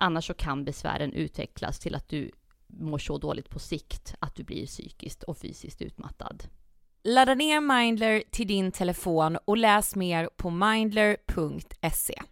Annars 0.00 0.26
så 0.26 0.34
kan 0.34 0.64
besvären 0.64 1.12
utvecklas 1.12 1.78
till 1.78 1.94
att 1.94 2.08
du 2.08 2.30
mår 2.66 2.98
så 2.98 3.18
dåligt 3.18 3.50
på 3.50 3.58
sikt 3.58 4.14
att 4.18 4.36
du 4.36 4.44
blir 4.44 4.66
psykiskt 4.66 5.22
och 5.22 5.38
fysiskt 5.38 5.82
utmattad. 5.82 6.44
Ladda 7.04 7.34
ner 7.34 7.60
Mindler 7.60 8.22
till 8.30 8.46
din 8.46 8.72
telefon 8.72 9.38
och 9.44 9.56
läs 9.56 9.96
mer 9.96 10.28
på 10.36 10.50
mindler.se. 10.50 12.22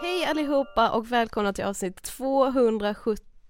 Hej 0.00 0.24
allihopa 0.24 0.90
och 0.90 1.12
välkomna 1.12 1.52
till 1.52 1.64
avsnitt 1.64 2.08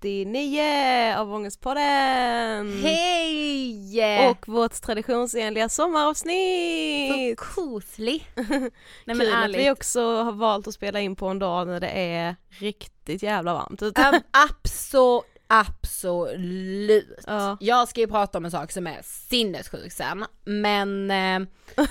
279 0.01 1.15
av 1.17 1.35
Ångestpodden! 1.35 2.83
Hej! 2.83 4.31
Och 4.31 4.49
vårt 4.49 4.83
traditionsenliga 4.83 5.69
sommaravsnitt! 5.69 7.39
Så 7.39 7.45
koslig! 7.45 8.31
Nej, 8.35 8.71
men 9.05 9.19
Kul 9.21 9.33
att 9.33 9.55
vi 9.55 9.71
också 9.71 10.23
har 10.23 10.33
valt 10.33 10.69
att 10.69 10.75
spela 10.75 11.01
in 11.01 11.17
på 11.17 11.27
en 11.27 11.39
dag 11.39 11.67
när 11.67 11.81
det 11.81 11.89
är 11.89 12.37
riktigt 12.49 13.23
jävla 13.23 13.55
varmt 13.55 13.83
ute. 13.83 14.01
Um, 14.01 14.21
absolut, 14.31 15.25
absolut. 15.47 17.25
Ja. 17.27 17.57
Jag 17.61 17.89
ska 17.89 18.01
ju 18.01 18.07
prata 18.07 18.39
om 18.39 18.45
en 18.45 18.51
sak 18.51 18.73
som 18.73 18.87
är 18.87 19.01
sinnessjuk 19.03 19.93
sen, 19.93 20.25
men 20.45 21.11
eh, 21.11 21.49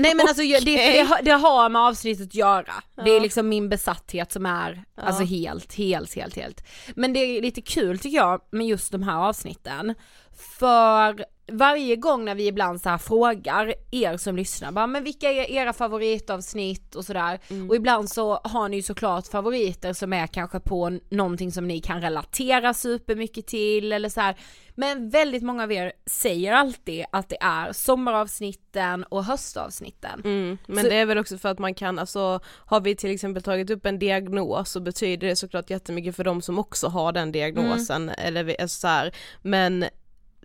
Nej 0.00 0.14
men 0.14 0.28
alltså 0.28 0.42
okay. 0.42 0.60
det, 0.60 0.76
det, 0.76 1.20
det, 1.22 1.30
har 1.30 1.68
med 1.68 1.82
avsnittet 1.82 2.26
att 2.26 2.34
göra. 2.34 2.74
Ja. 2.96 3.02
Det 3.02 3.10
är 3.10 3.20
liksom 3.20 3.48
min 3.48 3.68
besatthet 3.68 4.32
som 4.32 4.46
är 4.46 4.84
ja. 4.96 5.02
alltså 5.02 5.22
helt, 5.22 5.74
helt, 5.74 6.14
helt, 6.14 6.36
helt. 6.36 6.64
Men 6.94 7.12
det 7.12 7.20
är 7.20 7.42
lite 7.42 7.62
kul 7.62 7.98
tycker 7.98 8.16
jag 8.16 8.40
med 8.50 8.66
just 8.66 8.92
de 8.92 9.02
här 9.02 9.16
avsnitten. 9.16 9.94
För 10.40 11.24
varje 11.52 11.96
gång 11.96 12.24
när 12.24 12.34
vi 12.34 12.46
ibland 12.46 12.80
så 12.80 12.98
frågar 12.98 13.74
er 13.90 14.16
som 14.16 14.36
lyssnar, 14.36 14.72
bara, 14.72 14.86
men 14.86 15.04
vilka 15.04 15.30
är 15.30 15.50
era 15.50 15.72
favoritavsnitt 15.72 16.94
och 16.94 17.04
sådär. 17.04 17.40
Mm. 17.48 17.70
Och 17.70 17.76
ibland 17.76 18.10
så 18.10 18.40
har 18.44 18.68
ni 18.68 18.82
såklart 18.82 19.26
favoriter 19.26 19.92
som 19.92 20.12
är 20.12 20.26
kanske 20.26 20.60
på 20.60 20.98
någonting 21.10 21.52
som 21.52 21.68
ni 21.68 21.80
kan 21.80 22.00
relatera 22.00 22.74
supermycket 22.74 23.46
till 23.46 23.92
eller 23.92 24.08
så 24.08 24.20
här. 24.20 24.36
Men 24.74 25.10
väldigt 25.10 25.42
många 25.42 25.62
av 25.62 25.72
er 25.72 25.92
säger 26.06 26.52
alltid 26.52 27.04
att 27.12 27.28
det 27.28 27.38
är 27.40 27.72
sommaravsnitten 27.72 29.04
och 29.04 29.24
höstavsnitten. 29.24 30.20
Mm, 30.24 30.58
men 30.66 30.84
så... 30.84 30.90
det 30.90 30.96
är 30.96 31.06
väl 31.06 31.18
också 31.18 31.38
för 31.38 31.48
att 31.48 31.58
man 31.58 31.74
kan, 31.74 31.98
alltså 31.98 32.40
har 32.46 32.80
vi 32.80 32.96
till 32.96 33.10
exempel 33.10 33.42
tagit 33.42 33.70
upp 33.70 33.86
en 33.86 33.98
diagnos 33.98 34.70
så 34.70 34.80
betyder 34.80 35.26
det 35.26 35.36
såklart 35.36 35.70
jättemycket 35.70 36.16
för 36.16 36.24
de 36.24 36.42
som 36.42 36.58
också 36.58 36.88
har 36.88 37.12
den 37.12 37.32
diagnosen 37.32 38.02
mm. 38.02 38.14
eller 38.18 38.60
alltså 38.60 38.80
så 38.80 38.86
här, 38.86 39.14
men 39.42 39.84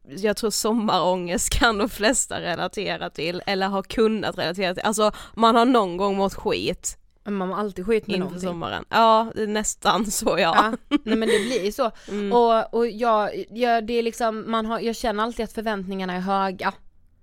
jag 0.08 0.38
tror 0.38 0.50
sommarångest 0.50 1.50
kan 1.50 1.78
de 1.78 1.90
flesta 1.90 2.42
relatera 2.42 3.10
till 3.10 3.42
eller 3.46 3.68
har 3.68 3.84
kunnat 3.84 4.38
relatera 4.38 4.74
till, 4.74 4.84
alltså 4.84 5.12
man 5.34 5.56
har 5.56 5.66
någon 5.66 5.98
gång 5.98 6.18
mått 6.18 6.34
skit 6.34 6.98
man 7.32 7.52
har 7.52 7.60
alltid 7.60 7.86
skit 7.86 8.08
med 8.08 8.16
Inför 8.16 8.26
någonting. 8.26 8.50
sommaren. 8.50 8.86
Ja, 8.90 9.32
nästan 9.36 10.06
så 10.06 10.26
ja. 10.30 10.38
ja. 10.40 10.98
Nej 11.04 11.18
men 11.18 11.30
det 11.30 11.40
blir 11.40 11.72
så. 11.72 11.92
Mm. 12.08 12.32
Och, 12.32 12.74
och 12.74 12.88
jag, 12.88 13.46
jag, 13.50 13.88
det 13.88 13.94
är 13.94 14.04
liksom, 14.04 14.52
man 14.52 14.66
har, 14.66 14.80
jag 14.80 14.96
känner 14.96 15.24
alltid 15.24 15.44
att 15.44 15.54
förväntningarna 15.54 16.14
är 16.14 16.20
höga. 16.20 16.72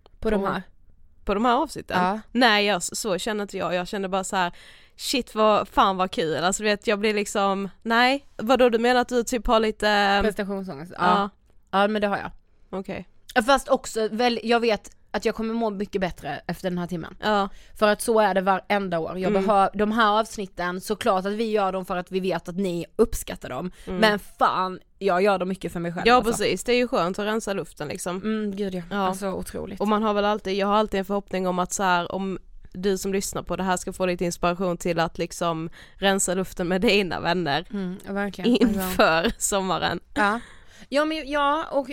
På, 0.02 0.10
på 0.20 0.30
de 0.30 0.44
här. 0.44 0.62
På 1.24 1.34
de 1.34 1.44
här 1.44 1.54
avsnitten? 1.54 2.02
Ja. 2.02 2.20
Nej 2.32 2.66
jag, 2.66 2.82
så 2.82 3.18
känner 3.18 3.42
inte 3.42 3.58
jag, 3.58 3.74
jag 3.74 3.88
känner 3.88 4.08
bara 4.08 4.24
så 4.24 4.36
här, 4.36 4.52
shit 4.96 5.34
vad, 5.34 5.68
fan 5.68 5.96
vad 5.96 6.10
kul, 6.10 6.44
alltså 6.44 6.62
vet 6.62 6.86
jag 6.86 6.98
blir 6.98 7.14
liksom, 7.14 7.68
nej, 7.82 8.26
vadå 8.36 8.68
du 8.68 8.78
menar 8.78 9.00
att 9.00 9.08
du 9.08 9.24
typ 9.24 9.46
har 9.46 9.60
lite 9.60 10.18
Prestationsångest? 10.22 10.92
Ja. 10.98 11.04
ja. 11.04 11.30
Ja 11.70 11.88
men 11.88 12.02
det 12.02 12.08
har 12.08 12.18
jag. 12.18 12.30
Okej. 12.72 13.08
Fast 13.46 13.68
också, 13.68 14.08
väl, 14.12 14.40
jag 14.42 14.60
vet 14.60 14.90
att 15.10 15.24
jag 15.24 15.34
kommer 15.34 15.54
må 15.54 15.70
mycket 15.70 16.00
bättre 16.00 16.40
efter 16.46 16.70
den 16.70 16.78
här 16.78 16.86
timmen. 16.86 17.16
Ja. 17.20 17.48
För 17.78 17.88
att 17.88 18.00
så 18.00 18.20
är 18.20 18.34
det 18.34 18.40
varenda 18.40 18.98
år. 18.98 19.18
Jag 19.18 19.30
mm. 19.30 19.46
behöver, 19.46 19.70
de 19.74 19.92
här 19.92 20.20
avsnitten, 20.20 20.80
såklart 20.80 21.26
att 21.26 21.32
vi 21.32 21.50
gör 21.50 21.72
dem 21.72 21.84
för 21.84 21.96
att 21.96 22.12
vi 22.12 22.20
vet 22.20 22.48
att 22.48 22.56
ni 22.56 22.86
uppskattar 22.96 23.48
dem. 23.48 23.72
Mm. 23.86 24.00
Men 24.00 24.18
fan, 24.18 24.78
jag 24.98 25.22
gör 25.22 25.38
dem 25.38 25.48
mycket 25.48 25.72
för 25.72 25.80
mig 25.80 25.92
själv 25.92 26.06
Ja 26.06 26.14
alltså. 26.14 26.32
precis, 26.32 26.64
det 26.64 26.72
är 26.72 26.76
ju 26.76 26.88
skönt 26.88 27.18
att 27.18 27.26
rensa 27.26 27.52
luften 27.52 27.88
liksom. 27.88 28.16
Mm, 28.16 28.56
gud 28.56 28.74
ja. 28.74 28.82
ja. 28.90 28.96
Alltså 28.96 29.32
otroligt. 29.32 29.80
Och 29.80 29.88
man 29.88 30.02
har 30.02 30.14
väl 30.14 30.24
alltid, 30.24 30.56
jag 30.56 30.66
har 30.66 30.74
alltid 30.74 30.98
en 30.98 31.04
förhoppning 31.04 31.46
om 31.46 31.58
att 31.58 31.72
så 31.72 31.82
här, 31.82 32.12
om 32.12 32.38
du 32.72 32.98
som 32.98 33.12
lyssnar 33.12 33.42
på 33.42 33.56
det 33.56 33.62
här 33.62 33.76
ska 33.76 33.92
få 33.92 34.06
lite 34.06 34.24
inspiration 34.24 34.76
till 34.76 35.00
att 35.00 35.18
liksom 35.18 35.70
rensa 35.94 36.34
luften 36.34 36.68
med 36.68 36.80
dina 36.80 37.20
vänner. 37.20 37.66
Mm, 37.70 37.98
verkligen. 38.08 38.56
Inför 38.56 39.32
sommaren. 39.38 40.00
Ja. 40.14 40.40
Ja 40.88 41.04
men 41.04 41.30
ja 41.30 41.64
och 41.70 41.90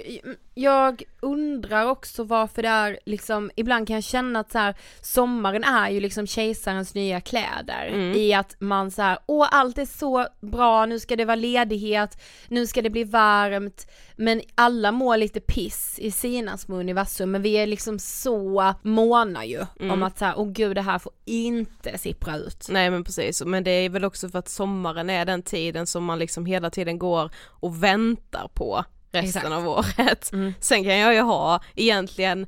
jag 0.59 1.03
undrar 1.19 1.85
också 1.85 2.23
varför 2.23 2.61
det 2.61 2.67
är 2.67 2.99
liksom, 3.05 3.51
ibland 3.55 3.87
kan 3.87 3.93
jag 3.93 4.03
känna 4.03 4.39
att 4.39 4.51
så 4.51 4.57
här, 4.57 4.75
sommaren 5.01 5.63
är 5.63 5.89
ju 5.89 5.99
liksom 5.99 6.27
kejsarens 6.27 6.93
nya 6.93 7.21
kläder 7.21 7.87
mm. 7.87 8.17
i 8.17 8.33
att 8.33 8.55
man 8.59 8.91
så 8.91 9.01
här, 9.01 9.17
åh 9.25 9.47
allt 9.51 9.77
är 9.77 9.85
så 9.85 10.27
bra, 10.41 10.85
nu 10.85 10.99
ska 10.99 11.15
det 11.15 11.25
vara 11.25 11.35
ledighet, 11.35 12.21
nu 12.47 12.67
ska 12.67 12.81
det 12.81 12.89
bli 12.89 13.03
varmt, 13.03 13.91
men 14.15 14.41
alla 14.55 14.91
mår 14.91 15.17
lite 15.17 15.39
piss 15.39 15.99
i 15.99 16.11
sina 16.11 16.57
små 16.57 16.75
universum, 16.75 17.31
men 17.31 17.41
vi 17.41 17.53
är 17.53 17.67
liksom 17.67 17.99
så 17.99 18.73
måna 18.81 19.45
ju 19.45 19.65
mm. 19.79 19.91
om 19.91 20.03
att 20.03 20.17
så 20.17 20.25
här, 20.25 20.33
åh 20.37 20.51
gud 20.51 20.75
det 20.75 20.81
här 20.81 20.99
får 20.99 21.13
inte 21.25 21.97
sippra 21.97 22.37
ut. 22.37 22.67
Nej 22.69 22.89
men 22.89 23.03
precis, 23.03 23.43
men 23.45 23.63
det 23.63 23.71
är 23.71 23.89
väl 23.89 24.05
också 24.05 24.29
för 24.29 24.39
att 24.39 24.49
sommaren 24.49 25.09
är 25.09 25.25
den 25.25 25.41
tiden 25.41 25.87
som 25.87 26.05
man 26.05 26.19
liksom 26.19 26.45
hela 26.45 26.69
tiden 26.69 26.99
går 26.99 27.31
och 27.35 27.83
väntar 27.83 28.49
på 28.53 28.85
resten 29.11 29.27
Exakt. 29.27 29.45
av 29.45 29.67
året. 29.67 30.33
Mm. 30.33 30.53
Sen 30.59 30.83
kan 30.83 30.97
jag 30.97 31.13
ju 31.13 31.21
ha 31.21 31.61
egentligen 31.75 32.47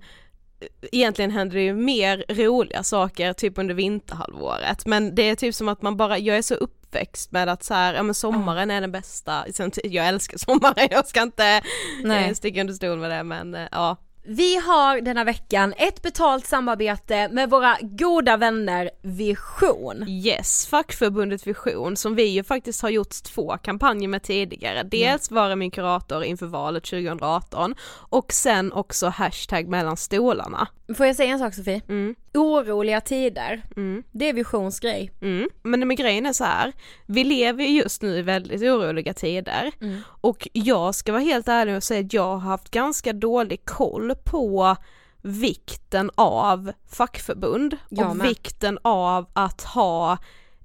Egentligen 0.91 1.31
händer 1.31 1.55
det 1.55 1.63
ju 1.63 1.73
mer 1.73 2.25
roliga 2.29 2.83
saker 2.83 3.33
typ 3.33 3.57
under 3.57 3.75
vinterhalvåret 3.75 4.85
men 4.85 5.15
det 5.15 5.21
är 5.21 5.35
typ 5.35 5.55
som 5.55 5.67
att 5.69 5.81
man 5.81 5.97
bara, 5.97 6.17
jag 6.17 6.37
är 6.37 6.41
så 6.41 6.55
uppväxt 6.55 7.31
med 7.31 7.49
att 7.49 7.63
så 7.63 7.73
här, 7.73 7.93
ja 7.93 8.03
men 8.03 8.15
sommaren 8.15 8.63
mm. 8.63 8.77
är 8.77 8.81
den 8.81 8.91
bästa, 8.91 9.45
jag 9.83 10.07
älskar 10.07 10.37
sommaren, 10.45 10.87
jag 10.91 11.07
ska 11.07 11.21
inte 11.21 11.61
Nej. 12.03 12.35
sticka 12.35 12.61
under 12.61 12.73
stol 12.73 12.97
med 12.97 13.11
det 13.11 13.23
men 13.23 13.55
eh, 13.55 13.67
ja 13.71 13.97
vi 14.23 14.56
har 14.56 15.01
denna 15.01 15.23
veckan 15.23 15.73
ett 15.78 16.01
betalt 16.01 16.45
samarbete 16.45 17.30
med 17.31 17.49
våra 17.49 17.78
goda 17.81 18.37
vänner 18.37 18.90
Vision. 19.01 20.06
Yes, 20.07 20.68
fackförbundet 20.68 21.47
Vision 21.47 21.95
som 21.95 22.16
vi 22.16 22.23
ju 22.23 22.44
faktiskt 22.44 22.81
har 22.81 22.90
gjort 22.90 23.23
två 23.23 23.57
kampanjer 23.57 24.07
med 24.07 24.23
tidigare. 24.23 24.83
Dels 24.83 25.31
Vara 25.31 25.56
min 25.56 25.71
kurator 25.71 26.23
inför 26.23 26.45
valet 26.45 26.83
2018 26.83 27.75
och 28.09 28.33
sen 28.33 28.73
också 28.73 29.07
hashtag 29.07 29.68
mellan 29.68 29.97
stolarna. 29.97 30.68
Får 30.97 31.06
jag 31.06 31.16
säga 31.16 31.33
en 31.33 31.40
sak 31.40 31.56
Sofie? 31.56 31.81
Mm. 31.90 32.16
Oroliga 32.33 33.02
tider, 33.02 33.61
mm. 33.76 34.04
det 34.11 34.30
är 34.30 34.33
Visions 34.33 34.80
grej. 34.80 35.11
Mm. 35.21 35.50
Men 35.64 35.88
med 35.88 35.97
grejen 35.97 36.26
är 36.26 36.33
så 36.33 36.44
här, 36.44 36.73
vi 37.06 37.23
lever 37.23 37.64
just 37.64 38.02
nu 38.02 38.18
i 38.18 38.21
väldigt 38.21 38.61
oroliga 38.61 39.14
tider 39.14 39.71
mm. 39.81 40.02
och 40.21 40.47
jag 40.54 40.95
ska 40.95 41.11
vara 41.11 41.21
helt 41.21 41.47
ärlig 41.47 41.76
och 41.76 41.83
säga 41.83 42.06
att 42.06 42.14
jag 42.14 42.23
har 42.23 42.38
haft 42.38 42.71
ganska 42.71 43.14
dålig 43.14 43.66
koll 43.66 44.14
på 44.26 44.76
vikten 45.21 46.11
av 46.16 46.71
fackförbund 46.90 47.78
jag 47.90 48.09
och 48.09 48.16
med. 48.16 48.28
vikten 48.28 48.80
av 48.81 49.30
att 49.33 49.61
ha 49.61 50.18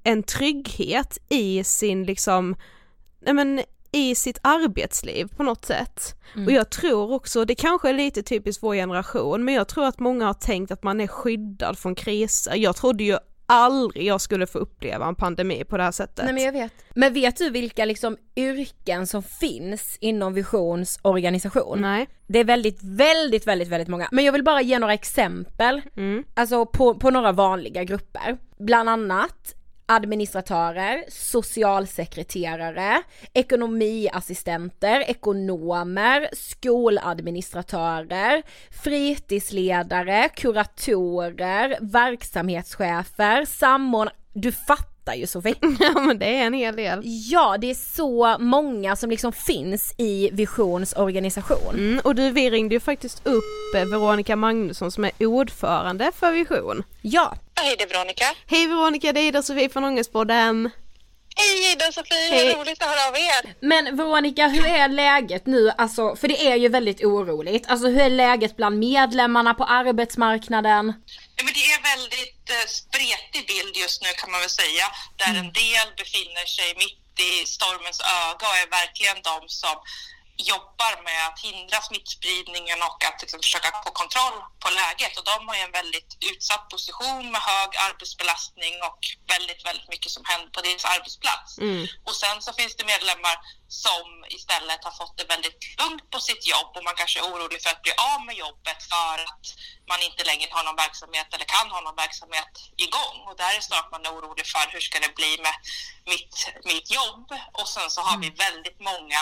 en 0.02 0.23
trygghet 0.23 1.18
i 1.28 1.64
sin 1.64 2.04
liksom, 2.04 2.56
nej 3.20 3.35
men 3.35 3.62
i 3.96 4.14
sitt 4.14 4.38
arbetsliv 4.42 5.28
på 5.36 5.42
något 5.42 5.64
sätt. 5.64 6.14
Mm. 6.34 6.46
Och 6.46 6.52
jag 6.52 6.70
tror 6.70 7.12
också, 7.12 7.44
det 7.44 7.54
kanske 7.54 7.88
är 7.88 7.92
lite 7.92 8.22
typiskt 8.22 8.62
vår 8.62 8.74
generation, 8.74 9.44
men 9.44 9.54
jag 9.54 9.68
tror 9.68 9.86
att 9.86 9.98
många 9.98 10.26
har 10.26 10.34
tänkt 10.34 10.70
att 10.70 10.82
man 10.82 11.00
är 11.00 11.06
skyddad 11.06 11.78
från 11.78 11.94
kriser. 11.94 12.54
Jag 12.54 12.76
trodde 12.76 13.04
ju 13.04 13.18
aldrig 13.46 14.06
jag 14.06 14.20
skulle 14.20 14.46
få 14.46 14.58
uppleva 14.58 15.06
en 15.06 15.14
pandemi 15.14 15.64
på 15.64 15.76
det 15.76 15.82
här 15.82 15.90
sättet. 15.90 16.24
Nej 16.24 16.34
men 16.34 16.44
jag 16.44 16.52
vet. 16.52 16.72
Men 16.94 17.12
vet 17.14 17.36
du 17.36 17.50
vilka 17.50 17.84
liksom 17.84 18.16
yrken 18.36 19.06
som 19.06 19.22
finns 19.22 19.96
inom 20.00 20.34
Visions 20.34 20.98
organisation? 21.02 21.80
Nej. 21.80 22.08
Det 22.26 22.38
är 22.38 22.44
väldigt, 22.44 22.78
väldigt, 22.82 23.46
väldigt, 23.46 23.68
väldigt 23.68 23.88
många. 23.88 24.08
Men 24.12 24.24
jag 24.24 24.32
vill 24.32 24.44
bara 24.44 24.62
ge 24.62 24.78
några 24.78 24.94
exempel, 24.94 25.82
mm. 25.96 26.24
alltså 26.34 26.66
på, 26.66 26.94
på 26.94 27.10
några 27.10 27.32
vanliga 27.32 27.84
grupper. 27.84 28.38
Bland 28.58 28.88
annat 28.88 29.55
administratörer, 29.86 31.04
socialsekreterare, 31.08 33.02
ekonomiassistenter, 33.34 35.10
ekonomer, 35.10 36.28
skoladministratörer, 36.32 38.42
fritidsledare, 38.82 40.28
kuratorer, 40.36 41.78
verksamhetschefer, 41.80 43.44
samordnare 43.44 44.16
du 44.36 44.52
fattar 44.52 44.95
ju 45.14 45.26
Sofie. 45.26 45.54
Ja 45.80 46.00
men 46.00 46.18
det 46.18 46.26
är 46.26 46.42
en 46.46 46.52
hel 46.52 46.76
del. 46.76 47.00
Ja, 47.04 47.56
det 47.60 47.70
är 47.70 47.75
så 47.96 48.36
många 48.38 48.96
som 48.96 49.10
liksom 49.10 49.32
finns 49.32 49.94
i 49.98 50.30
Visions 50.32 50.92
organisation. 50.92 51.75
Mm, 51.75 52.00
och 52.04 52.14
du, 52.14 52.30
vi 52.30 52.50
ringde 52.50 52.75
ju 52.75 52.80
faktiskt 52.80 53.26
upp 53.26 53.75
eh, 53.76 53.84
Veronica 53.84 54.36
Magnusson 54.36 54.90
som 54.92 55.04
är 55.04 55.26
ordförande 55.26 56.12
för 56.16 56.32
Vision. 56.32 56.82
Ja. 57.02 57.34
Hej 57.54 57.75
det 57.78 57.84
är 57.84 57.88
Veronica. 57.88 58.25
Hej 58.46 58.66
Veronica, 58.66 59.12
det 59.12 59.20
är 59.20 59.28
Ida-Sofie 59.28 59.68
från 59.68 59.84
Ångestpodden. 59.84 60.70
Hej 61.38 61.72
Ida-Sofie, 61.72 62.30
Hej. 62.30 62.54
vad 62.54 62.66
roligt 62.66 62.82
att 62.82 62.88
höra 62.88 63.08
av 63.08 63.14
er. 63.14 63.54
Men 63.60 63.96
Veronica, 63.96 64.48
hur 64.48 64.66
är 64.66 64.88
läget 64.88 65.46
nu? 65.46 65.70
Alltså, 65.78 66.16
för 66.16 66.28
det 66.28 66.46
är 66.46 66.56
ju 66.56 66.68
väldigt 66.68 67.04
oroligt. 67.04 67.64
Alltså 67.70 67.88
hur 67.88 68.00
är 68.00 68.10
läget 68.10 68.56
bland 68.56 68.78
medlemmarna 68.78 69.54
på 69.54 69.64
arbetsmarknaden? 69.64 70.92
Ja, 71.36 71.44
men 71.44 71.54
det 71.54 71.64
är 71.70 71.76
en 71.76 71.82
väldigt 71.82 72.50
eh, 72.50 72.66
spretig 72.80 73.46
bild 73.46 73.76
just 73.76 74.02
nu 74.02 74.08
kan 74.16 74.30
man 74.30 74.40
väl 74.40 74.50
säga. 74.50 74.86
Där 75.16 75.34
en 75.42 75.52
del 75.62 75.88
befinner 75.96 76.46
sig 76.56 76.68
mitt 76.84 77.20
i 77.30 77.46
stormens 77.46 78.00
öga 78.00 78.44
och 78.48 78.56
är 78.62 78.70
verkligen 78.80 79.18
de 79.30 79.38
som 79.48 79.76
jobbar 80.36 81.02
med 81.08 81.26
att 81.28 81.38
hindra 81.40 81.78
smittspridningen 81.82 82.82
och 82.82 83.04
att 83.08 83.18
liksom, 83.22 83.40
försöka 83.40 83.70
få 83.84 83.90
kontroll 83.90 84.38
på 84.62 84.68
läget. 84.70 85.18
Och 85.18 85.24
de 85.24 85.48
har 85.48 85.54
ju 85.54 85.60
en 85.60 85.78
väldigt 85.80 86.10
utsatt 86.30 86.68
position 86.68 87.30
med 87.32 87.40
hög 87.40 87.70
arbetsbelastning 87.86 88.74
och 88.88 89.00
väldigt, 89.34 89.66
väldigt 89.68 89.88
mycket 89.88 90.12
som 90.12 90.22
händer 90.24 90.50
på 90.56 90.60
deras 90.60 90.84
arbetsplats. 90.84 91.58
Och 92.06 92.16
sen 92.22 92.42
så 92.42 92.52
finns 92.52 92.76
det 92.76 92.84
medlemmar 92.84 93.36
som 93.68 94.06
istället 94.28 94.84
har 94.84 94.90
fått 94.90 95.18
det 95.18 95.24
väldigt 95.34 95.60
lugnt 95.80 96.10
på 96.10 96.20
sitt 96.20 96.46
jobb 96.46 96.70
och 96.76 96.84
man 96.84 96.94
kanske 97.00 97.18
är 97.20 97.24
orolig 97.30 97.62
för 97.62 97.70
att 97.70 97.82
bli 97.82 97.92
av 98.12 98.20
med 98.26 98.36
jobbet 98.36 98.80
för 98.92 99.16
att 99.32 99.46
man 99.88 100.02
inte 100.02 100.24
längre 100.24 100.48
har 100.50 100.64
någon 100.64 100.76
verksamhet 100.76 101.28
eller 101.34 101.44
kan 101.44 101.70
ha 101.70 101.80
någon 101.80 101.96
verksamhet 102.04 102.52
igång. 102.76 103.16
Och 103.28 103.36
där 103.36 103.56
är 103.56 103.60
snart 103.60 103.90
man 103.90 104.06
är 104.06 104.12
orolig 104.16 104.46
för 104.46 104.66
hur 104.72 104.80
ska 104.80 105.00
det 105.00 105.14
bli 105.14 105.32
med 105.46 105.56
mitt, 106.12 106.34
mitt 106.64 106.90
jobb? 106.98 107.26
Och 107.58 107.68
sen 107.68 107.90
så 107.90 108.00
har 108.00 108.18
vi 108.18 108.30
väldigt 108.30 108.80
många 108.80 109.20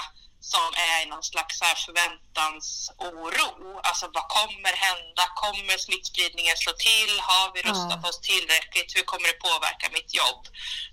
som 0.53 0.69
är 0.93 1.07
någon 1.07 1.27
slags 1.33 1.61
här 1.61 1.77
förväntansoro. 1.87 3.81
Alltså 3.89 4.05
vad 4.17 4.27
kommer 4.39 4.75
hända? 4.87 5.23
Kommer 5.43 5.77
smittspridningen 5.87 6.57
slå 6.57 6.73
till? 6.73 7.13
Har 7.31 7.47
vi 7.55 7.61
rustat 7.69 8.05
oss 8.09 8.21
tillräckligt? 8.21 8.97
Hur 8.97 9.05
kommer 9.11 9.27
det 9.29 9.39
påverka 9.49 9.87
mitt 9.97 10.15
jobb? 10.23 10.43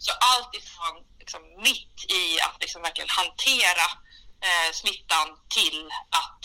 Så 0.06 0.12
allt 0.32 0.52
ifrån 0.60 0.96
liksom, 1.22 1.42
mitt 1.68 1.98
i 2.22 2.24
att 2.46 2.58
liksom 2.64 2.82
verkligen 2.82 3.14
hantera 3.22 3.88
eh, 4.48 4.70
smittan 4.80 5.28
till 5.58 5.80
att 6.22 6.44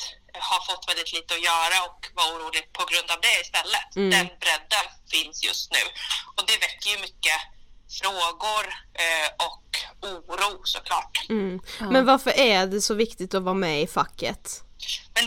ha 0.51 0.59
fått 0.69 0.89
väldigt 0.89 1.13
lite 1.17 1.35
att 1.35 1.47
göra 1.51 1.77
och 1.89 2.01
vara 2.19 2.29
orolig 2.35 2.65
på 2.79 2.85
grund 2.91 3.09
av 3.15 3.21
det 3.27 3.37
istället. 3.45 3.89
Den 4.15 4.29
bredden 4.43 4.87
finns 5.13 5.45
just 5.49 5.67
nu. 5.77 5.83
Och 6.37 6.45
det 6.49 6.57
väcker 6.65 6.89
ju 6.91 6.99
mycket 6.99 7.39
frågor 8.01 8.65
eh, 9.05 9.29
och 9.47 9.66
oro 10.07 10.61
såklart. 10.65 11.27
Mm. 11.29 11.61
Men 11.81 12.07
varför 12.07 12.31
är 12.31 12.67
det 12.67 12.81
så 12.81 12.95
viktigt 12.95 13.35
att 13.35 13.43
vara 13.43 13.55
med 13.55 13.83
i 13.83 13.87
facket? 13.87 14.63
Men 15.15 15.25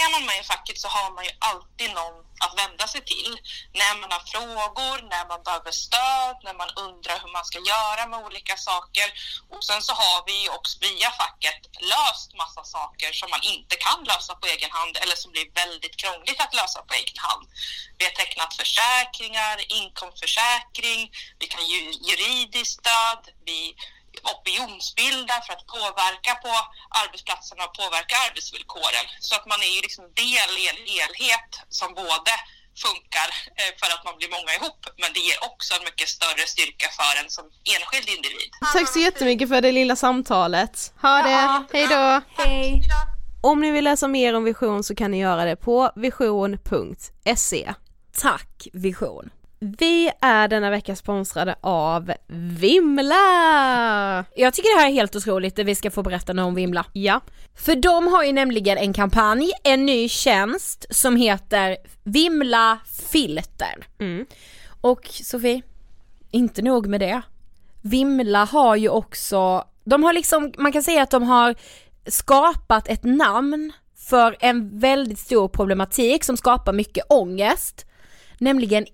är 0.00 0.10
man 0.14 0.26
med 0.26 0.40
i 0.40 0.42
facket 0.42 0.78
så 0.78 0.88
har 0.88 1.10
man 1.14 1.24
ju 1.24 1.30
alltid 1.38 1.90
någon 1.94 2.16
att 2.44 2.54
vända 2.62 2.86
sig 2.88 3.02
till 3.14 3.34
när 3.80 3.92
man 4.00 4.10
har 4.16 4.22
frågor, 4.34 4.96
när 5.14 5.24
man 5.32 5.40
behöver 5.46 5.72
stöd, 5.86 6.36
när 6.46 6.56
man 6.62 6.70
undrar 6.86 7.16
hur 7.22 7.32
man 7.38 7.44
ska 7.50 7.58
göra 7.74 8.02
med 8.10 8.18
olika 8.26 8.56
saker. 8.56 9.08
Och 9.52 9.64
sen 9.68 9.82
så 9.82 9.92
har 10.02 10.18
vi 10.28 10.34
ju 10.44 10.48
också 10.58 10.74
via 10.86 11.10
facket 11.22 11.60
löst 11.92 12.30
massa 12.42 12.62
saker 12.76 13.10
som 13.20 13.28
man 13.34 13.42
inte 13.54 13.74
kan 13.86 14.00
lösa 14.10 14.32
på 14.40 14.46
egen 14.54 14.72
hand 14.78 14.94
eller 15.02 15.16
som 15.22 15.30
blir 15.34 15.48
väldigt 15.62 15.96
krångligt 16.02 16.40
att 16.44 16.54
lösa 16.60 16.80
på 16.88 16.94
egen 17.00 17.20
hand. 17.26 17.44
Vi 17.98 18.04
har 18.08 18.14
tecknat 18.22 18.52
försäkringar, 18.60 19.56
inkomstförsäkring, 19.80 21.02
vi 21.40 21.46
kan 21.54 21.64
ju 21.72 21.80
juridiskt 22.08 22.78
stöd, 22.80 23.22
vi 23.50 23.60
opinionsbildar 24.34 25.40
för 25.46 25.52
att 25.56 25.64
påverka 25.76 26.32
på 26.44 26.52
arbetsplatserna 27.02 27.62
och 27.66 27.74
påverka 27.82 28.14
arbetsvillkoren. 28.26 29.04
Så 29.26 29.32
att 29.38 29.46
man 29.52 29.60
är 29.68 29.72
ju 29.76 29.80
liksom 29.86 30.04
del 30.24 30.50
i 30.62 30.64
en 30.72 30.80
helhet 30.92 31.50
som 31.78 31.88
både 32.02 32.32
funkar 32.84 33.28
eh, 33.60 33.72
för 33.80 33.88
att 33.94 34.02
man 34.08 34.14
blir 34.18 34.30
många 34.36 34.52
ihop 34.58 34.80
men 35.00 35.10
det 35.16 35.20
ger 35.28 35.38
också 35.48 35.70
en 35.78 35.84
mycket 35.88 36.08
större 36.16 36.44
styrka 36.54 36.88
för 36.98 37.12
en 37.20 37.30
som 37.36 37.44
enskild 37.74 38.08
individ. 38.16 38.50
Tack 38.76 38.88
så 38.88 38.98
jättemycket 38.98 39.48
för 39.48 39.60
det 39.60 39.72
lilla 39.72 39.96
samtalet. 39.96 40.92
Ha 41.02 41.14
det, 41.28 41.64
hej 41.72 41.86
då! 41.96 42.20
Hej. 42.42 42.82
Om 43.42 43.60
ni 43.60 43.70
vill 43.70 43.84
läsa 43.84 44.08
mer 44.08 44.34
om 44.34 44.44
Vision 44.44 44.84
så 44.84 44.94
kan 44.94 45.10
ni 45.10 45.18
göra 45.18 45.44
det 45.44 45.56
på 45.56 45.92
vision.se. 45.96 47.74
Tack 48.20 48.68
Vision. 48.72 49.30
Vi 49.62 50.10
är 50.20 50.48
denna 50.48 50.70
vecka 50.70 50.96
sponsrade 50.96 51.54
av 51.60 52.12
Vimla! 52.58 53.14
Jag 54.36 54.54
tycker 54.54 54.76
det 54.76 54.80
här 54.80 54.88
är 54.88 54.92
helt 54.92 55.16
otroligt 55.16 55.56
det 55.56 55.64
vi 55.64 55.74
ska 55.74 55.90
få 55.90 56.02
berätta 56.02 56.32
nu 56.32 56.42
om 56.42 56.54
Vimla. 56.54 56.86
Ja, 56.92 57.20
För 57.54 57.76
de 57.76 58.08
har 58.08 58.24
ju 58.24 58.32
nämligen 58.32 58.78
en 58.78 58.92
kampanj, 58.92 59.52
en 59.64 59.86
ny 59.86 60.08
tjänst 60.08 60.86
som 60.90 61.16
heter 61.16 61.76
Vimla 62.04 62.78
filter. 63.10 63.86
Mm. 63.98 64.26
Och 64.80 65.06
Sofie, 65.06 65.62
inte 66.30 66.62
nog 66.62 66.86
med 66.86 67.00
det. 67.00 67.22
Vimla 67.82 68.44
har 68.44 68.76
ju 68.76 68.88
också, 68.88 69.64
de 69.84 70.04
har 70.04 70.12
liksom, 70.12 70.52
man 70.58 70.72
kan 70.72 70.82
säga 70.82 71.02
att 71.02 71.10
de 71.10 71.22
har 71.22 71.54
skapat 72.06 72.88
ett 72.88 73.04
namn 73.04 73.72
för 73.96 74.36
en 74.40 74.78
väldigt 74.78 75.18
stor 75.18 75.48
problematik 75.48 76.24
som 76.24 76.36
skapar 76.36 76.72
mycket 76.72 77.04
ångest. 77.08 77.86
Nämligen 78.42 78.86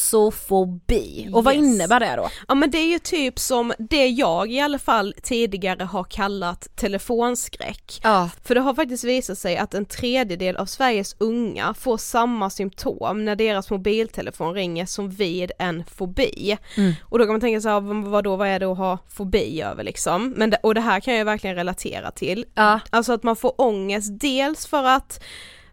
invasofobi. 0.00 1.28
Och 1.32 1.44
vad 1.44 1.54
innebär 1.54 2.00
det 2.00 2.16
då? 2.16 2.28
Ja 2.48 2.54
men 2.54 2.70
det 2.70 2.78
är 2.78 2.86
ju 2.90 2.98
typ 2.98 3.38
som 3.38 3.72
det 3.78 4.06
jag 4.08 4.52
i 4.52 4.60
alla 4.60 4.78
fall 4.78 5.14
tidigare 5.22 5.84
har 5.84 6.04
kallat 6.04 6.68
telefonskräck. 6.76 8.00
Ja. 8.02 8.30
För 8.44 8.54
det 8.54 8.60
har 8.60 8.74
faktiskt 8.74 9.04
visat 9.04 9.38
sig 9.38 9.56
att 9.56 9.74
en 9.74 9.84
tredjedel 9.84 10.56
av 10.56 10.66
Sveriges 10.66 11.16
unga 11.18 11.74
får 11.74 11.96
samma 11.98 12.50
symptom 12.50 13.24
när 13.24 13.36
deras 13.36 13.70
mobiltelefon 13.70 14.54
ringer 14.54 14.86
som 14.86 15.10
vid 15.10 15.52
en 15.58 15.84
fobi. 15.84 16.56
Och 17.02 17.18
då 17.18 17.24
kan 17.24 17.32
man 17.32 17.40
tänka 17.40 17.68
här, 17.70 17.80
vad- 17.80 18.04
vadå, 18.04 18.36
vad 18.36 18.48
är 18.48 18.58
det 18.60 18.66
att 18.66 18.78
ha 18.78 18.98
fobi 19.08 19.62
över 19.62 19.84
liksom? 19.84 20.30
Men 20.36 20.50
det, 20.50 20.58
och 20.62 20.74
det 20.74 20.80
här 20.80 21.00
kan 21.00 21.14
jag 21.14 21.24
verkligen 21.24 21.56
relatera 21.56 22.10
till. 22.10 22.44
Ja. 22.54 22.80
Alltså 22.90 23.12
att 23.12 23.22
man 23.22 23.36
får 23.36 23.60
ångest 23.60 24.20
dels 24.20 24.66
för 24.66 24.84
att 24.84 25.22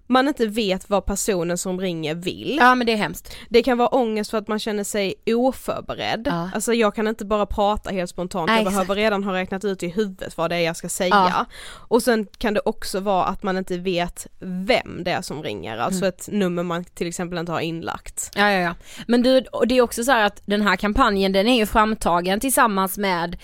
man 0.08 0.28
inte 0.28 0.48
vet 0.48 0.90
vad 0.90 1.06
personen 1.06 1.58
som 1.58 1.80
ringer 1.82 2.16
vill. 2.16 2.58
Ja 2.62 2.76
men 2.76 2.88
det 2.88 2.94
är 2.94 2.98
hemskt. 2.98 3.36
Det 3.50 3.64
kan 3.64 3.78
vara 3.78 3.88
ångest 3.88 4.32
för 4.32 4.38
att 4.38 4.48
man 4.48 4.60
känner 4.60 4.84
sig 4.84 5.14
oförberedd. 5.26 6.24
Ja. 6.32 6.50
Alltså 6.56 6.74
jag 6.74 6.96
kan 6.96 7.08
inte 7.08 7.26
bara 7.26 7.46
prata 7.46 7.90
helt 7.90 8.10
spontant, 8.10 8.48
Nej, 8.48 8.56
jag 8.58 8.66
behöver 8.66 8.84
exakt. 8.84 8.98
redan 8.98 9.24
ha 9.24 9.34
räknat 9.34 9.66
ut 9.66 9.84
i 9.84 9.88
huvudet 9.88 10.38
vad 10.38 10.50
det 10.52 10.56
är 10.56 10.60
jag 10.60 10.76
ska 10.76 10.90
säga. 10.90 11.10
Ja. 11.10 11.46
Och 11.70 12.04
sen 12.04 12.28
kan 12.38 12.54
det 12.54 12.62
också 12.66 13.00
vara 13.00 13.26
att 13.26 13.44
man 13.44 13.58
inte 13.58 13.78
vet 13.78 14.28
vem 14.40 15.04
det 15.04 15.12
är 15.12 15.22
som 15.22 15.44
ringer, 15.44 15.78
alltså 15.78 15.98
Mm. 16.06 16.10
ett 16.10 16.28
nummer 16.32 16.64
man 16.64 16.84
till 16.84 17.08
exempel 17.08 17.38
inte 17.40 17.52
har 17.52 17.60
inlagt. 17.60 18.32
Ja, 18.36 18.52
ja, 18.52 18.60
ja. 18.60 18.76
Men 19.08 19.24
du, 19.24 19.42
och 19.52 19.68
det 19.68 19.78
är 19.78 19.82
också 19.82 20.04
så 20.04 20.12
här 20.12 20.26
att 20.26 20.42
den 20.46 20.62
här 20.62 20.76
kampanjen 20.76 21.32
den 21.32 21.48
är 21.48 21.56
ju 21.58 21.66
framtagen 21.66 22.40
tillsammans 22.40 22.98
med 22.98 23.38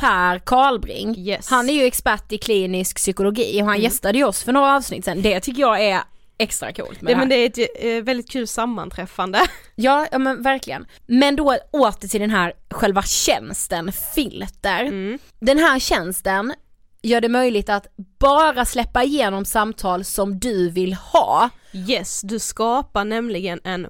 Per 0.00 0.38
Karlbring. 0.38 1.18
Yes. 1.18 1.50
Han 1.50 1.68
är 1.68 1.72
ju 1.72 1.84
expert 1.84 2.32
i 2.32 2.38
klinisk 2.38 2.96
psykologi 2.96 3.62
och 3.62 3.66
han 3.66 3.80
gästade 3.80 4.18
ju 4.18 4.24
oss 4.24 4.42
för 4.42 4.52
några 4.52 4.76
avsnitt 4.76 5.04
sen. 5.04 5.22
Det 5.22 5.40
tycker 5.40 5.60
jag 5.60 5.84
är 5.84 6.02
extra 6.38 6.72
coolt 6.72 7.00
med 7.02 7.10
Det, 7.10 7.14
det 7.14 7.18
men 7.18 7.28
det 7.28 7.34
är 7.34 7.46
ett 7.46 7.84
eh, 7.84 8.04
väldigt 8.04 8.30
kul 8.30 8.46
sammanträffande. 8.46 9.40
Ja, 9.74 10.06
ja 10.12 10.18
men 10.18 10.42
verkligen. 10.42 10.86
Men 11.06 11.36
då 11.36 11.56
åter 11.70 12.08
till 12.08 12.20
den 12.20 12.30
här 12.30 12.52
själva 12.70 13.02
tjänsten, 13.02 13.92
filter. 14.14 14.84
Mm. 14.84 15.18
Den 15.40 15.58
här 15.58 15.78
tjänsten 15.78 16.54
gör 17.02 17.20
det 17.20 17.28
möjligt 17.28 17.68
att 17.68 17.86
bara 18.18 18.64
släppa 18.64 19.04
igenom 19.04 19.44
samtal 19.44 20.04
som 20.04 20.38
du 20.38 20.70
vill 20.70 20.94
ha. 20.94 21.50
Yes, 21.72 22.20
du 22.20 22.38
skapar 22.38 23.04
nämligen 23.04 23.60
en 23.64 23.86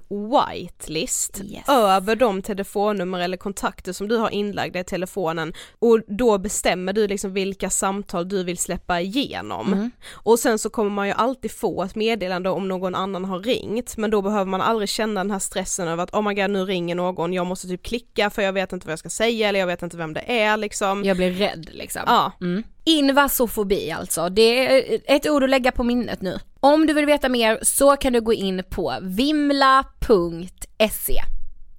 whitelist 0.57 1.41
Yes. 1.43 1.69
över 1.69 2.15
de 2.15 2.41
telefonnummer 2.41 3.19
eller 3.19 3.37
kontakter 3.37 3.93
som 3.93 4.07
du 4.07 4.17
har 4.17 4.29
inlagda 4.29 4.79
i 4.79 4.83
telefonen 4.83 5.53
och 5.79 5.99
då 6.07 6.37
bestämmer 6.37 6.93
du 6.93 7.07
liksom 7.07 7.33
vilka 7.33 7.69
samtal 7.69 8.29
du 8.29 8.43
vill 8.43 8.57
släppa 8.57 9.01
igenom. 9.01 9.73
Mm. 9.73 9.91
Och 10.13 10.39
sen 10.39 10.59
så 10.59 10.69
kommer 10.69 10.89
man 10.89 11.07
ju 11.07 11.13
alltid 11.13 11.51
få 11.51 11.83
ett 11.83 11.95
meddelande 11.95 12.49
om 12.49 12.67
någon 12.67 12.95
annan 12.95 13.25
har 13.25 13.39
ringt 13.39 13.97
men 13.97 14.11
då 14.11 14.21
behöver 14.21 14.45
man 14.45 14.61
aldrig 14.61 14.89
känna 14.89 15.19
den 15.19 15.31
här 15.31 15.39
stressen 15.39 15.87
över 15.87 16.03
att 16.03 16.13
oh 16.13 16.21
my 16.21 16.33
god 16.33 16.49
nu 16.49 16.65
ringer 16.65 16.95
någon, 16.95 17.33
jag 17.33 17.45
måste 17.47 17.67
typ 17.67 17.83
klicka 17.83 18.29
för 18.29 18.41
jag 18.41 18.53
vet 18.53 18.73
inte 18.73 18.87
vad 18.87 18.91
jag 18.91 18.99
ska 18.99 19.09
säga 19.09 19.49
eller 19.49 19.59
jag 19.59 19.67
vet 19.67 19.81
inte 19.81 19.97
vem 19.97 20.13
det 20.13 20.41
är 20.41 20.57
liksom. 20.57 21.03
Jag 21.03 21.17
blir 21.17 21.31
rädd 21.31 21.69
liksom. 21.71 22.01
Ja. 22.05 22.31
Mm. 22.41 22.63
Invasofobi 22.83 23.91
alltså, 23.91 24.29
det 24.29 24.65
är 24.65 24.93
eh, 24.93 24.99
ett 25.15 25.29
ord 25.29 25.43
att 25.43 25.49
lägga 25.49 25.71
på 25.71 25.83
minnet 25.83 26.21
nu. 26.21 26.39
Om 26.59 26.87
du 26.87 26.93
vill 26.93 27.05
veta 27.05 27.29
mer 27.29 27.59
så 27.61 27.95
kan 27.95 28.13
du 28.13 28.21
gå 28.21 28.33
in 28.33 28.63
på 28.69 28.97
vimla.se. 29.01 29.71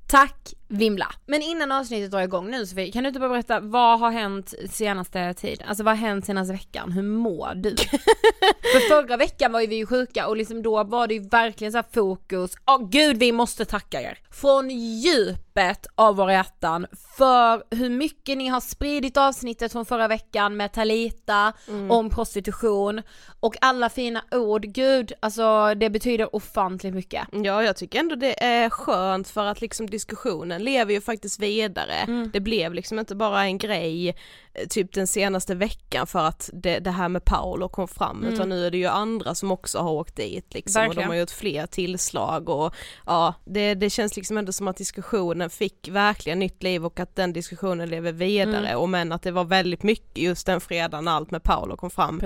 Tack 0.09 0.53
vimla. 0.73 1.13
Men 1.27 1.43
innan 1.43 1.73
avsnittet 1.73 2.11
drar 2.11 2.21
igång 2.21 2.51
nu 2.51 2.67
Sofie, 2.67 2.93
kan 2.93 3.05
du 3.05 3.09
inte 3.09 3.21
bara 3.21 3.29
berätta 3.31 3.61
vad 3.61 4.01
har 4.01 4.11
hänt 4.11 4.55
senaste 4.71 5.35
tiden? 5.35 5.69
Alltså 5.69 5.85
vad 5.85 5.99
har 5.99 6.09
hänt 6.09 6.27
senaste 6.27 6.53
veckan? 6.53 6.93
Hur 6.93 7.03
mår 7.03 7.55
du? 7.55 7.77
För 8.73 8.89
förra 8.89 9.17
veckan 9.17 9.53
var 9.53 9.61
ju 9.61 9.67
vi 9.67 9.77
ju 9.77 9.87
sjuka 9.87 10.29
och 10.29 10.37
liksom 10.37 10.63
då 10.63 10.85
var 10.85 11.07
det 11.07 11.15
ju 11.15 11.29
verkligen 11.29 11.73
så 11.73 11.79
här 11.79 11.87
fokus, 11.93 12.51
åh 12.67 12.89
gud 12.89 13.17
vi 13.17 13.33
måste 13.33 13.65
tacka 13.65 14.01
er! 14.03 14.19
Från 14.31 14.71
djupet 14.71 15.87
av 15.95 16.17
våra 16.17 16.33
hjärtan 16.33 16.87
för 17.19 17.63
hur 17.77 17.91
mycket 17.91 18.39
ni 18.39 18.49
har 18.49 18.61
spridit 18.61 19.17
avsnittet 19.17 19.73
från 19.73 19.87
förra 19.87 20.09
veckan 20.09 20.57
med 20.57 20.73
Talita 20.73 21.53
om 21.89 22.11
prostitution 22.11 23.03
och 23.41 23.57
alla 23.61 23.89
fina 23.89 24.25
ord, 24.31 24.63
gud 24.63 25.13
alltså 25.21 25.75
det 25.75 25.91
betyder 25.91 26.37
ofantligt 26.37 26.95
mycket. 26.95 27.29
Ja 27.33 27.63
jag 27.63 27.77
tycker 27.77 27.99
ändå 28.01 28.15
det 28.15 28.45
är 28.45 28.71
skönt 28.71 29.29
för 29.29 29.45
att 29.45 29.61
liksom 29.61 29.91
diskussionen 29.91 30.62
lever 30.63 30.95
ju 30.95 31.01
faktiskt 31.01 31.41
vidare. 31.41 31.95
Mm. 31.95 32.31
Det 32.33 32.41
blev 32.41 32.75
liksom 32.75 32.99
inte 32.99 33.15
bara 33.15 33.45
en 33.45 33.59
grej 33.59 34.09
eh, 34.55 34.67
typ 34.69 34.93
den 34.93 35.07
senaste 35.07 35.55
veckan 35.55 36.07
för 36.07 36.25
att 36.25 36.51
det, 36.53 36.79
det 36.79 36.91
här 36.91 37.09
med 37.09 37.25
Paolo 37.25 37.69
kom 37.69 37.89
fram 37.89 38.25
utan 38.25 38.49
nu 38.49 38.67
är 38.67 38.71
det 38.71 38.79
ju 38.79 38.87
andra 38.87 39.35
som 39.35 39.51
också 39.51 39.79
har 39.79 39.91
åkt 39.91 40.17
dit 40.17 40.55
liksom 40.55 40.81
och 40.81 40.85
de 40.85 40.89
Verkligen. 40.89 41.09
har 41.09 41.17
gjort 41.17 41.31
fler 41.31 41.67
tillslag 41.67 42.49
och 42.49 42.75
ja 43.07 43.35
det, 43.45 43.75
det 43.75 43.91
känns 43.91 44.17
liksom 44.17 44.39
ändå 44.39 44.53
som 44.53 44.69
att 44.69 44.77
diskussionen 44.77 45.51
fick 45.51 45.89
verkligen 45.89 46.39
nytt 46.39 46.63
liv 46.63 46.87
och 46.87 47.01
att 47.01 47.17
den 47.17 47.33
diskussionen 47.33 47.89
lever 47.89 48.13
vidare 48.13 48.77
och 48.77 48.89
men 48.89 49.13
att 49.13 49.23
det 49.23 49.31
var 49.31 49.45
väldigt 49.45 49.83
mycket 49.83 50.23
just 50.23 50.47
den 50.47 50.61
fredagen 50.61 51.09
allt 51.09 51.31
med 51.31 51.43
Paolo 51.43 51.77
kom 51.77 51.91
fram. 51.91 52.21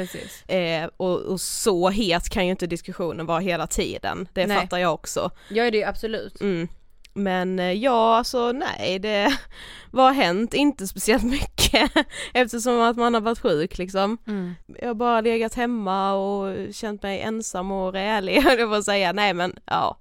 Eh, 0.49 0.85
och, 0.97 1.19
och 1.21 1.41
så 1.41 1.89
het 1.89 2.29
kan 2.29 2.45
ju 2.45 2.51
inte 2.51 2.67
diskussionen 2.67 3.27
vara 3.27 3.39
hela 3.39 3.67
tiden, 3.67 4.29
det 4.33 4.47
Nej. 4.47 4.57
fattar 4.61 4.79
jag 4.79 4.95
också. 4.95 5.31
Ja 5.49 5.71
det 5.71 5.79
ju 5.79 5.85
absolut. 5.85 6.41
Mm. 6.41 6.69
Men 7.17 7.59
eh, 7.59 7.73
ja, 7.73 8.17
alltså 8.17 8.53
nej, 8.53 8.99
det 8.99 9.39
vad 9.91 10.05
har 10.05 10.13
hänt? 10.13 10.55
Inte 10.55 10.87
speciellt 10.87 11.25
mycket 11.25 11.91
eftersom 12.35 12.81
att 12.81 12.97
man 12.97 13.15
har 13.15 13.21
varit 13.21 13.39
sjuk 13.39 13.79
liksom. 13.79 14.19
Mm. 14.27 14.55
Jag 14.67 14.89
har 14.89 14.95
bara 14.95 15.21
legat 15.21 15.55
hemma 15.55 16.13
och 16.15 16.75
känt 16.75 17.03
mig 17.03 17.21
ensam 17.21 17.71
och 17.71 17.93
rälig, 17.93 18.41
höll 18.43 18.59
jag 18.59 18.69
på 18.69 18.75
att 18.75 18.85
säga. 18.85 19.13
Nej 19.13 19.35
men 19.35 19.55
ja, 19.67 19.97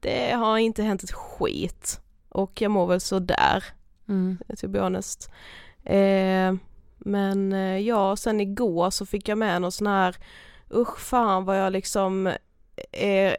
det 0.00 0.32
har 0.32 0.58
inte 0.58 0.82
hänt 0.82 1.02
ett 1.02 1.12
skit. 1.12 2.00
Och 2.28 2.60
jag 2.60 2.70
mår 2.70 2.86
väl 2.86 3.00
sådär, 3.00 3.64
Mm. 4.08 4.38
to 4.60 4.68
be 4.68 4.80
honest. 4.80 5.30
Eh, 5.84 6.54
men 6.98 7.52
eh, 7.52 7.78
ja, 7.78 8.16
sen 8.16 8.40
igår 8.40 8.90
så 8.90 9.06
fick 9.06 9.28
jag 9.28 9.38
med 9.38 9.62
någon 9.62 9.72
sån 9.72 9.86
här, 9.86 10.16
usch 10.74 10.98
fan 10.98 11.44
vad 11.44 11.58
jag 11.60 11.72
liksom 11.72 12.32
eh, 12.92 13.34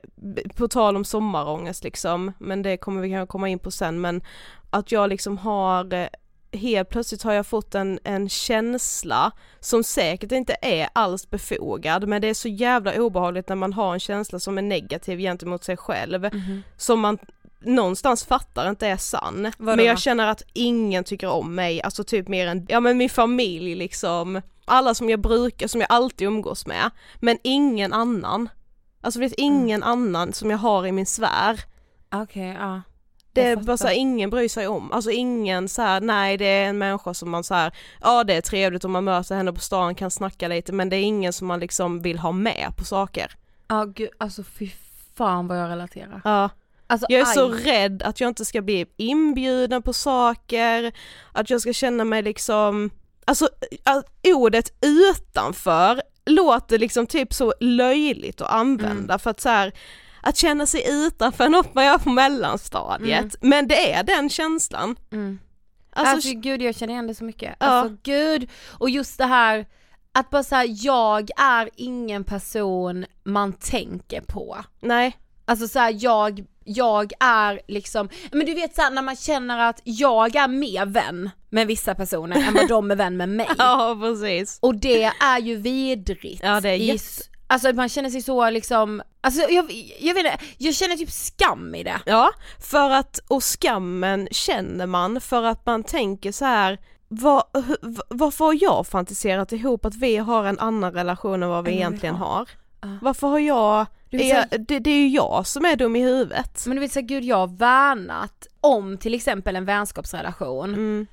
på 0.56 0.68
tal 0.68 0.96
om 0.96 1.06
sommarångest 1.06 1.84
liksom, 1.84 2.32
men 2.38 2.62
det 2.62 2.78
kommer 2.78 3.02
vi 3.02 3.10
kanske 3.10 3.32
komma 3.32 3.50
in 3.50 3.60
på 3.60 3.72
sen, 3.72 4.02
men 4.02 4.24
att 4.70 4.92
jag 4.92 5.10
liksom 5.10 5.38
har 5.38 5.94
eh, 5.94 6.08
helt 6.52 6.90
plötsligt 6.90 7.24
har 7.24 7.34
jag 7.34 7.48
fått 7.48 7.76
en, 7.76 8.00
en 8.04 8.30
känsla 8.30 9.32
som 9.60 9.84
säkert 9.84 10.32
inte 10.32 10.56
är 10.62 10.90
alls 10.94 11.30
befogad 11.30 12.08
men 12.08 12.22
det 12.22 12.28
är 12.28 12.34
så 12.34 12.48
jävla 12.48 13.02
obehagligt 13.02 13.50
när 13.50 13.56
man 13.56 13.74
har 13.74 13.94
en 13.94 14.00
känsla 14.00 14.40
som 14.40 14.58
är 14.58 14.62
negativ 14.62 15.20
gentemot 15.20 15.64
sig 15.64 15.78
själv 15.78 16.30
som 16.78 17.00
man 17.00 17.18
någonstans 17.66 18.26
fattar 18.26 18.70
inte 18.70 18.88
är 18.88 18.98
sann. 18.98 19.52
Vadå 19.58 19.76
men 19.76 19.86
jag 19.86 20.00
känner 20.00 20.28
att 20.28 20.42
ingen 20.54 21.04
tycker 21.04 21.28
om 21.28 21.56
mig, 21.56 21.82
alltså 21.82 22.04
typ 22.04 22.28
mer 22.28 22.48
än, 22.48 22.66
ja 22.70 22.80
men 22.80 22.98
min 22.98 23.10
familj 23.10 23.76
liksom, 23.76 24.42
alla 24.66 24.94
som 24.94 25.10
jag 25.10 25.20
brukar, 25.20 25.68
som 25.68 25.82
jag 25.82 25.92
alltid 25.92 26.28
umgås 26.28 26.66
med, 26.66 26.90
men 27.20 27.38
ingen 27.44 27.94
annan. 27.94 28.50
Alltså 29.06 29.20
det 29.20 29.26
är 29.26 29.34
ingen 29.38 29.84
annan 29.84 30.34
som 30.34 30.52
jag 30.52 30.58
har 30.58 30.86
i 30.86 30.92
min 30.92 31.06
sfär. 31.06 31.60
Okej, 32.14 32.58
ja. 32.60 32.82
Det 33.34 33.48
är 33.48 33.56
bara 33.56 33.78
så 33.78 33.88
här, 33.88 33.94
ingen 33.94 34.30
bryr 34.30 34.50
sig 34.50 34.68
om, 34.68 34.92
alltså 34.92 35.12
ingen 35.12 35.70
så 35.70 35.82
här, 35.82 36.02
nej 36.02 36.38
det 36.38 36.46
är 36.46 36.70
en 36.70 36.78
människa 36.78 37.14
som 37.14 37.30
man 37.32 37.44
så 37.44 37.54
här, 37.54 37.74
ja 38.02 38.24
det 38.24 38.34
är 38.34 38.42
trevligt 38.42 38.86
om 38.86 38.92
man 38.92 39.04
möter 39.04 39.36
henne 39.36 39.54
på 39.54 39.60
stan, 39.60 39.96
kan 39.96 40.12
snacka 40.12 40.48
lite 40.48 40.74
men 40.74 40.90
det 40.90 40.96
är 40.96 41.02
ingen 41.02 41.34
som 41.34 41.48
man 41.48 41.60
liksom 41.60 42.02
vill 42.02 42.20
ha 42.20 42.32
med 42.32 42.74
på 42.78 42.84
saker. 42.84 43.32
Ja 43.68 43.86
gud, 43.86 44.10
alltså 44.18 44.44
fy 44.44 44.70
fan 45.16 45.48
vad 45.48 45.60
jag 45.60 45.70
relaterar. 45.70 46.22
Ja. 46.24 46.50
Alltså, 46.88 47.08
Jag 47.10 47.22
är 47.22 47.26
så 47.26 47.54
aj. 47.54 47.64
rädd 47.64 48.04
att 48.04 48.20
jag 48.20 48.28
inte 48.28 48.46
ska 48.46 48.62
bli 48.62 48.86
inbjuden 48.98 49.82
på 49.82 49.94
saker, 49.94 50.92
att 51.32 51.50
jag 51.50 51.62
ska 51.62 51.74
känna 51.74 52.04
mig 52.04 52.22
liksom, 52.22 52.90
alltså 53.26 53.50
ordet 54.24 54.74
utanför 54.82 56.02
låter 56.26 56.80
liksom 56.80 57.08
typ 57.08 57.34
så 57.34 57.54
löjligt 57.60 58.42
att 58.42 58.50
använda 58.52 59.14
Mm. 59.14 59.20
för 59.20 59.30
att 59.30 59.40
så 59.42 59.50
här, 59.50 59.72
att 60.22 60.38
känna 60.38 60.66
sig 60.66 60.84
utanför 60.90 61.50
något 61.50 61.74
man 61.74 61.86
gör 61.86 61.98
på 61.98 62.10
mellanstadiet, 62.10 63.36
men 63.42 63.68
det 63.68 63.94
är 63.94 64.04
den 64.04 64.30
känslan. 64.30 64.96
Mm. 65.12 65.40
Alltså, 65.94 66.16
Alltså, 66.16 66.30
gud 66.34 66.62
jag 66.62 66.76
känner 66.76 66.94
igen 66.94 67.08
det 67.08 67.16
så 67.16 67.24
mycket. 67.24 67.56
Ja. 67.60 67.66
Alltså 67.66 67.98
gud, 68.04 68.50
och 68.72 68.90
just 68.90 69.18
det 69.18 69.26
här 69.26 69.66
att 70.12 70.30
bara 70.30 70.44
säga 70.44 70.66
jag 70.66 71.30
är 71.38 71.70
ingen 71.76 72.24
person 72.24 73.06
man 73.24 73.54
tänker 73.54 74.22
på. 74.22 74.58
nej, 74.80 75.18
Alltså 75.46 75.68
såhär 75.68 75.96
jag, 76.00 76.46
jag 76.64 77.12
är 77.20 77.62
liksom, 77.68 78.10
men 78.32 78.46
du 78.46 78.54
vet 78.54 78.76
såhär 78.76 78.92
när 78.92 79.02
man 79.02 79.16
känner 79.16 79.58
att 79.70 79.82
jag 79.84 80.36
är 80.36 80.48
mer 80.48 80.86
vän 80.86 81.30
med 81.50 81.68
vissa 81.68 81.96
personer 81.96 82.36
än 82.48 82.54
vad 82.54 82.68
de 82.68 82.92
är 82.92 82.96
vän 82.96 83.18
med 83.18 83.30
mig. 83.30 83.48
ja 83.58 83.98
precis. 84.02 84.60
Och 84.62 84.76
det 84.76 85.04
är 85.04 85.40
ju 85.40 85.56
vidrigt. 85.56 86.42
Ja, 86.44 86.62
det 86.62 86.70
är 86.70 86.76
jätte- 86.76 87.24
Alltså 87.48 87.74
man 87.74 87.90
känner 87.90 88.10
sig 88.10 88.22
så 88.22 88.50
liksom, 88.50 89.02
alltså 89.22 89.42
jag, 89.50 89.72
jag 90.00 90.14
vet 90.14 90.26
inte, 90.26 90.38
jag 90.58 90.76
känner 90.76 90.96
typ 90.96 91.12
skam 91.12 91.76
i 91.76 91.84
det. 91.84 92.00
Ja, 92.06 92.30
för 92.72 92.90
att, 92.90 93.20
och 93.28 93.44
skammen 93.44 94.28
känner 94.32 94.86
man 94.86 95.22
för 95.22 95.44
att 95.44 95.66
man 95.66 95.84
tänker 95.84 96.32
så 96.32 96.46
här. 96.46 96.80
Vad, 97.08 97.44
hu- 97.54 98.00
varför 98.10 98.46
har 98.46 98.58
jag 98.62 98.88
fantiserat 98.88 99.52
ihop 99.52 99.86
att 99.86 99.96
vi 99.96 100.18
har 100.18 100.44
en 100.46 100.60
annan 100.60 100.94
relation 100.94 101.44
än 101.44 101.50
vad 101.50 101.66
vi 101.66 101.72
egentligen 101.72 102.16
har. 102.16 102.50
Varför 103.02 103.28
har 103.28 103.40
jag, 103.40 103.86
Du 104.18 104.24
så- 104.24 104.36
jag 104.52 104.62
det, 104.68 104.80
det 104.80 104.90
är 104.90 105.00
ju 105.02 105.08
jag 105.08 105.48
som 105.48 105.66
är 105.66 105.76
dum 105.76 105.96
i 105.96 106.02
huvudet. 106.02 106.64
Men 106.68 106.76
du 106.76 106.82
vet 106.82 106.92
såhär, 106.92 107.08
gud 107.08 107.24
jag 107.24 107.38
har 107.38 107.48
värnat 107.48 108.48
om 108.62 108.98
till 108.98 109.14
exempel 109.14 109.56
en 109.56 109.66
vänskapsrelation. 109.66 110.74
Mm. 110.74 111.08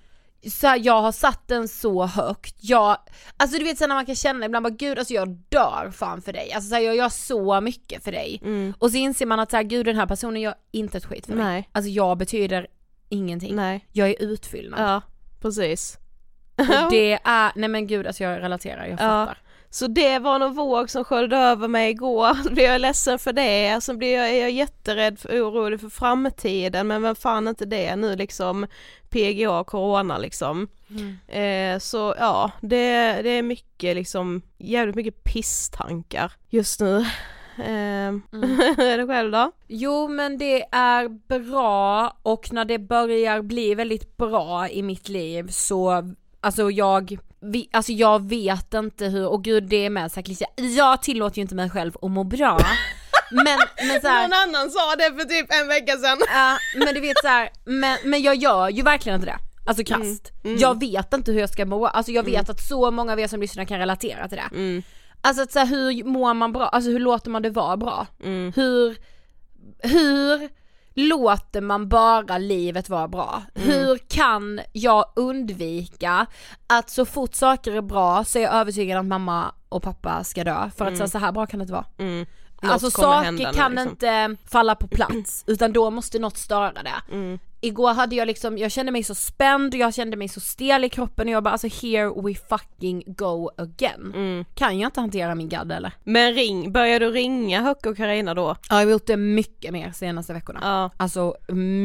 Så 0.50 0.66
här, 0.66 0.80
jag 0.84 1.02
har 1.02 1.12
satt 1.12 1.48
den 1.48 1.68
så 1.68 2.06
högt, 2.06 2.54
jag, 2.60 2.96
alltså 3.36 3.58
du 3.58 3.64
vet 3.64 3.80
här, 3.80 3.88
när 3.88 3.94
man 3.94 4.06
kan 4.06 4.14
känna 4.14 4.46
ibland 4.46 4.62
bara 4.62 4.70
gud 4.70 4.98
alltså 4.98 5.14
jag 5.14 5.28
dör 5.28 5.90
fan 5.94 6.22
för 6.22 6.32
dig, 6.32 6.52
alltså 6.52 6.68
så 6.68 6.74
här, 6.74 6.82
jag 6.82 6.96
gör 6.96 7.08
så 7.08 7.60
mycket 7.60 8.04
för 8.04 8.12
dig. 8.12 8.40
Mm. 8.44 8.74
Och 8.78 8.90
så 8.90 8.96
inser 8.96 9.26
man 9.26 9.40
att 9.40 9.50
så 9.50 9.56
här, 9.56 9.64
gud 9.64 9.86
den 9.86 9.96
här 9.96 10.06
personen 10.06 10.40
gör 10.40 10.54
inte 10.70 10.98
ett 10.98 11.04
skit 11.04 11.26
för 11.26 11.34
mig. 11.34 11.44
Nej. 11.44 11.68
Alltså 11.72 11.90
jag 11.90 12.18
betyder 12.18 12.66
ingenting. 13.08 13.56
Nej, 13.56 13.86
Jag 13.92 14.08
är 14.10 14.22
utfyllnad. 14.22 14.80
ja 14.80 15.02
precis. 15.40 15.98
Och 16.56 16.66
det 16.90 17.18
är, 17.24 17.52
nej 17.56 17.68
men 17.68 17.86
gud 17.86 18.06
alltså 18.06 18.24
jag 18.24 18.40
relaterar, 18.40 18.86
jag 18.86 19.00
Ja. 19.00 19.34
Så 19.72 19.86
det 19.86 20.18
var 20.18 20.38
någon 20.38 20.54
våg 20.54 20.90
som 20.90 21.04
sköljde 21.04 21.36
över 21.36 21.68
mig 21.68 21.90
igår, 21.90 22.34
så 22.44 22.50
blev 22.50 22.66
jag 22.66 22.80
ledsen 22.80 23.18
för 23.18 23.32
det, 23.32 23.80
sen 23.82 23.98
blev 23.98 24.10
jag, 24.10 24.30
är 24.30 24.40
jag 24.40 24.50
jätterädd 24.50 25.18
för 25.18 25.28
orolig 25.28 25.80
för 25.80 25.88
framtiden 25.88 26.86
men 26.86 27.02
vem 27.02 27.14
fan 27.14 27.48
inte 27.48 27.64
det 27.64 27.96
nu 27.96 28.16
liksom 28.16 28.66
PGA, 29.10 29.64
Corona 29.64 30.18
liksom. 30.18 30.68
Eh, 31.28 31.78
så 31.78 32.14
ja, 32.18 32.50
det, 32.60 33.22
det 33.22 33.30
är 33.30 33.42
mycket 33.42 33.96
liksom, 33.96 34.42
jävligt 34.58 34.96
mycket 34.96 35.24
pisstankar 35.24 36.32
just 36.48 36.80
nu. 36.80 36.96
Eh, 37.58 38.12
är 38.78 38.98
det 38.98 39.06
själv 39.06 39.32
då? 39.32 39.52
Jo 39.66 40.08
men 40.08 40.38
det 40.38 40.62
är 40.70 41.08
bra 41.38 42.16
och 42.22 42.52
när 42.52 42.64
det 42.64 42.78
börjar 42.78 43.42
bli 43.42 43.74
väldigt 43.74 44.16
bra 44.16 44.68
i 44.68 44.82
mitt 44.82 45.08
liv 45.08 45.48
så, 45.48 46.12
alltså 46.40 46.70
jag, 46.70 47.18
vi, 47.42 47.68
alltså 47.72 47.92
jag 47.92 48.28
vet 48.28 48.74
inte 48.74 49.06
hur, 49.06 49.26
och 49.26 49.44
gud 49.44 49.64
det 49.64 49.86
är 49.86 49.90
med 49.90 50.12
så 50.12 50.16
här 50.16 50.22
kliché, 50.22 50.44
jag 50.56 51.02
tillåter 51.02 51.36
ju 51.36 51.42
inte 51.42 51.54
mig 51.54 51.70
själv 51.70 51.96
att 52.02 52.10
må 52.10 52.24
bra. 52.24 52.58
men, 53.30 53.58
men 53.88 54.00
så 54.00 54.08
här, 54.08 54.28
Någon 54.28 54.38
annan 54.38 54.70
sa 54.70 54.96
det 54.96 55.14
för 55.18 55.24
typ 55.24 55.46
en 55.60 55.68
vecka 55.68 55.96
sedan. 55.96 56.18
Ja, 56.34 56.58
men 56.76 56.94
du 56.94 57.00
vet 57.00 57.16
så 57.22 57.28
här, 57.28 57.50
men, 57.64 57.98
men 58.04 58.22
jag 58.22 58.34
gör 58.34 58.68
ju 58.68 58.82
verkligen 58.82 59.20
inte 59.20 59.30
det. 59.30 59.38
Alltså 59.66 59.84
krasst. 59.84 60.32
Jag 60.42 60.80
vet 60.80 61.12
inte 61.14 61.32
hur 61.32 61.40
jag 61.40 61.50
ska 61.50 61.66
må, 61.66 61.86
alltså 61.86 62.12
jag 62.12 62.22
vet 62.22 62.50
att 62.50 62.60
så 62.60 62.90
många 62.90 63.12
av 63.12 63.20
er 63.20 63.26
som 63.26 63.40
lyssnar 63.40 63.64
kan 63.64 63.78
relatera 63.78 64.28
till 64.28 64.38
det. 64.38 64.56
Mm. 64.56 64.82
Alltså 65.20 65.42
att 65.42 65.52
så 65.52 65.58
här, 65.58 65.66
hur 65.66 66.04
mår 66.04 66.34
man 66.34 66.52
bra, 66.52 66.68
alltså 66.68 66.90
hur 66.90 66.98
låter 66.98 67.30
man 67.30 67.42
det 67.42 67.50
vara 67.50 67.76
bra? 67.76 68.06
Mm. 68.24 68.52
Hur, 68.56 68.96
hur 69.78 70.48
låter 70.94 71.60
man 71.60 71.88
bara 71.88 72.38
livet 72.38 72.88
vara 72.88 73.08
bra? 73.08 73.42
Mm. 73.54 73.68
Hur 73.68 73.98
kan 73.98 74.60
jag 74.72 75.04
undvika 75.16 76.26
att 76.66 76.90
så 76.90 77.04
fort 77.04 77.34
saker 77.34 77.72
är 77.72 77.82
bra 77.82 78.24
så 78.24 78.38
är 78.38 78.42
jag 78.42 78.54
övertygad 78.54 78.98
att 78.98 79.06
mamma 79.06 79.54
och 79.68 79.82
pappa 79.82 80.24
ska 80.24 80.44
dö 80.44 80.70
för 80.76 80.86
att 80.86 80.98
här, 80.98 81.06
så 81.06 81.18
här 81.18 81.32
bra 81.32 81.46
kan 81.46 81.58
det 81.58 81.62
inte 81.62 81.72
vara. 81.72 81.86
Mm. 81.98 82.26
Något 82.62 82.72
Alltså 82.72 82.90
saker 82.90 83.32
nu, 83.32 83.44
kan 83.44 83.72
liksom. 83.72 83.78
inte 83.78 84.36
falla 84.50 84.74
på 84.74 84.88
plats 84.88 85.44
utan 85.46 85.72
då 85.72 85.90
måste 85.90 86.18
något 86.18 86.36
störa 86.36 86.82
det. 86.82 87.14
Mm. 87.14 87.38
Igår 87.62 87.94
hade 87.94 88.16
jag 88.16 88.26
liksom, 88.26 88.58
jag 88.58 88.72
kände 88.72 88.92
mig 88.92 89.02
så 89.02 89.14
spänd, 89.14 89.74
jag 89.74 89.94
kände 89.94 90.16
mig 90.16 90.28
så 90.28 90.40
stel 90.40 90.84
i 90.84 90.88
kroppen 90.88 91.28
och 91.28 91.34
jag 91.34 91.42
bara 91.42 91.50
alltså 91.50 91.86
here 91.86 92.22
we 92.22 92.34
fucking 92.34 93.02
go 93.06 93.50
again. 93.56 94.12
Mm. 94.14 94.44
Kan 94.54 94.78
jag 94.78 94.88
inte 94.88 95.00
hantera 95.00 95.34
min 95.34 95.48
gadd 95.48 95.72
eller? 95.72 95.92
Men 96.04 96.34
ring, 96.34 96.72
börjar 96.72 97.00
du 97.00 97.10
ringa 97.10 97.60
Höcke 97.60 97.88
och 97.88 97.96
Carina 97.96 98.34
då? 98.34 98.56
Ja 98.68 98.80
jag 98.80 98.86
har 98.86 98.92
gjort 98.92 99.06
det 99.06 99.16
mycket 99.16 99.72
mer 99.72 99.92
senaste 99.92 100.32
veckorna. 100.32 100.60
Ja. 100.62 100.90
Alltså 100.96 101.34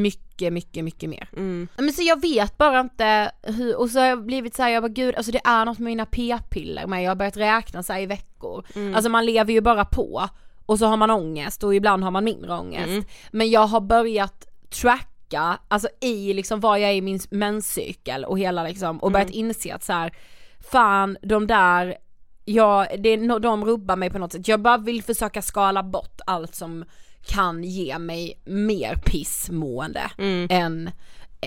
mycket, 0.02 0.54
mycket, 0.54 0.84
mycket 0.84 1.10
mer. 1.10 1.30
Mm. 1.34 1.68
Men 1.78 1.94
så 1.94 2.02
jag 2.02 2.22
vet 2.22 2.58
bara 2.58 2.80
inte 2.80 3.32
hur, 3.44 3.80
och 3.80 3.90
så 3.90 4.00
har 4.00 4.06
jag 4.06 4.26
blivit 4.26 4.56
såhär, 4.56 4.70
jag 4.70 4.84
bara 4.84 4.88
gud 4.88 5.16
alltså 5.16 5.32
det 5.32 5.42
är 5.44 5.66
något 5.66 5.80
med 5.80 5.86
mina 5.86 6.06
p-piller 6.06 6.88
men 6.88 7.02
jag 7.02 7.12
har 7.12 7.16
börjat 7.16 7.38
räkna 7.38 7.84
så 7.84 7.94
här 7.94 8.00
i 8.00 8.06
veckor. 8.06 8.66
Mm. 8.76 8.96
Alltså 8.96 9.10
man 9.10 9.26
lever 9.26 9.54
ju 9.54 9.62
bara 9.62 9.86
på 9.86 10.30
och 10.66 10.80
så 10.80 10.86
har 10.86 10.98
man 10.98 11.12
ångest 11.12 11.64
och 11.64 11.76
ibland 11.76 12.04
har 12.04 12.12
man 12.12 12.24
mindre 12.24 12.54
ångest. 12.54 12.88
Mm. 12.88 13.04
Men 13.32 13.50
jag 13.50 13.68
har 13.68 13.82
börjat 13.82 14.48
tracka, 15.30 15.60
alltså 15.68 15.88
i 16.02 16.34
liksom 16.34 16.60
var 16.60 16.78
jag 16.78 16.90
är 16.92 16.96
i 16.96 17.02
min 17.02 17.20
menscykel 17.32 18.26
och 18.26 18.40
hela 18.40 18.64
liksom 18.64 18.98
och 18.98 19.12
börjat 19.12 19.30
inse 19.30 19.74
att 19.76 19.84
så 19.84 19.94
här, 19.94 20.12
fan 20.72 21.18
de 21.22 21.48
där 21.48 21.98
Ja, 22.50 22.88
det, 22.98 23.16
de 23.40 23.66
rubbar 23.66 23.96
mig 23.96 24.10
på 24.10 24.20
något 24.20 24.32
sätt. 24.32 24.48
Jag 24.48 24.60
bara 24.62 24.78
vill 24.78 25.04
försöka 25.04 25.42
skala 25.42 25.84
bort 25.84 26.22
allt 26.26 26.56
som 26.56 26.86
kan 27.22 27.64
ge 27.64 27.98
mig 28.00 28.42
mer 28.46 28.96
pissmående 28.96 30.12
Mm. 30.18 30.48
än, 30.50 30.92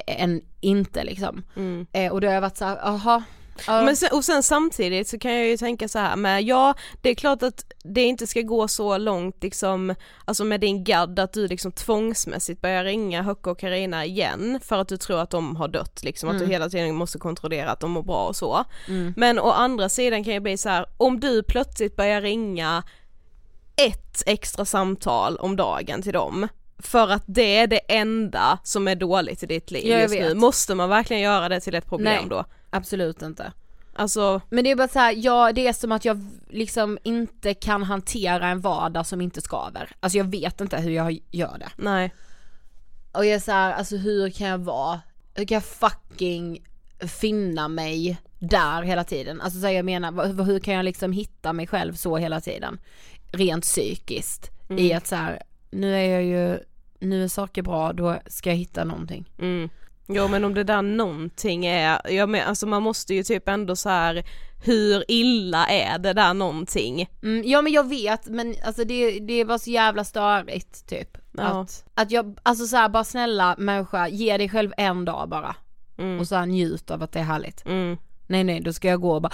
än 0.07 0.41
inte 0.61 1.05
liksom. 1.05 1.43
Mm. 1.57 1.87
Eh, 1.93 2.13
och 2.13 2.21
då 2.21 2.27
har 2.27 2.35
jag 2.35 2.41
varit 2.41 2.57
såhär, 2.57 2.79
jaha. 2.83 3.23
Ja. 3.67 3.83
Men 3.83 3.97
sen, 3.97 4.09
och 4.13 4.25
sen 4.25 4.43
samtidigt 4.43 5.09
så 5.09 5.19
kan 5.19 5.35
jag 5.35 5.47
ju 5.47 5.57
tänka 5.57 5.89
så 5.89 5.99
här 5.99 6.17
med, 6.17 6.43
ja 6.43 6.75
det 7.03 7.11
är 7.11 7.15
klart 7.15 7.43
att 7.43 7.65
det 7.85 8.03
inte 8.03 8.27
ska 8.27 8.41
gå 8.41 8.69
så 8.69 8.99
långt 8.99 9.43
liksom, 9.43 9.95
alltså 10.25 10.45
med 10.45 10.61
din 10.61 10.85
gadd 10.85 11.19
att 11.19 11.33
du 11.33 11.47
liksom 11.49 11.73
tvångsmässigt 11.73 12.61
börjar 12.61 12.85
ringa 12.85 13.23
Höcke 13.23 13.51
och 13.51 13.59
Karina 13.59 14.05
igen 14.05 14.61
för 14.65 14.79
att 14.79 14.89
du 14.89 14.97
tror 14.97 15.21
att 15.21 15.31
de 15.31 15.57
har 15.57 15.69
dött 15.69 16.03
liksom, 16.05 16.29
att 16.29 16.35
Mm. 16.37 16.47
du 16.49 16.53
hela 16.53 16.69
tiden 16.69 16.95
måste 16.95 17.19
kontrollera 17.19 17.71
att 17.71 17.81
de 17.81 17.91
mår 17.91 18.03
bra 18.03 18.27
och 18.27 18.37
så. 18.37 18.65
Mm. 18.89 19.15
Men 19.17 19.39
å 19.39 19.51
andra 19.51 19.89
sidan 19.89 20.25
kan 20.25 20.35
jag 20.35 20.43
bli 20.43 20.57
så 20.57 20.69
här, 20.69 20.87
om 20.97 21.21
du 21.21 21.43
plötsligt 21.43 21.97
börjar 21.97 22.21
ringa 22.21 22.83
ett 23.77 24.23
extra 24.27 24.65
samtal 24.65 25.37
om 25.37 25.57
dagen 25.57 26.03
till 26.03 26.13
dem 26.13 26.49
för 26.79 27.09
att 27.09 27.25
det 27.27 27.57
är 27.57 27.67
det 27.67 27.79
enda 27.89 28.59
som 28.65 28.89
är 28.89 28.95
dåligt 28.95 29.43
i 29.43 29.47
ditt 29.47 29.71
liv 29.71 29.87
jag 29.87 30.01
just 30.01 30.15
nu, 30.15 30.35
måste 30.35 30.75
man 30.75 30.89
verkligen 30.89 31.23
göra 31.23 31.49
det 31.49 31.61
till 31.61 31.75
ett 31.75 31.87
problem 31.87 32.15
Nej. 32.21 32.27
då? 32.31 32.45
Absolut 32.71 33.23
inte. 33.23 33.53
Alltså, 33.93 34.41
Men 34.51 34.65
det 34.65 34.71
är 34.71 34.77
bara 34.77 34.89
så 34.89 34.99
här, 34.99 35.15
ja 35.17 35.53
det 35.53 35.67
är 35.67 35.73
som 35.73 35.93
att 35.93 36.05
jag 36.05 36.27
liksom 36.51 36.99
inte 37.03 37.55
kan 37.55 37.83
hantera 37.83 38.49
en 38.49 38.61
vardag 38.61 39.07
som 39.07 39.21
inte 39.21 39.41
skaver. 39.41 39.91
Alltså 40.01 40.19
jag 40.19 40.25
vet 40.25 40.61
inte 40.61 40.77
hur 40.77 40.91
jag 40.91 41.19
gör 41.31 41.59
det. 41.59 41.69
nej. 41.77 42.15
Och 43.13 43.27
jag 43.27 43.35
är 43.35 43.39
så 43.39 43.53
här, 43.53 43.73
alltså 43.73 43.97
hur 43.97 44.31
kan 44.31 44.47
jag 44.47 44.59
vara, 44.59 45.01
hur 45.35 45.45
kan 45.45 45.55
jag 45.55 45.65
fucking 45.65 46.67
finna 47.21 47.69
mig 47.69 48.19
där 48.39 48.83
hela 48.83 49.05
tiden? 49.05 49.41
Alltså 49.41 49.61
så 49.61 49.67
här, 49.67 49.73
jag 49.73 49.85
menar, 49.85 50.45
hur 50.45 50.59
kan 50.59 50.75
jag 50.75 50.85
liksom 50.85 51.13
hitta 51.13 51.53
mig 51.53 51.67
själv 51.67 51.95
så 51.95 52.17
hela 52.17 52.41
tiden? 52.41 52.81
Rent 53.33 53.65
psykiskt. 53.65 54.51
I 54.69 54.93
att 54.93 55.07
så 55.07 55.17
här, 55.17 55.43
nu 55.71 55.95
är 55.95 56.09
jag 56.11 56.25
ju, 56.25 56.59
nu 56.99 57.25
är 57.25 57.29
saker 57.29 57.63
bra, 57.63 57.93
då 57.93 58.19
ska 58.27 58.51
jag 58.51 58.57
hitta 58.57 58.85
någonting. 58.85 59.31
Mm. 59.39 59.69
Jo 60.13 60.29
men 60.29 60.45
om 60.45 60.55
det 60.55 60.65
där 60.65 60.83
någonting 60.83 61.67
är, 61.67 62.11
jag 62.13 62.29
men, 62.29 62.49
alltså 62.49 62.67
man 62.67 62.83
måste 62.83 63.15
ju 63.15 63.23
typ 63.23 63.49
ändå 63.49 63.77
så 63.77 63.89
här 63.89 64.25
hur 64.65 65.05
illa 65.09 65.67
är 65.67 65.99
det 65.99 66.13
där 66.13 66.35
någonting? 66.35 67.09
Mm, 67.23 67.49
ja 67.49 67.63
men 67.63 67.73
jag 67.73 67.89
vet 67.89 68.27
men 68.27 68.55
alltså 68.65 68.85
det, 68.85 69.21
det 69.21 69.45
var 69.45 69.59
så 69.59 69.71
jävla 69.71 70.05
störigt 70.05 70.89
typ. 70.89 71.19
Ja. 71.33 71.43
Att, 71.43 71.85
att 71.95 72.11
jag, 72.11 72.39
alltså 72.43 72.67
så 72.67 72.77
här, 72.77 72.89
bara 72.89 73.05
snälla 73.05 73.55
människa, 73.59 74.09
ge 74.09 74.39
dig 74.39 74.49
själv 74.49 74.73
en 74.77 75.05
dag 75.05 75.29
bara. 75.29 75.57
Mm. 75.99 76.21
Och 76.21 76.29
så 76.29 76.37
här, 76.37 76.47
njut 76.47 76.91
av 76.91 77.03
att 77.03 77.13
det 77.13 77.19
är 77.19 77.25
härligt. 77.25 77.67
Mm. 77.67 77.97
Nej 78.27 78.45
nej 78.45 78.61
då 78.61 78.73
ska 78.73 78.89
jag 78.89 79.01
gå 79.01 79.15
och 79.15 79.23
bara 79.23 79.33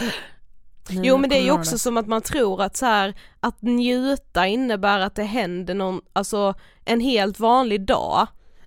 Nej, 0.90 1.00
Jo 1.04 1.18
men 1.18 1.30
det 1.30 1.36
är 1.36 1.42
ju 1.42 1.50
också 1.50 1.74
det. 1.74 1.78
som 1.78 1.96
att 1.96 2.06
man 2.06 2.22
tror 2.22 2.62
att 2.62 2.76
så 2.76 2.86
här, 2.86 3.14
att 3.40 3.62
njuta 3.62 4.46
innebär 4.46 5.00
att 5.00 5.14
det 5.14 5.22
händer 5.22 5.74
någon, 5.74 6.00
alltså 6.12 6.54
en 6.84 7.00
helt 7.00 7.40
vanlig 7.40 7.86
dag. 7.86 8.26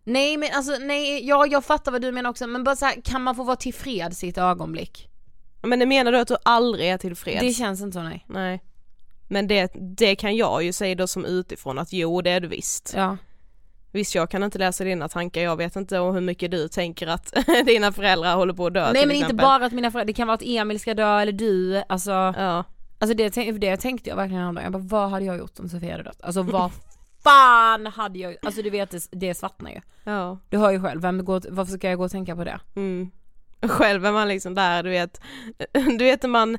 Nej 0.10 0.38
men 0.38 0.50
alltså 0.54 0.78
nej, 0.80 1.28
ja 1.28 1.45
jag 1.45 1.65
fattar 1.65 1.91
vad 1.91 2.02
du 2.02 2.12
menar 2.12 2.30
också 2.30 2.48
men 2.48 2.63
bara 2.63 2.76
så 2.76 2.86
här, 2.86 3.02
kan 3.02 3.24
man 3.24 3.36
få 3.36 3.43
vara 3.43 3.56
tillfreds 3.56 4.24
i 4.24 4.30
ett 4.30 4.38
ögonblick? 4.38 5.10
Men 5.62 5.80
det 5.80 5.86
menar 5.86 6.12
du 6.12 6.19
att 6.19 6.28
du 6.28 6.38
aldrig 6.43 6.89
är 6.89 6.98
tillfreds? 6.98 7.41
Det 7.41 7.54
känns 7.54 7.82
inte 7.82 7.93
så 7.93 8.04
nej. 8.04 8.26
Nej. 8.28 8.63
Men 9.28 9.48
det, 9.48 9.72
det 9.98 10.15
kan 10.15 10.36
jag 10.36 10.63
ju 10.63 10.74
säga 10.74 10.95
då 10.95 11.08
som 11.08 11.26
utifrån 11.26 11.80
att 11.80 11.93
jo 11.93 12.22
det 12.22 12.30
är 12.30 12.39
du 12.39 12.48
visst. 12.48 12.93
Ja. 12.95 13.17
Visst 13.91 14.15
jag 14.15 14.30
kan 14.30 14.43
inte 14.43 14.58
läsa 14.58 14.84
dina 14.84 15.10
tankar, 15.10 15.41
jag 15.41 15.56
vet 15.56 15.76
inte 15.76 15.98
hur 15.98 16.22
mycket 16.22 16.52
du 16.52 16.67
tänker 16.67 17.08
att 17.08 17.34
dina 17.65 17.91
föräldrar 17.91 18.36
håller 18.36 18.54
på 18.54 18.65
att 18.67 18.74
dö 18.74 18.91
nej 18.93 19.06
men 19.06 19.15
inte 19.15 19.26
exempel. 19.26 19.45
bara 19.45 19.65
att 19.65 19.72
mina 19.72 19.91
föräldrar, 19.91 20.08
det 20.08 20.13
kan 20.13 20.28
vara 20.28 20.36
att 20.36 20.43
Emil 20.45 20.80
ska 20.80 20.93
dö 20.93 21.19
eller 21.19 21.32
du, 21.32 21.84
alltså 21.89 22.12
Ja. 22.12 22.63
Alltså 23.02 23.17
det, 23.17 23.30
det 23.58 23.78
tänkte 23.78 24.10
jag 24.10 24.15
verkligen 24.15 24.41
häromdagen, 24.41 24.63
jag 24.63 24.82
bara 24.82 25.00
vad 25.00 25.10
hade 25.10 25.26
jag 25.26 25.38
gjort 25.38 25.60
om 25.60 25.69
Sofia 25.69 25.91
hade 25.91 26.04
dött? 26.04 26.22
Alltså 26.22 26.41
vad 26.41 26.72
fan 27.24 27.86
hade 27.86 28.20
jag 28.20 28.38
Alltså 28.42 28.62
du 28.62 28.70
vet 28.70 28.92
det, 28.92 29.08
det 29.12 29.34
svartnar 29.34 29.72
ju. 29.72 29.82
Ja. 30.04 30.38
Du 30.50 30.58
hör 30.58 30.72
ju 30.72 30.82
själv, 30.82 31.02
vem 31.02 31.26
går, 31.26 31.44
varför 31.50 31.74
ska 31.74 31.90
jag 31.90 31.98
gå 31.98 32.06
och 32.06 32.12
tänka 32.12 32.36
på 32.36 32.44
det? 32.44 32.60
Mm. 32.76 33.12
Själv 33.62 34.06
är 34.06 34.12
man 34.12 34.28
liksom 34.28 34.56
där, 34.56 34.84
du 34.84 34.90
vet, 34.90 35.22
du 35.72 35.98
vet 35.98 36.24
när 36.24 36.30
man, 36.30 36.58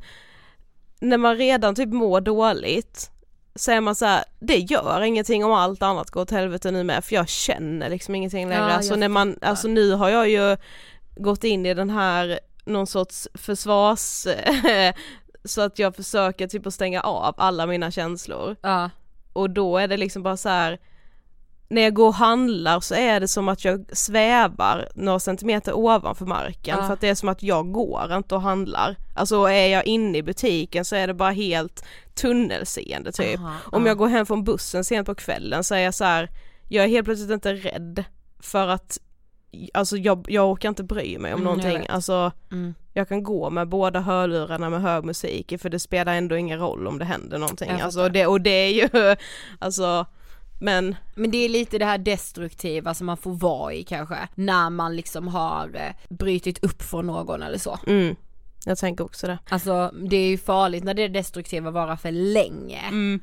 när 1.00 1.18
man 1.18 1.36
redan 1.36 1.74
typ 1.74 1.88
mår 1.88 2.20
dåligt 2.20 3.10
så 3.54 3.72
är 3.72 3.80
man 3.80 3.94
så 3.94 4.04
här, 4.04 4.24
det 4.40 4.56
gör 4.58 5.00
ingenting 5.00 5.44
om 5.44 5.52
allt 5.52 5.82
annat 5.82 6.10
går 6.10 6.20
åt 6.22 6.30
helvete 6.30 6.70
nu 6.70 6.84
med 6.84 7.04
för 7.04 7.14
jag 7.14 7.28
känner 7.28 7.90
liksom 7.90 8.14
ingenting 8.14 8.48
längre. 8.48 8.62
Ja, 8.62 8.70
alltså 8.70 8.96
när 8.96 9.08
man, 9.08 9.38
alltså 9.42 9.68
nu 9.68 9.92
har 9.92 10.08
jag 10.08 10.28
ju 10.28 10.56
gått 11.16 11.44
in 11.44 11.66
i 11.66 11.74
den 11.74 11.90
här 11.90 12.40
någon 12.64 12.86
sorts 12.86 13.28
försvars 13.34 14.26
så 15.44 15.60
att 15.60 15.78
jag 15.78 15.96
försöker 15.96 16.46
typ 16.46 16.66
att 16.66 16.74
stänga 16.74 17.00
av 17.00 17.34
alla 17.38 17.66
mina 17.66 17.90
känslor 17.90 18.56
Ja. 18.62 18.90
Och 19.32 19.50
då 19.50 19.78
är 19.78 19.88
det 19.88 19.96
liksom 19.96 20.22
bara 20.22 20.36
så 20.36 20.48
här 20.48 20.78
när 21.68 21.82
jag 21.82 21.94
går 21.94 22.06
och 22.06 22.14
handlar 22.14 22.80
så 22.80 22.94
är 22.94 23.20
det 23.20 23.28
som 23.28 23.48
att 23.48 23.64
jag 23.64 23.84
svävar 23.92 24.88
några 24.94 25.20
centimeter 25.20 25.72
ovanför 25.76 26.26
marken 26.26 26.76
Ja. 26.78 26.86
för 26.86 26.92
att 26.94 27.00
det 27.00 27.08
är 27.08 27.14
som 27.14 27.28
att 27.28 27.42
jag 27.42 27.72
går 27.72 28.16
inte 28.16 28.34
och 28.34 28.42
handlar. 28.42 28.96
Alltså 29.14 29.44
är 29.44 29.66
jag 29.66 29.86
inne 29.86 30.18
i 30.18 30.22
butiken 30.22 30.84
så 30.84 30.96
är 30.96 31.06
det 31.06 31.14
bara 31.14 31.30
helt 31.30 31.84
tunnelseende 32.14 33.12
typ. 33.12 33.38
Aha, 33.40 33.54
Om 33.64 33.82
ja. 33.82 33.88
jag 33.88 33.96
går 33.98 34.08
hem 34.08 34.26
från 34.26 34.44
bussen 34.44 34.84
sent 34.84 35.06
på 35.06 35.14
kvällen 35.14 35.64
så 35.64 35.74
är 35.74 35.78
jag 35.80 35.94
så 35.94 36.04
här, 36.04 36.30
jag 36.68 36.84
är 36.84 36.88
helt 36.88 37.04
plötsligt 37.04 37.30
inte 37.30 37.52
rädd 37.54 38.04
för 38.40 38.68
att 38.68 38.98
Alltså 39.74 39.96
jag, 39.96 40.26
jag 40.28 40.50
orkar 40.50 40.68
inte 40.68 40.82
bry 40.84 41.18
mig 41.18 41.34
om 41.34 41.40
Mm, 41.40 41.44
någonting, 41.44 41.86
alltså 41.88 42.32
Mm. 42.52 42.74
Jag 42.92 43.08
kan 43.08 43.22
gå 43.22 43.50
med 43.50 43.68
båda 43.68 44.00
hörlurarna 44.00 44.70
med 44.70 44.82
hög 44.82 45.04
musik 45.04 45.52
för 45.60 45.68
det 45.70 45.78
spelar 45.78 46.14
ändå 46.14 46.36
ingen 46.36 46.58
roll 46.58 46.86
om 46.86 46.98
det 46.98 47.04
händer 47.04 47.38
någonting. 47.38 47.70
Alltså 47.70 48.08
det, 48.08 48.26
och 48.26 48.40
det 48.40 48.50
är 48.50 48.68
ju, 48.70 49.16
alltså, 49.58 50.06
men 50.60 50.96
Men 51.14 51.30
det 51.30 51.38
är 51.44 51.48
lite 51.48 51.78
det 51.78 51.84
här 51.84 51.98
destruktiva 51.98 52.94
som 52.94 53.06
man 53.06 53.16
får 53.16 53.32
vara 53.32 53.72
i 53.72 53.84
kanske, 53.84 54.16
när 54.34 54.70
man 54.70 54.96
liksom 54.96 55.28
har 55.28 55.70
eh, 55.74 55.92
brytit 56.16 56.64
upp 56.64 56.82
från 56.82 57.06
någon 57.06 57.42
eller 57.42 57.58
så. 57.58 57.78
mm, 57.86 58.16
jag 58.64 58.78
tänker 58.78 59.04
också 59.04 59.26
det. 59.26 59.38
Alltså 59.48 59.92
det 59.94 60.16
är 60.16 60.28
ju 60.28 60.38
farligt 60.38 60.84
när 60.84 60.94
det 60.94 61.08
destruktiva 61.08 61.70
varar 61.70 61.96
för 61.96 62.10
länge. 62.12 62.80
Mm. 62.88 63.20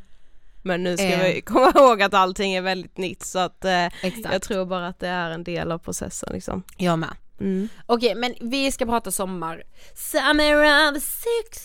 Men 0.61 0.83
nu 0.83 0.97
ska 0.97 1.07
Eh. 1.07 1.23
vi 1.33 1.41
komma 1.41 1.71
ihåg 1.75 2.01
att 2.01 2.13
allting 2.13 2.53
är 2.53 2.61
väldigt 2.61 2.97
nytt 2.97 3.23
så 3.25 3.39
att 3.39 3.65
eh, 3.65 3.87
jag 4.31 4.41
tror 4.41 4.65
bara 4.65 4.87
att 4.87 4.99
det 4.99 5.07
är 5.07 5.29
en 5.31 5.43
del 5.43 5.71
av 5.71 5.77
processen 5.77 6.29
liksom. 6.33 6.63
Jag 6.77 6.99
med. 6.99 7.09
Mm. 7.39 7.69
Okej 7.85 8.15
men 8.15 8.33
vi 8.41 8.71
ska 8.71 8.85
prata 8.85 9.11
sommar. 9.11 9.63
Summer 9.95 10.91
of 10.91 11.03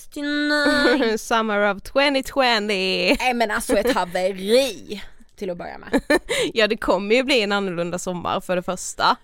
69. 0.05 1.19
Summer 1.19 1.71
of 1.71 1.83
2020! 1.83 2.37
Nej 2.39 3.35
men 3.35 3.51
alltså 3.51 3.77
ett 3.77 3.95
haveri 3.95 5.03
till 5.37 5.51
att 5.51 5.59
börja 5.59 5.79
med. 5.79 6.01
Ja 6.55 6.67
det 6.69 6.77
kommer 6.77 7.15
ju 7.15 7.23
bli 7.23 7.43
en 7.43 7.53
annorlunda 7.53 7.99
sommar 7.99 8.41
för 8.41 8.57
det 8.57 8.63
första. 8.63 9.17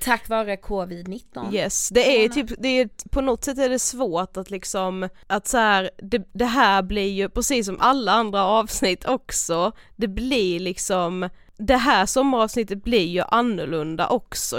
Tack 0.00 0.28
vare 0.28 0.56
covid-19. 0.56 1.54
Yes, 1.54 1.88
det 1.88 2.24
är 2.24 2.28
typ, 2.28 2.50
det 2.58 2.68
är, 2.68 2.88
på 3.10 3.20
något 3.20 3.44
sätt 3.44 3.58
är 3.58 3.68
det 3.68 3.78
svårt 3.78 4.36
att 4.36 4.50
liksom, 4.50 5.08
att 5.26 5.46
så 5.46 5.58
här, 5.58 5.90
det, 5.96 6.28
det 6.32 6.44
här 6.44 6.82
blir 6.82 7.12
ju 7.12 7.28
precis 7.28 7.66
som 7.66 7.76
alla 7.80 8.12
andra 8.12 8.44
avsnitt 8.44 9.08
också, 9.08 9.72
det 9.96 10.08
blir 10.08 10.60
liksom, 10.60 11.28
det 11.56 11.76
här 11.76 12.06
sommaravsnittet 12.06 12.84
blir 12.84 13.06
ju 13.06 13.22
annorlunda 13.28 14.08
också 14.08 14.58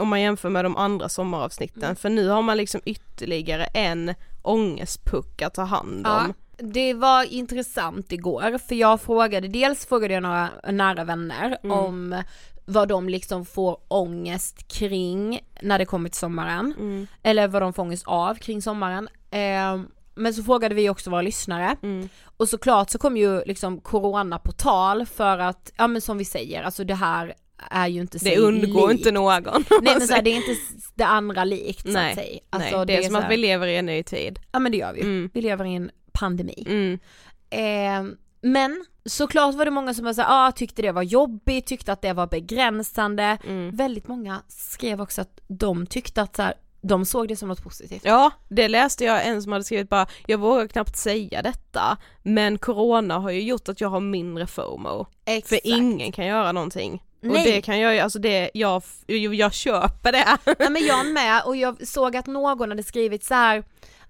om 0.00 0.08
man 0.08 0.20
jämför 0.20 0.48
med 0.48 0.64
de 0.64 0.76
andra 0.76 1.08
sommaravsnitten, 1.08 1.96
för 1.96 2.10
nu 2.10 2.28
har 2.28 2.42
man 2.42 2.56
liksom 2.56 2.80
ytterligare 2.84 3.64
en 3.64 4.14
ångestpuck 4.42 5.42
att 5.42 5.54
ta 5.54 5.62
hand 5.62 6.02
Ja, 6.04 6.20
om. 6.24 6.34
det 6.72 6.94
var 6.94 7.32
intressant 7.32 8.12
igår 8.12 8.58
för 8.68 8.74
jag 8.74 9.00
frågade, 9.00 9.48
dels 9.48 9.86
frågade 9.86 10.14
jag 10.14 10.22
några 10.22 10.48
nära 10.70 11.04
vänner 11.04 11.58
Mm. 11.62 11.78
om 11.78 12.22
vad 12.64 12.88
de 12.88 13.08
liksom 13.08 13.44
får 13.46 13.78
ångest 13.88 14.68
kring 14.72 15.40
när 15.62 15.78
det 15.78 15.84
kommer 15.84 16.08
till 16.08 16.18
sommaren. 16.18 16.74
Mm. 16.78 17.06
Eller 17.22 17.48
vad 17.48 17.62
de 17.62 17.72
får 17.72 17.82
ångest 17.82 18.04
av 18.06 18.34
kring 18.34 18.62
sommaren. 18.62 19.08
Eh, 19.30 19.80
men 20.14 20.34
så 20.34 20.42
frågade 20.42 20.74
vi 20.74 20.88
också 20.90 21.10
våra 21.10 21.22
lyssnare. 21.22 21.76
Mm. 21.82 22.08
Och 22.36 22.48
såklart 22.48 22.90
så 22.90 22.98
kom 22.98 23.16
ju 23.16 23.42
liksom 23.44 23.80
corona 23.80 24.38
på 24.38 24.52
tal 24.52 25.06
för 25.06 25.38
att, 25.38 25.72
ja 25.76 25.86
men 25.86 26.00
som 26.00 26.18
vi 26.18 26.24
säger, 26.24 26.62
alltså 26.62 26.84
det 26.84 26.94
här 26.94 27.34
är 27.70 27.86
ju 27.88 28.00
inte 28.00 28.18
Det 28.18 28.38
undgår 28.38 28.88
likt. 28.88 28.98
inte 29.00 29.10
någon. 29.12 29.42
Nej 29.82 29.98
men 29.98 30.00
så 30.08 30.14
här, 30.14 30.22
det 30.22 30.30
är 30.30 30.36
inte 30.36 30.56
det 30.94 31.04
andra 31.06 31.44
likt 31.44 31.92
så 31.92 31.98
att 31.98 32.14
säga. 32.14 32.40
Alltså, 32.50 32.76
Nej, 32.76 32.86
det 32.86 32.96
är 32.96 33.02
som 33.02 33.10
så 33.12 33.16
att 33.16 33.22
här- 33.22 33.30
vi 33.30 33.36
lever 33.36 33.66
i 33.66 33.76
en 33.76 33.86
ny 33.86 34.02
tid. 34.02 34.38
Ja 34.52 34.58
men 34.58 34.72
det 34.72 34.78
gör 34.78 34.92
vi 34.92 35.00
ju. 35.00 35.06
Mm. 35.06 35.30
Vi 35.34 35.40
lever 35.40 35.64
i 35.64 35.74
en 35.74 35.90
pandemi. 36.12 36.64
Mm. 36.68 36.98
Eh, 37.50 38.14
men 38.42 38.84
såklart 39.04 39.54
var 39.54 39.64
det 39.64 39.70
många 39.70 39.94
som 39.94 40.04
var 40.04 40.12
så 40.12 40.22
här, 40.22 40.48
ah, 40.48 40.52
tyckte 40.52 40.82
det 40.82 40.92
var 40.92 41.02
jobbigt, 41.02 41.66
tyckte 41.66 41.92
att 41.92 42.02
det 42.02 42.12
var 42.12 42.26
begränsande. 42.26 43.38
Mm. 43.46 43.76
Väldigt 43.76 44.08
många 44.08 44.42
skrev 44.48 45.00
också 45.00 45.20
att 45.20 45.40
de 45.48 45.86
tyckte 45.86 46.22
att 46.22 46.36
så 46.36 46.42
här, 46.42 46.54
de 46.82 47.04
såg 47.04 47.28
det 47.28 47.36
som 47.36 47.48
något 47.48 47.62
positivt. 47.62 48.02
Ja, 48.04 48.30
det 48.48 48.68
läste 48.68 49.04
jag 49.04 49.26
en 49.26 49.42
som 49.42 49.52
hade 49.52 49.64
skrivit 49.64 49.88
bara, 49.88 50.06
jag 50.26 50.38
vågar 50.38 50.66
knappt 50.66 50.96
säga 50.96 51.42
detta, 51.42 51.96
men 52.22 52.58
corona 52.58 53.18
har 53.18 53.30
ju 53.30 53.42
gjort 53.42 53.68
att 53.68 53.80
jag 53.80 53.88
har 53.88 54.00
mindre 54.00 54.46
FOMO. 54.46 55.06
Exakt. 55.24 55.48
För 55.48 55.60
ingen 55.64 56.12
kan 56.12 56.26
göra 56.26 56.52
någonting. 56.52 57.02
Och 57.20 57.28
Nej. 57.28 57.52
det 57.52 57.60
kan 57.60 57.78
jag 57.80 57.94
ju, 57.94 58.00
alltså 58.00 58.18
det, 58.18 58.50
jag, 58.54 58.82
jag 59.34 59.52
köper 59.52 60.12
det. 60.12 60.38
Nej 60.58 60.70
men 60.70 60.82
jag 60.86 61.06
med 61.06 61.42
och 61.46 61.56
jag 61.56 61.86
såg 61.86 62.16
att 62.16 62.26
någon 62.26 62.70
hade 62.70 62.82
skrivit 62.82 63.24
så 63.24 63.34
här 63.34 63.64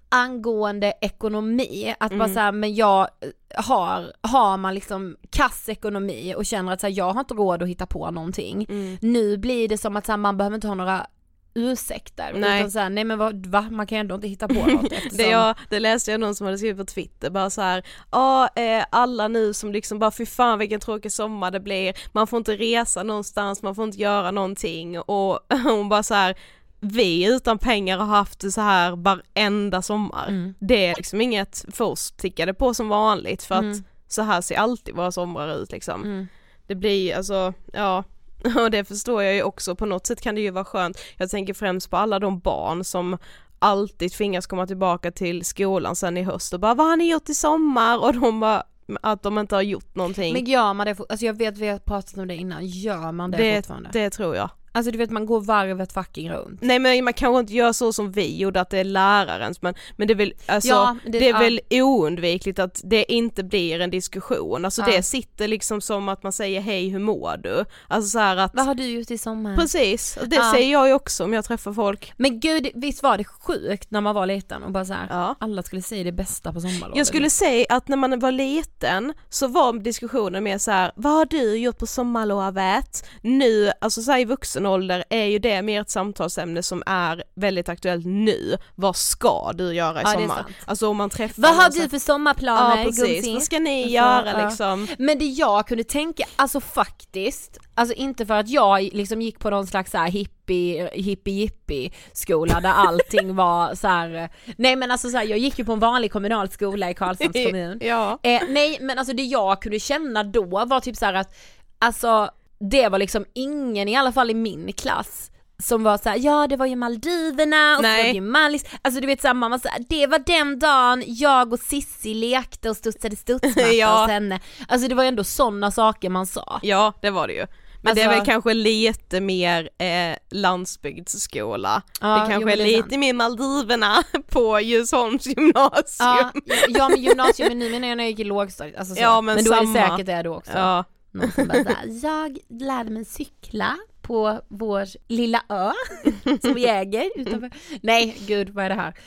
angående 0.09 0.93
ekonomi, 1.01 1.95
att 1.99 2.11
bara 2.11 2.23
Mm. 2.23 2.33
så 2.33 2.39
här, 2.39 2.51
men 2.51 2.75
jag 2.75 3.07
har, 3.55 4.13
har 4.21 4.57
man 4.57 4.73
liksom 4.75 5.17
kass 5.29 5.69
ekonomi 5.69 6.33
och 6.37 6.45
känner 6.45 6.73
att 6.73 6.81
så 6.81 6.87
här, 6.87 6.93
jag 6.93 7.13
har 7.13 7.19
inte 7.19 7.33
råd 7.33 7.63
att 7.63 7.69
hitta 7.69 7.85
på 7.85 8.11
någonting. 8.11 8.65
Mm. 8.69 8.97
Nu 9.01 9.37
blir 9.37 9.67
det 9.67 9.77
som 9.77 9.95
att 9.95 10.05
så 10.05 10.11
här, 10.11 10.17
man 10.17 10.37
behöver 10.37 10.55
inte 10.55 10.67
ha 10.67 10.75
några 10.75 11.07
ursäkter. 11.55 12.33
Nej. 12.35 12.59
Utan 12.59 12.71
så 12.71 12.79
här, 12.79 12.89
nej 12.89 13.03
men 13.03 13.17
vad, 13.17 13.45
va? 13.45 13.67
Man 13.71 13.87
kan 13.87 13.95
ju 13.95 13.99
ändå 13.99 14.15
inte 14.15 14.27
hitta 14.27 14.47
på 14.47 14.53
något 14.67 14.91
eftersom... 14.91 15.17
Det, 15.17 15.29
jag, 15.29 15.55
det 15.69 15.79
läste 15.79 16.11
jag 16.11 16.19
någon 16.19 16.35
som 16.35 16.45
hade 16.45 16.57
skrivit 16.57 16.77
på 16.77 16.85
Twitter 16.85 17.29
bara 17.29 17.49
så 17.49 17.61
här, 17.61 17.83
ja 18.11 18.49
eh, 18.55 18.85
alla 18.89 19.27
nu 19.27 19.53
som 19.53 19.71
liksom 19.71 19.99
bara 19.99 20.11
fy 20.11 20.25
fan 20.25 20.59
vilken 20.59 20.79
tråkig 20.79 21.11
sommar 21.11 21.51
det 21.51 21.59
blir, 21.59 21.93
man 22.11 22.27
får 22.27 22.37
inte 22.37 22.55
resa 22.57 23.03
någonstans, 23.03 23.61
man 23.63 23.75
får 23.75 23.83
inte 23.83 24.01
göra 24.01 24.31
någonting 24.31 24.99
och 24.99 25.39
hon 25.63 25.89
bara 25.89 26.03
så 26.03 26.13
här 26.13 26.35
vi 26.79 27.25
utan 27.33 27.57
pengar 27.57 27.97
har 27.97 28.05
haft 28.05 28.39
det 28.39 28.51
så 28.51 28.61
här 28.61 28.95
varenda 28.95 29.81
sommar. 29.81 30.27
Mm. 30.27 30.53
Det 30.59 30.85
är 30.85 30.95
liksom 30.95 31.21
inget 31.21 31.65
för 31.71 31.85
oss 31.85 32.11
tickade 32.11 32.53
på 32.53 32.73
som 32.73 32.89
vanligt 32.89 33.43
för 33.43 33.55
att 33.55 33.61
Mm. 33.63 33.83
så 34.07 34.21
här 34.21 34.41
ser 34.41 34.55
alltid 34.55 34.95
våra 34.95 35.11
somrar 35.11 35.55
ut 35.63 35.71
liksom. 35.71 36.03
Mm. 36.03 36.27
Det 36.67 36.75
blir 36.75 37.15
alltså, 37.15 37.53
ja, 37.73 38.03
och 38.63 38.71
det 38.71 38.85
förstår 38.85 39.23
jag 39.23 39.35
ju 39.35 39.43
också, 39.43 39.75
på 39.75 39.85
något 39.85 40.07
sätt 40.07 40.21
kan 40.21 40.35
det 40.35 40.41
ju 40.41 40.51
vara 40.51 40.65
skönt. 40.65 40.97
Jag 41.17 41.29
tänker 41.29 41.53
främst 41.53 41.89
på 41.89 41.97
alla 41.97 42.19
de 42.19 42.39
barn 42.39 42.83
som 42.83 43.17
alltid 43.59 44.11
tvingas 44.11 44.47
komma 44.47 44.67
tillbaka 44.67 45.11
till 45.11 45.45
skolan 45.45 45.95
sen 45.95 46.17
i 46.17 46.23
höst 46.23 46.53
och 46.53 46.59
bara 46.59 46.73
vad 46.73 46.87
har 46.87 46.97
ni 46.97 47.11
gjort 47.11 47.29
i 47.29 47.33
sommar? 47.33 48.03
Och 48.03 48.13
de 48.13 48.39
bara, 48.39 48.63
att 49.01 49.23
de 49.23 49.37
inte 49.37 49.55
har 49.55 49.61
gjort 49.61 49.95
någonting. 49.95 50.33
Men 50.33 50.45
gör 50.45 50.73
man 50.73 50.87
det, 50.87 50.99
alltså 51.09 51.25
jag 51.25 51.37
vet 51.37 51.57
vi 51.57 51.67
har 51.67 51.77
pratat 51.77 52.17
om 52.17 52.27
det 52.27 52.35
innan, 52.35 52.65
gör 52.65 53.11
man 53.11 53.31
det, 53.31 53.37
det, 53.37 53.55
fortfarande? 53.55 53.89
det 53.93 54.09
tror 54.09 54.35
jag. 54.35 54.49
Alltså 54.75 54.91
du 54.91 54.97
vet 54.97 55.09
man 55.09 55.25
går 55.25 55.41
varvet 55.41 55.93
fucking 55.93 56.31
runt. 56.31 56.61
Nej 56.61 56.79
men 56.79 57.03
man 57.03 57.13
kanske 57.13 57.39
inte 57.39 57.53
gör 57.53 57.71
så 57.73 57.93
som 57.93 58.11
vi 58.11 58.37
gjorde 58.37 58.61
att 58.61 58.69
det 58.69 58.79
är 58.79 58.83
lärarens 58.83 59.61
men, 59.61 59.73
men 59.97 60.07
det 60.07 60.13
är 60.13 60.15
väl, 60.15 60.33
alltså, 60.45 60.69
Ja, 60.69 60.97
det, 61.05 61.11
det- 61.19 61.27
är 61.29 61.33
ja. 61.33 61.39
väl 61.39 61.59
oundvikligt 61.71 62.59
att 62.59 62.81
det 62.83 63.11
inte 63.11 63.43
blir 63.43 63.79
en 63.79 63.89
diskussion, 63.89 64.65
alltså 64.65 64.81
Ja. 64.81 64.87
det 64.97 65.03
sitter 65.03 65.47
liksom 65.47 65.81
som 65.81 66.09
att 66.09 66.23
man 66.23 66.31
säger 66.31 66.61
hej 66.61 66.89
hur 66.89 66.99
mår 66.99 67.37
du? 67.37 67.65
Alltså 67.87 68.09
så 68.09 68.19
att 68.19 68.51
Vad 68.55 68.65
har 68.65 68.75
du 68.75 68.85
gjort 68.85 69.11
i 69.11 69.17
sommar? 69.17 69.55
Precis, 69.55 70.17
det 70.25 70.41
säger 70.51 70.71
jag 70.71 70.87
ju 70.87 70.93
också 70.93 71.23
om 71.23 71.33
jag 71.33 71.45
träffar 71.45 71.73
folk. 71.73 72.13
Men 72.17 72.39
gud, 72.39 72.67
visst 72.75 73.03
var 73.03 73.17
det 73.17 73.23
sjukt 73.23 73.91
när 73.91 74.01
man 74.01 74.15
var 74.15 74.25
liten 74.25 74.63
och 74.63 74.71
bara 74.71 74.85
så 74.85 74.93
här, 74.93 75.35
alla 75.39 75.63
skulle 75.63 75.81
säga 75.81 76.03
det 76.03 76.11
bästa 76.11 76.53
på 76.53 76.61
sommarlovet. 76.61 76.97
Jag 76.97 77.07
skulle 77.07 77.29
säga 77.29 77.65
att 77.69 77.87
när 77.87 77.97
man 77.97 78.19
var 78.19 78.31
liten 78.31 79.13
så 79.29 79.47
var 79.47 79.73
diskussionen 79.73 80.43
mer 80.43 80.57
så 80.57 80.71
här: 80.71 80.91
vad 80.95 81.13
har 81.13 81.25
du 81.25 81.57
gjort 81.57 81.77
på 81.77 81.87
sommarlovet? 81.87 83.05
Nu, 83.21 83.71
alltså 83.81 84.01
så 84.01 84.17
i 84.17 84.25
vuxen 84.25 84.62
ålder 84.65 85.03
är 85.09 85.25
ju 85.25 85.39
det 85.39 85.61
mer 85.61 85.81
ett 85.81 85.89
samtalsämne 85.89 86.63
som 86.63 86.83
är 86.85 87.23
väldigt 87.35 87.69
aktuellt 87.69 88.05
nu. 88.05 88.57
Vad 88.75 88.95
ska 88.95 89.51
du 89.53 89.73
göra 89.73 89.99
i 89.99 90.03
Ja, 90.05 90.13
sommar? 90.13 90.45
Alltså 90.65 90.87
om 90.87 90.97
man 90.97 91.09
träffar 91.09 91.41
Vad 91.41 91.55
har 91.55 91.69
du 91.69 91.89
för 91.89 91.99
sommarplaner 91.99 92.77
Ja 92.77 92.83
precis, 92.83 93.33
vad 93.33 93.43
ska 93.43 93.59
ni 93.59 93.91
göra 93.91 94.45
liksom? 94.45 94.87
Men 94.97 95.19
det 95.19 95.25
jag 95.25 95.67
kunde 95.67 95.83
tänka, 95.83 96.23
alltså 96.35 96.59
faktiskt, 96.61 97.59
alltså 97.75 97.95
inte 97.95 98.25
för 98.25 98.33
att 98.33 98.49
jag 98.49 98.89
liksom 98.93 99.21
gick 99.21 99.39
på 99.39 99.49
någon 99.49 99.67
slags 99.67 99.91
så 99.91 99.97
här 99.97 100.09
hippie, 100.09 100.89
hippie 100.93 101.33
jippie 101.33 101.91
skola 102.13 102.59
där 102.61 102.69
allting 102.75 103.35
var 103.35 103.75
så 103.75 103.87
här. 103.87 104.29
nej 104.57 104.75
men 104.75 104.91
alltså 104.91 105.09
så 105.09 105.17
här, 105.17 105.25
jag 105.25 105.39
gick 105.39 105.59
ju 105.59 105.65
på 105.65 105.73
en 105.73 105.79
vanlig 105.79 106.11
kommunal 106.11 106.49
skola 106.49 106.89
i 106.89 106.93
Karlshamns 106.93 107.33
kommun. 107.45 107.79
Ja. 107.81 108.19
Eh, 108.23 108.41
nej 108.49 108.77
men 108.81 108.97
alltså 108.97 109.13
det 109.13 109.23
jag 109.23 109.61
kunde 109.61 109.79
känna 109.79 110.23
då 110.23 110.65
var 110.65 110.79
typ 110.79 110.95
så 110.97 111.05
att, 111.05 111.35
alltså 111.79 112.29
det 112.71 112.89
var 112.89 112.99
liksom 112.99 113.25
ingen, 113.33 113.87
i 113.87 113.95
alla 113.95 114.11
fall 114.11 114.29
i 114.29 114.33
min 114.33 114.73
klass, 114.73 115.29
som 115.63 115.83
var 115.83 115.97
såhär, 115.97 116.17
ja 116.17 116.47
det 116.47 116.55
var 116.57 116.65
ju 116.65 116.75
Maldiverna 116.75 117.71
och 117.71 117.75
så 117.77 117.81
Nej. 117.81 117.97
var 118.03 118.03
det 118.09 118.15
ju 118.15 118.21
Mallis, 118.21 118.65
alltså 118.81 119.01
du 119.01 119.07
vet 119.07 119.21
såhär 119.21 119.33
man 119.33 119.51
var 119.51 119.57
såhär, 119.57 119.79
det 119.89 120.07
var 120.07 120.19
den 120.19 120.59
dagen 120.59 121.03
jag 121.07 121.53
och 121.53 121.59
Sissi 121.59 122.13
lekte 122.13 122.69
och 122.69 122.77
studsade 122.77 123.15
studsmatta 123.15 123.67
Ja. 123.73 124.01
hos 124.01 124.09
henne. 124.09 124.39
Alltså 124.67 124.87
det 124.87 124.95
var 124.95 125.03
ju 125.03 125.07
ändå 125.07 125.23
sådana 125.23 125.71
saker 125.71 126.09
man 126.09 126.25
sa. 126.25 126.59
Ja 126.63 126.93
det 127.01 127.09
var 127.09 127.27
det 127.27 127.33
ju. 127.33 127.45
Men 127.85 127.95
det 127.95 128.01
är 128.01 128.05
Alltså- 128.07 128.17
väl 128.19 128.25
kanske 128.25 128.53
lite 128.53 129.21
mer 129.21 129.69
eh, 129.77 130.15
landsbygdsskola. 130.31 131.81
Ja, 132.01 132.07
det 132.07 132.19
jo, 132.23 132.29
kanske 132.29 132.45
men 132.45 132.53
är 132.53 132.57
det 132.57 132.63
är 132.63 132.65
lite 132.77 132.89
sant. 132.89 132.99
mer 132.99 133.13
Maldiverna 133.13 134.03
på 134.29 134.59
Djursholms 134.59 135.25
gymnasium. 135.25 135.83
Ja, 135.99 136.31
ja 136.69 136.89
men 136.89 137.01
gymnasium, 137.03 137.49
men 137.49 137.59
nu 137.59 137.69
menar 137.69 137.87
jag 137.87 137.97
när 137.97 138.03
jag 138.03 138.11
gick 138.11 138.19
i 138.19 138.23
lågstadiet, 138.23 138.77
alltså 138.79 138.95
så. 138.95 139.01
Ja, 139.01 139.21
men 139.21 139.43
då 139.43 139.53
är 139.53 139.59
det 139.61 139.65
samma. 139.67 139.89
säkert 139.89 140.05
det 140.05 140.21
då 140.23 140.35
också. 140.35 140.51
Ja. 140.57 140.83
Någon 141.13 141.31
som 141.31 141.47
bara 141.47 141.63
såhär, 141.63 141.99
jag 142.03 142.37
lärde 142.49 142.89
mig 142.89 143.05
cykla 143.05 143.77
på 144.01 144.41
vår 144.47 144.87
lilla 145.07 145.43
ö 145.49 145.71
som 146.41 146.53
vi 146.53 146.67
äger 146.67 147.11
utanför. 147.15 147.51
Nej 147.81 148.17
gud 148.27 148.49
vad 148.49 148.65
är 148.65 148.69
det 148.69 148.75
här? 148.75 148.97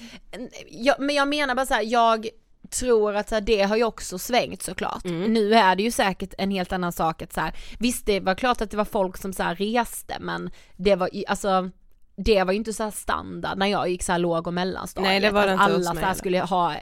Jag, 0.70 1.00
men 1.00 1.16
jag 1.16 1.28
menar 1.28 1.54
bara 1.54 1.66
så 1.66 1.74
här, 1.74 1.82
jag 1.82 2.28
tror 2.70 3.16
att 3.16 3.28
så 3.28 3.34
här, 3.34 3.42
det 3.42 3.62
har 3.62 3.76
ju 3.76 3.84
också 3.84 4.18
svängt 4.18 4.62
såklart. 4.62 5.04
Mm. 5.04 5.32
Nu 5.32 5.54
är 5.54 5.76
det 5.76 5.82
ju 5.82 5.90
säkert 5.90 6.34
en 6.38 6.50
helt 6.50 6.72
annan 6.72 6.92
sak 6.92 7.22
att 7.22 7.32
så 7.32 7.40
här, 7.40 7.54
visst 7.78 8.06
det 8.06 8.20
var 8.20 8.34
klart 8.34 8.60
att 8.60 8.70
det 8.70 8.76
var 8.76 8.84
folk 8.84 9.16
som 9.16 9.32
så 9.32 9.42
här 9.42 9.54
reste 9.54 10.16
men 10.20 10.50
det 10.76 10.94
var 10.96 11.08
ju 11.12 11.24
alltså 11.28 11.70
det 12.16 12.44
var 12.44 12.52
ju 12.52 12.58
inte 12.58 12.72
så 12.72 12.90
standard 12.90 13.58
när 13.58 13.66
jag 13.66 13.88
gick 13.88 14.02
så 14.02 14.12
här 14.12 14.18
låg 14.18 14.46
och 14.46 14.54
mellanstadiet. 14.54 15.10
Nej, 15.10 15.20
det 15.20 15.30
var 15.30 15.46
det 15.46 15.54
att 15.54 15.60
inte 15.60 15.78
hos 15.78 15.86
alla 15.86 16.14
så 16.14 16.18
skulle 16.18 16.40
ha 16.40 16.74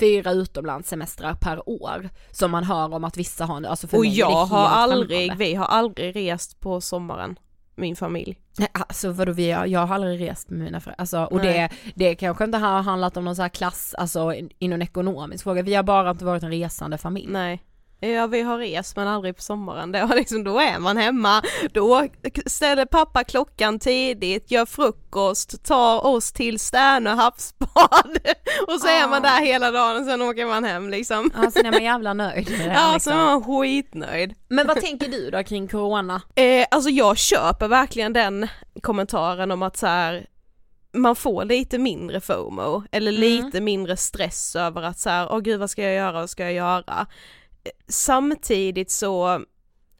fyra 0.00 0.32
utomlandssemestrar 0.32 1.34
per 1.34 1.68
år 1.68 2.08
som 2.30 2.50
man 2.50 2.64
hör 2.64 2.94
om 2.94 3.04
att 3.04 3.16
vissa 3.16 3.44
har 3.44 3.60
nu, 3.60 3.68
alltså 3.68 3.86
för 3.86 3.96
Och 3.96 4.02
mig 4.04 4.10
är 4.20 4.26
det 4.26 4.32
jag 4.32 4.46
har 4.46 4.66
aldrig, 4.68 5.18
främmande. 5.20 5.44
vi 5.44 5.54
har 5.54 5.66
aldrig 5.66 6.16
rest 6.16 6.60
på 6.60 6.80
sommaren, 6.80 7.38
min 7.76 7.96
familj. 7.96 8.38
Nej, 8.58 8.68
alltså 8.72 9.10
vadå 9.10 9.32
vi, 9.32 9.50
har- 9.50 9.66
jag 9.66 9.86
har 9.86 9.94
aldrig 9.94 10.20
rest 10.30 10.50
med 10.50 10.58
mina 10.60 10.80
föräldrar, 10.80 11.00
alltså, 11.02 11.18
och 11.24 11.38
det, 11.40 11.48
Nej. 11.50 11.70
det 11.94 12.14
kanske 12.14 12.44
inte 12.44 12.58
har 12.58 12.82
handlat 12.82 13.16
om 13.16 13.24
någon 13.24 13.36
så 13.36 13.42
här 13.42 13.48
klass, 13.48 13.94
alltså 13.98 14.34
i 14.34 14.48
i 14.58 14.68
någon 14.68 14.82
ekonomisk 14.82 15.44
fråga, 15.44 15.62
vi 15.62 15.74
har 15.74 15.82
bara 15.82 16.10
inte 16.10 16.24
varit 16.24 16.42
en 16.42 16.50
resande 16.50 16.98
familj. 16.98 17.26
Nej. 17.32 17.62
Ja 18.00 18.26
vi 18.26 18.42
har 18.42 18.58
rest 18.58 18.96
men 18.96 19.08
aldrig 19.08 19.36
på 19.36 19.42
sommaren, 19.42 19.92
det 19.92 20.04
var 20.04 20.16
liksom, 20.16 20.44
då 20.44 20.58
är 20.58 20.78
man 20.78 20.96
hemma, 20.96 21.42
då 21.72 22.06
ställer 22.46 22.84
pappa 22.86 23.24
klockan 23.24 23.78
tidigt, 23.78 24.50
gör 24.50 24.66
frukost, 24.66 25.64
tar 25.64 26.06
oss 26.06 26.32
till 26.32 26.58
Sternö 26.58 27.10
havsbad 27.10 28.18
och 28.68 28.80
så 28.80 28.88
är 28.88 29.08
man 29.08 29.22
där 29.22 29.44
hela 29.44 29.70
dagen 29.70 29.96
och 30.00 30.04
sen 30.06 30.22
åker 30.22 30.46
man 30.46 30.64
hem 30.64 30.88
liksom. 30.90 31.30
Ja, 31.42 31.50
sen 31.50 31.66
är 31.66 31.72
man 31.72 31.82
jävla 31.84 32.12
nöjd 32.14 32.50
med 32.50 32.58
det 32.60 32.72
här, 32.72 32.82
Ja, 32.88 32.92
liksom. 32.94 33.12
så 33.12 33.18
är 33.18 33.24
man 33.24 33.44
skitnöjd. 33.44 34.34
Men 34.48 34.66
vad 34.66 34.80
tänker 34.80 35.08
du 35.08 35.30
då 35.30 35.42
kring 35.42 35.68
corona? 35.68 36.22
Eh, 36.34 36.66
alltså 36.70 36.90
jag 36.90 37.18
köper 37.18 37.68
verkligen 37.68 38.12
den 38.12 38.48
kommentaren 38.82 39.50
om 39.50 39.62
att 39.62 39.76
så 39.76 39.86
här, 39.86 40.26
man 40.92 41.16
får 41.16 41.44
lite 41.44 41.78
mindre 41.78 42.20
FOMO 42.20 42.82
eller 42.92 43.10
Mm. 43.12 43.20
lite 43.22 43.60
mindre 43.60 43.96
stress 43.96 44.56
över 44.56 44.82
att 44.82 44.98
så 44.98 45.10
här, 45.10 45.32
åh 45.32 45.38
gud 45.40 45.60
vad 45.60 45.70
ska 45.70 45.82
jag 45.82 45.94
göra, 45.94 46.12
vad 46.12 46.30
ska 46.30 46.44
jag 46.44 46.52
göra? 46.52 47.06
Samtidigt 47.88 48.90
så, 48.90 49.44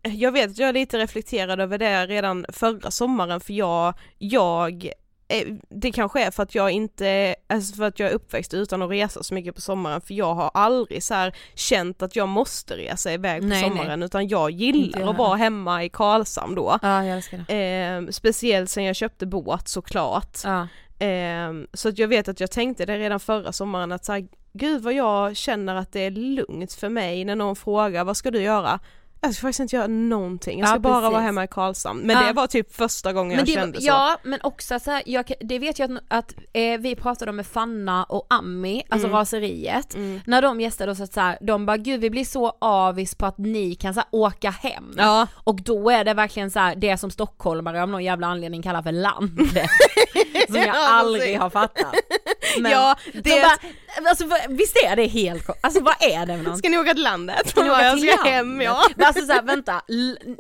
jag 0.03 0.33
vet 0.33 0.51
att 0.51 0.59
jag 0.59 0.69
är 0.69 0.73
lite 0.73 0.99
reflekterad 0.99 1.61
över 1.61 1.79
det 1.79 2.07
redan 2.07 2.47
förra 2.49 2.91
sommaren 2.91 3.41
för 3.41 3.53
jag, 3.53 3.95
jag 4.19 4.91
eh, 5.29 5.55
det 5.69 5.93
kanske 5.93 6.25
är 6.25 6.31
för 6.31 6.43
att 6.43 6.55
jag 6.55 6.71
inte, 6.71 7.35
alltså 7.47 7.77
för 7.77 7.85
att 7.85 7.99
jag 7.99 8.11
är 8.11 8.15
uppväxt 8.15 8.55
utan 8.55 8.83
att 8.83 8.91
resa 8.91 9.23
så 9.23 9.35
mycket 9.35 9.55
på 9.55 9.61
sommaren 9.61 10.01
för 10.01 10.15
jag 10.15 10.35
har 10.35 10.51
aldrig 10.55 11.03
så 11.03 11.15
här 11.15 11.37
känt 11.55 12.03
att 12.03 12.17
jag 12.17 12.29
måste 12.29 12.77
resa 12.77 13.13
iväg 13.13 13.41
på 13.41 13.47
Nej, 13.47 13.61
nej. 13.63 13.71
sommaren 13.71 14.03
utan 14.03 14.29
jag 14.29 14.51
gillar 14.51 15.01
jag 15.01 15.09
att 15.09 15.19
vara 15.19 15.37
hemma 15.37 15.85
i 15.85 15.89
Karlshamn 15.89 16.55
då. 16.55 16.79
Ja 16.83 17.05
jag 17.05 17.17
älskar 17.17 17.45
det. 17.49 17.55
Eh, 17.55 18.11
speciellt 18.11 18.71
sen 18.71 18.85
jag 18.85 18.97
köpte 18.97 19.27
båt 19.27 19.69
såklart. 19.69 20.39
Ja. 20.45 20.69
Eh, 21.07 21.53
så 21.73 21.89
att 21.89 21.99
jag 21.99 22.09
vet 22.09 22.29
att 22.29 22.41
jag 22.41 22.51
tänkte 22.51 22.87
det 22.87 22.99
redan 22.99 23.21
förra 23.21 23.53
sommaren 23.53 23.93
att 23.93 24.05
så 24.05 24.13
här, 24.13 24.29
gud 24.59 24.83
vad 24.83 24.93
jag 24.93 25.37
känner 25.37 25.75
att 25.75 25.93
det 25.93 26.01
är 26.01 26.11
lugnt 26.11 26.73
för 26.73 26.89
mig 26.89 27.25
när 27.25 27.37
någon 27.37 27.57
frågar 27.57 28.05
vad 28.05 28.17
ska 28.17 28.31
du 28.31 28.43
göra? 28.43 28.81
Jag 29.21 29.35
ska 29.35 29.41
faktiskt 29.43 29.61
inte 29.61 29.77
göra 29.77 29.87
någonting, 29.87 30.59
jag 30.59 30.67
Ja, 30.67 30.71
ska 30.71 30.79
bara 30.81 31.01
vara 31.01 31.11
precis. 31.11 31.25
hemma 31.25 31.45
i 31.45 31.49
Karlshamn. 31.49 32.01
Men 32.01 32.17
Ja. 32.17 32.27
det 32.27 32.33
var 32.33 32.47
typ 32.47 32.77
första 32.77 33.13
gången 33.13 33.29
Men 33.29 33.39
jag 33.39 33.47
det, 33.47 33.53
kände 33.53 33.81
så. 33.81 33.87
ja 33.87 34.17
men 34.23 34.41
också 34.43 34.81
så 34.81 34.91
här, 34.91 35.03
jag, 35.07 35.33
det 35.41 35.59
vet 35.59 35.79
jag 35.79 35.93
att, 35.93 36.03
att 36.09 36.35
eh, 36.53 36.79
vi 36.79 36.97
pratade 36.97 37.31
om 37.31 37.37
med 37.37 37.47
Fanna 37.47 38.05
och 38.05 38.27
Ami, 38.31 38.83
alltså 38.89 39.07
Mm. 39.09 39.19
raseriet, 39.19 39.97
när 40.27 40.43
de 40.43 40.61
gästade 40.61 40.93
oss 40.93 41.01
att 41.01 41.13
så 41.13 41.21
här, 41.21 41.39
de 41.41 41.67
bara 41.67 41.77
gud 41.77 42.01
vi 42.01 42.11
blir 42.11 42.25
så 42.25 42.53
avis 42.61 43.15
på 43.15 43.27
att 43.27 43.39
ni 43.39 43.75
kan 43.75 43.95
så 43.95 44.01
här, 44.01 44.09
åka 44.13 44.51
hem. 44.51 44.95
Ja. 44.99 45.27
Och 45.35 45.63
då 45.63 45.91
är 45.91 46.05
det 46.05 46.15
verkligen 46.15 46.51
så 46.51 46.73
det 46.77 46.97
som 46.99 47.11
stockholmare 47.11 47.83
av 47.83 47.89
någon 47.89 48.05
jävla 48.05 48.27
anledning 48.27 48.63
kallar 48.63 48.83
för 48.83 48.93
landet. 48.93 49.71
som 50.47 50.57
jag 50.57 50.67
Ja, 50.67 50.89
aldrig 50.89 51.39
har 51.41 51.51
fattat. 51.51 51.95
Men 52.61 52.73
Ja, 52.73 52.97
de 53.13 53.21
det- 53.21 53.43
bara, 53.43 54.09
alltså, 54.11 54.25
visst 54.49 54.77
är 54.85 54.97
det 54.97 55.07
helt 55.07 55.51
alltså 55.61 55.81
vad 55.83 55.95
är 56.01 56.21
det 56.21 56.27
för 56.27 56.43
någonting? 56.43 56.57
Ska 56.57 56.69
ni 56.69 56.79
åka 56.79 56.95
till 56.95 57.03
landet? 57.03 57.49
Ska 57.49 57.63
ni 57.63 57.71
åka 57.71 57.83
jag 57.83 57.99
till 58.01 58.09
ska 58.13 58.23
hem 58.31 58.47
landet? 58.61 58.67
ja. 58.97 59.05
Alltså 59.09 59.27
såhär 59.27 59.43
vänta, 59.43 59.83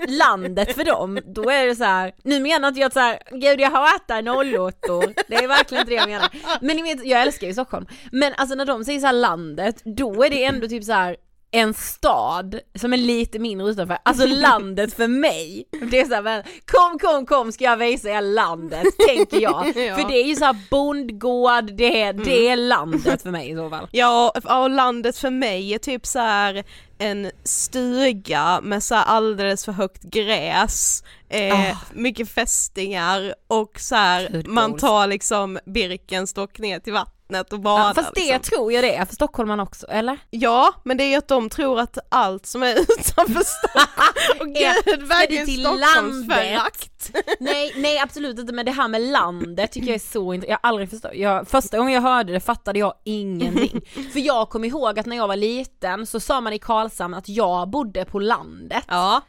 landet 0.08 0.74
för 0.74 0.84
dem, 0.84 1.20
då 1.26 1.50
är 1.50 1.66
det 1.66 1.76
så 1.76 1.84
här. 1.84 2.12
nu 2.24 2.40
menar 2.40 2.68
inte 2.68 2.80
jag 2.80 2.86
att 2.86 2.92
såhär, 2.92 3.18
gud 3.30 3.60
jag 3.60 3.70
hatar 3.70 4.22
nollåttor, 4.22 5.14
det 5.28 5.34
är 5.34 5.48
verkligen 5.48 5.80
inte 5.80 5.92
det 5.92 5.96
jag 5.96 6.08
menar. 6.08 6.28
Men 6.60 6.76
ni 6.76 6.82
vet, 6.82 7.04
jag 7.04 7.22
älskar 7.22 7.46
ju 7.46 7.52
Stockholm. 7.52 7.86
Men 8.12 8.32
alltså 8.36 8.54
när 8.54 8.64
de 8.64 8.84
säger 8.84 9.00
såhär 9.00 9.12
landet, 9.12 9.82
då 9.84 10.24
är 10.24 10.30
det 10.30 10.44
ändå 10.44 10.68
typ 10.68 10.84
så 10.84 10.92
här 10.92 11.16
en 11.50 11.74
stad 11.74 12.60
som 12.74 12.92
är 12.92 12.96
lite 12.96 13.38
mindre 13.38 13.68
utanför, 13.68 13.98
alltså 14.02 14.26
landet 14.26 14.94
för 14.94 15.06
mig. 15.08 15.64
Det 15.90 16.00
är 16.00 16.04
såhär, 16.04 16.22
men 16.22 16.42
kom 16.66 16.98
kom 16.98 17.26
kom 17.26 17.52
ska 17.52 17.64
jag 17.64 17.76
visa 17.76 18.08
er 18.10 18.20
landet, 18.20 18.86
tänker 19.08 19.40
jag. 19.40 19.66
Ja. 19.76 19.96
För 19.96 20.08
det 20.08 20.14
är 20.22 20.24
ju 20.26 20.36
såhär 20.36 20.56
bondgård, 20.70 21.64
det 21.76 22.02
är, 22.02 22.12
det 22.12 22.48
är 22.48 22.56
landet 22.56 23.22
för 23.22 23.30
mig 23.30 23.50
i 23.50 23.54
så 23.56 23.70
fall. 23.70 23.88
Ja, 23.92 24.32
och- 24.44 24.70
landet 24.70 25.18
för 25.18 25.30
mig 25.30 25.74
är 25.74 25.78
typ 25.78 26.06
så 26.06 26.18
här 26.18 26.64
en 26.98 27.30
stuga 27.44 28.60
med 28.62 28.82
så 28.82 28.94
här 28.94 29.04
alldeles 29.04 29.64
för 29.64 29.72
högt 29.72 30.02
gräs, 30.02 31.02
eh, 31.28 31.70
Ah. 31.70 31.76
mycket 31.92 32.28
fästingar 32.30 33.34
och 33.48 33.80
så 33.80 33.94
här 33.94 34.42
man 34.46 34.76
tar 34.76 35.06
liksom 35.06 35.58
Birkenstock 35.66 36.58
ner 36.58 36.80
till 36.80 36.92
vattnet 36.92 37.14
och 37.52 37.60
badar. 37.60 37.88
Ja, 37.88 37.94
fast 37.94 38.14
det 38.14 38.20
liksom. 38.20 38.40
tror 38.40 38.72
jag 38.72 38.84
det 38.84 38.94
är 38.94 39.04
för 39.04 39.14
stockholmarna 39.14 39.62
också, 39.62 39.86
eller? 39.86 40.18
Ja, 40.30 40.72
men 40.84 40.96
det 40.96 41.04
är 41.04 41.08
ju 41.08 41.14
att 41.16 41.28
de 41.28 41.50
tror 41.50 41.80
att 41.80 41.98
allt 42.08 42.46
som 42.46 42.62
är 42.62 42.72
utanför 42.98 43.42
Stockholm, 43.44 44.40
och 44.40 44.46
Är- 44.56 44.84
gud 44.84 45.08
verkligen 45.08 45.46
Stockholmsförakt. 45.46 47.10
Nej, 47.40 47.72
nej 47.76 47.98
absolut 47.98 48.38
inte 48.38 48.52
men 48.52 48.66
det 48.66 48.72
här 48.72 48.88
med 48.88 49.00
landet 49.00 49.72
tycker 49.72 49.86
jag 49.88 49.94
är 49.94 49.98
så 49.98 50.34
intressant, 50.34 50.50
jag 50.50 50.58
har 50.62 50.68
aldrig 50.68 50.90
förstått, 50.90 51.10
jag, 51.14 51.48
första 51.48 51.78
gången 51.78 51.94
jag 51.94 52.02
hörde 52.02 52.32
det 52.32 52.40
fattade 52.40 52.78
jag 52.78 52.94
ingenting. 53.04 53.80
För 54.12 54.20
jag 54.20 54.48
kommer 54.48 54.68
ihåg 54.68 54.98
att 54.98 55.06
när 55.06 55.16
jag 55.16 55.28
var 55.28 55.36
liten 55.36 56.06
så 56.06 56.20
sa 56.20 56.40
man 56.40 56.52
i 56.52 56.58
Karlshamn 56.58 57.14
att 57.14 57.28
jag 57.28 57.68
bodde 57.70 58.04
på 58.04 58.18
landet. 58.18 58.84
Ja. 58.88 59.20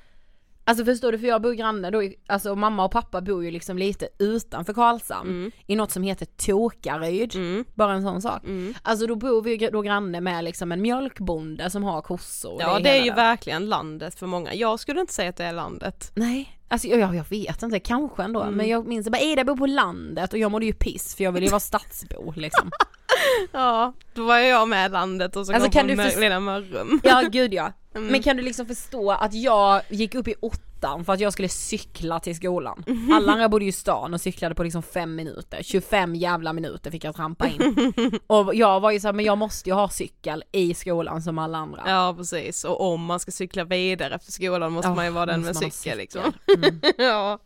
Alltså 0.69 0.85
förstår 0.85 1.11
du, 1.11 1.19
för 1.19 1.27
jag 1.27 1.41
bor 1.41 1.53
granne 1.53 1.89
då, 1.91 2.03
alltså 2.27 2.55
mamma 2.55 2.85
och 2.85 2.91
pappa 2.91 3.21
bor 3.21 3.43
ju 3.45 3.51
liksom 3.51 3.77
lite 3.77 4.09
utanför 4.19 4.73
Karlshamn 4.73 5.51
i 5.67 5.75
något 5.75 5.91
som 5.91 6.03
heter 6.03 6.25
Tokaryd, 6.25 7.33
bara 7.75 7.93
en 7.93 8.01
sån 8.01 8.21
sak. 8.21 8.41
Alltså 8.81 9.07
då 9.07 9.15
bor 9.15 9.41
vi 9.41 9.55
ju 9.55 9.69
då 9.69 9.81
granne 9.81 10.21
med 10.21 10.43
liksom 10.43 10.71
en 10.71 10.81
mjölkbonde 10.81 11.69
som 11.69 11.83
har 11.83 12.01
kossor. 12.01 12.57
Ja 12.59 12.79
det 12.79 12.89
är 12.89 13.03
ju 13.03 13.09
där. 13.09 13.15
verkligen 13.15 13.69
landet 13.69 14.19
för 14.19 14.27
många, 14.27 14.53
jag 14.53 14.79
skulle 14.79 15.01
inte 15.01 15.13
säga 15.13 15.29
att 15.29 15.37
det 15.37 15.43
är 15.43 15.53
landet. 15.53 16.11
Nej, 16.15 16.57
alltså 16.67 16.87
jag, 16.87 17.15
jag 17.15 17.29
vet 17.29 17.63
inte, 17.63 17.79
kanske 17.79 18.23
ändå. 18.23 18.45
Men 18.51 18.67
jag 18.67 18.87
minns 18.87 19.09
bara 19.09 19.21
Ida 19.21 19.43
bor 19.43 19.55
på 19.57 19.65
landet 19.65 20.33
och 20.33 20.39
jag 20.39 20.51
mådde 20.51 20.65
ju 20.65 20.73
piss 20.73 21.15
för 21.15 21.23
jag 21.23 21.31
ville 21.31 21.45
ju 21.45 21.51
vara 21.51 21.59
stadsbo 21.59 22.33
liksom. 22.35 22.71
Ja, 23.51 23.93
då 24.13 24.25
var 24.25 24.37
jag 24.37 24.67
med 24.67 24.91
landet 24.91 25.35
och 25.35 25.45
så 25.45 25.53
Alltså, 25.53 25.65
kom 25.69 25.71
kan 25.71 25.87
du 25.87 25.95
förs- 25.95 26.19
lilla 26.19 26.39
Mörrum. 26.39 26.99
Ja 27.03 27.21
gud 27.31 27.53
ja. 27.53 27.71
Mm. 27.99 28.11
Men 28.11 28.23
kan 28.23 28.37
du 28.37 28.43
liksom 28.43 28.65
förstå 28.65 29.11
att 29.11 29.33
jag 29.33 29.81
gick 29.89 30.15
upp 30.15 30.27
i 30.27 30.35
åttan 30.41 31.05
för 31.05 31.13
att 31.13 31.19
jag 31.19 31.33
skulle 31.33 31.49
cykla 31.49 32.19
till 32.19 32.35
skolan. 32.35 32.83
Alla 33.13 33.31
andra 33.31 33.49
bodde 33.49 33.65
ju 33.65 33.69
i 33.69 33.71
stan 33.71 34.13
och 34.13 34.21
cyklade 34.21 34.55
på 34.55 34.63
liksom 34.63 34.83
fem 34.83 35.15
minuter, 35.15 35.63
25 35.63 36.15
jävla 36.15 36.53
minuter 36.53 36.91
fick 36.91 37.03
jag 37.03 37.15
trampa 37.15 37.47
in. 37.47 37.91
Och 38.27 38.55
jag 38.55 38.79
var 38.79 38.91
ju 38.91 38.99
såhär, 38.99 39.13
men 39.13 39.25
jag 39.25 39.37
måste 39.37 39.69
ju 39.69 39.75
ha 39.75 39.89
cykel 39.89 40.43
i 40.51 40.73
skolan 40.73 41.21
som 41.21 41.37
alla 41.37 41.57
andra. 41.57 41.83
Ja 41.85 42.13
precis, 42.17 42.63
och 42.63 42.81
om 42.93 43.05
man 43.05 43.19
ska 43.19 43.31
cykla 43.31 43.63
vidare 43.63 44.15
efter 44.15 44.31
skolan 44.31 44.71
måste 44.71 44.89
Ja, 44.89 44.95
man 44.95 45.05
ju 45.05 45.11
vara 45.11 45.25
den 45.25 45.41
med 45.41 45.55
ha 45.55 45.69
cykel 45.71 45.97
liksom. 45.97 46.21
Mm. 46.57 46.79
ja, 46.97 47.39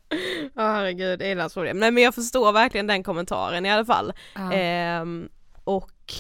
ja 0.56 0.72
herregud, 0.72 1.20
det 1.20 1.32
är 1.32 1.36
landsproblem. 1.36 1.80
Nej 1.80 1.92
men 1.92 2.04
jag 2.04 2.16
förstår 2.16 2.52
verkligen 2.52 2.88
den 2.88 3.04
kommentaren 3.04 3.66
i 3.66 3.72
alla 3.72 3.86
fall. 3.86 4.14
Ja. 4.36 4.54
Ehm, 4.54 5.30
och 5.64 6.14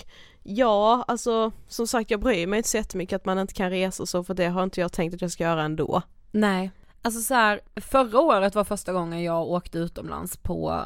ja, 0.43 1.06
alltså 1.08 1.51
som 1.67 1.88
sagt 1.88 2.12
jag 2.12 2.19
bryr 2.19 2.47
mig 2.47 2.58
inte 2.58 2.69
så 2.69 2.77
jättemycket 2.77 3.15
att 3.15 3.25
man 3.25 3.39
inte 3.39 3.53
kan 3.53 3.69
resa 3.69 4.03
och 4.03 4.10
så 4.10 4.23
för 4.23 4.34
det 4.34 4.47
har 4.47 4.63
inte 4.63 4.82
jag 4.82 4.91
tänkt 4.91 5.13
att 5.13 5.21
jag 5.21 5.32
ska 5.32 5.43
göra 5.43 5.63
ändå. 5.63 6.01
Nej. 6.32 6.71
Alltså 7.01 7.21
så 7.21 7.34
här, 7.34 7.62
förra 7.75 8.19
året 8.19 8.56
var 8.56 8.63
första 8.63 8.93
gången 8.93 9.23
jag 9.23 9.47
åkte 9.47 9.77
utomlands 9.77 10.38
på, 10.38 10.84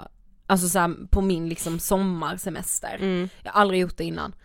alltså 0.48 0.70
så 0.70 0.80
här, 0.80 1.08
på 1.10 1.22
min 1.22 1.50
liksom 1.50 1.80
sommarsemester. 1.80 2.96
Mm. 2.96 3.30
Jag 3.44 3.52
har 3.52 3.62
aldrig 3.62 3.82
gjort 3.82 3.98
det 3.98 4.04
innan. 4.04 4.36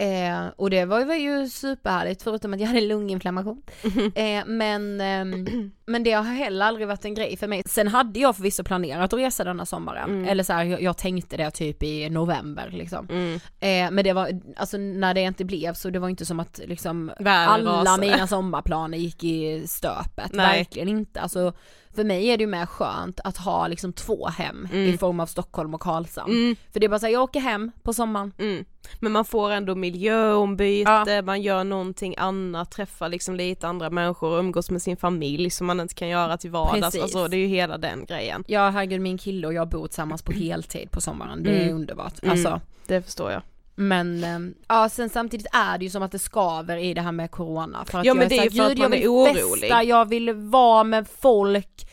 Eh, 0.00 0.46
och 0.56 0.70
det 0.70 0.84
var, 0.84 1.14
ju 1.14 1.48
superhärligt 1.48 2.22
förutom 2.22 2.54
att 2.54 2.60
jag 2.60 2.66
hade 2.66 2.80
lunginflammation. 2.80 3.62
Eh, 4.14 4.44
men, 4.46 5.00
ehm, 5.00 5.70
men 5.86 6.02
det 6.02 6.12
har 6.12 6.22
heller 6.22 6.66
aldrig 6.66 6.88
varit 6.88 7.04
en 7.04 7.14
grej 7.14 7.36
för 7.36 7.46
mig. 7.46 7.62
Sen 7.66 7.88
hade 7.88 8.20
jag 8.20 8.36
förvisso 8.36 8.64
planerat 8.64 9.12
att 9.12 9.18
resa 9.18 9.44
denna 9.44 9.66
sommaren. 9.66 10.10
Mm. 10.10 10.28
Eller 10.28 10.44
så 10.44 10.52
här, 10.52 10.64
jag, 10.64 10.82
jag 10.82 10.96
tänkte 10.96 11.36
det 11.36 11.50
typ 11.50 11.82
i 11.82 12.10
november 12.10 12.70
liksom. 12.72 13.08
Mm. 13.10 13.34
Eh, 13.34 13.90
men 13.94 14.04
det 14.04 14.12
var, 14.12 14.40
alltså 14.56 14.76
när 14.76 15.14
det 15.14 15.20
inte 15.20 15.44
blev 15.44 15.74
så 15.74 15.90
det 15.90 15.98
var 15.98 16.08
inte 16.08 16.26
som 16.26 16.40
att 16.40 16.60
liksom 16.64 17.12
alla 17.24 17.96
mina 17.96 18.26
sommarplaner 18.26 18.98
gick 18.98 19.24
i 19.24 19.66
stöpet. 19.66 20.32
Nej. 20.32 20.58
Verkligen 20.58 20.88
inte. 20.88 21.20
Alltså 21.20 21.52
för 21.94 22.04
mig 22.04 22.26
är 22.26 22.36
det 22.36 22.42
ju 22.44 22.50
mer 22.50 22.66
skönt 22.66 23.20
att 23.24 23.36
ha 23.36 23.68
liksom 23.68 23.92
två 23.92 24.26
hem 24.28 24.68
Mm. 24.72 24.94
i 24.94 24.98
form 24.98 25.20
av 25.20 25.26
Stockholm 25.26 25.74
och 25.74 25.80
Karlshamn. 25.80 26.32
Mm. 26.32 26.56
För 26.72 26.80
det 26.80 26.86
är 26.86 26.88
bara 26.88 26.98
såhär, 26.98 27.12
jag 27.12 27.22
åker 27.22 27.40
hem 27.40 27.70
på 27.82 27.92
sommaren. 27.92 28.32
Mm. 28.38 28.64
Men 29.00 29.12
man 29.12 29.24
får 29.24 29.50
ändå 29.50 29.74
miljöombyte, 29.74 31.22
man 31.22 31.42
gör 31.42 31.64
någonting 31.64 32.14
annat, 32.18 32.70
träffar 32.70 33.08
liksom 33.08 33.34
lite 33.36 33.68
andra 33.68 33.90
människor 33.90 34.38
umgås 34.38 34.70
med 34.70 34.82
sin 34.82 34.96
familj 34.96 35.50
som 35.50 35.66
man 35.66 35.80
inte 35.80 35.94
kan 35.94 36.08
göra 36.08 36.36
till 36.36 36.50
vardags, 36.50 36.80
Precis. 36.84 37.02
alltså 37.02 37.28
det 37.28 37.36
är 37.36 37.38
ju 37.38 37.46
hela 37.46 37.78
den 37.78 38.04
grejen. 38.04 38.44
Ja 38.46 38.68
herregud 38.70 39.00
min 39.00 39.18
kille 39.18 39.46
och 39.46 39.54
jag 39.54 39.68
bor 39.68 39.86
tillsammans 39.86 40.22
på 40.22 40.32
heltid 40.32 40.90
på 40.90 41.00
sommaren, 41.00 41.42
det 41.42 41.50
är 41.50 41.62
Mm. 41.62 41.74
underbart. 41.76 42.22
Mm. 42.22 42.32
Alltså, 42.32 42.60
Det 42.86 43.02
förstår 43.02 43.32
jag. 43.32 43.42
Men 43.78 44.24
ehm, 44.24 44.54
ja 44.68 44.88
sen 44.88 45.08
samtidigt 45.10 45.46
är 45.52 45.78
det 45.78 45.84
ju 45.84 45.90
som 45.90 46.02
att 46.02 46.12
det 46.12 46.18
skaver 46.18 46.76
i 46.76 46.94
det 46.94 47.00
här 47.00 47.12
med 47.12 47.30
corona. 47.30 47.84
För 47.84 47.98
att 47.98 48.04
Ja, 48.04 48.08
jag 48.10 48.16
men 48.16 48.28
det 48.28 48.34
är 48.34 48.50
såhär, 48.50 48.50
för 48.50 48.64
att 48.64 48.76
"Gud, 48.76 48.78
jag 48.78 48.94
är 48.94 48.98
vill 48.98 49.08
orolig." 49.08 49.60
Festa, 49.60 49.82
jag 49.82 50.08
vill 50.08 50.32
vara 50.32 50.84
med 50.84 51.06
folk. 51.20 51.84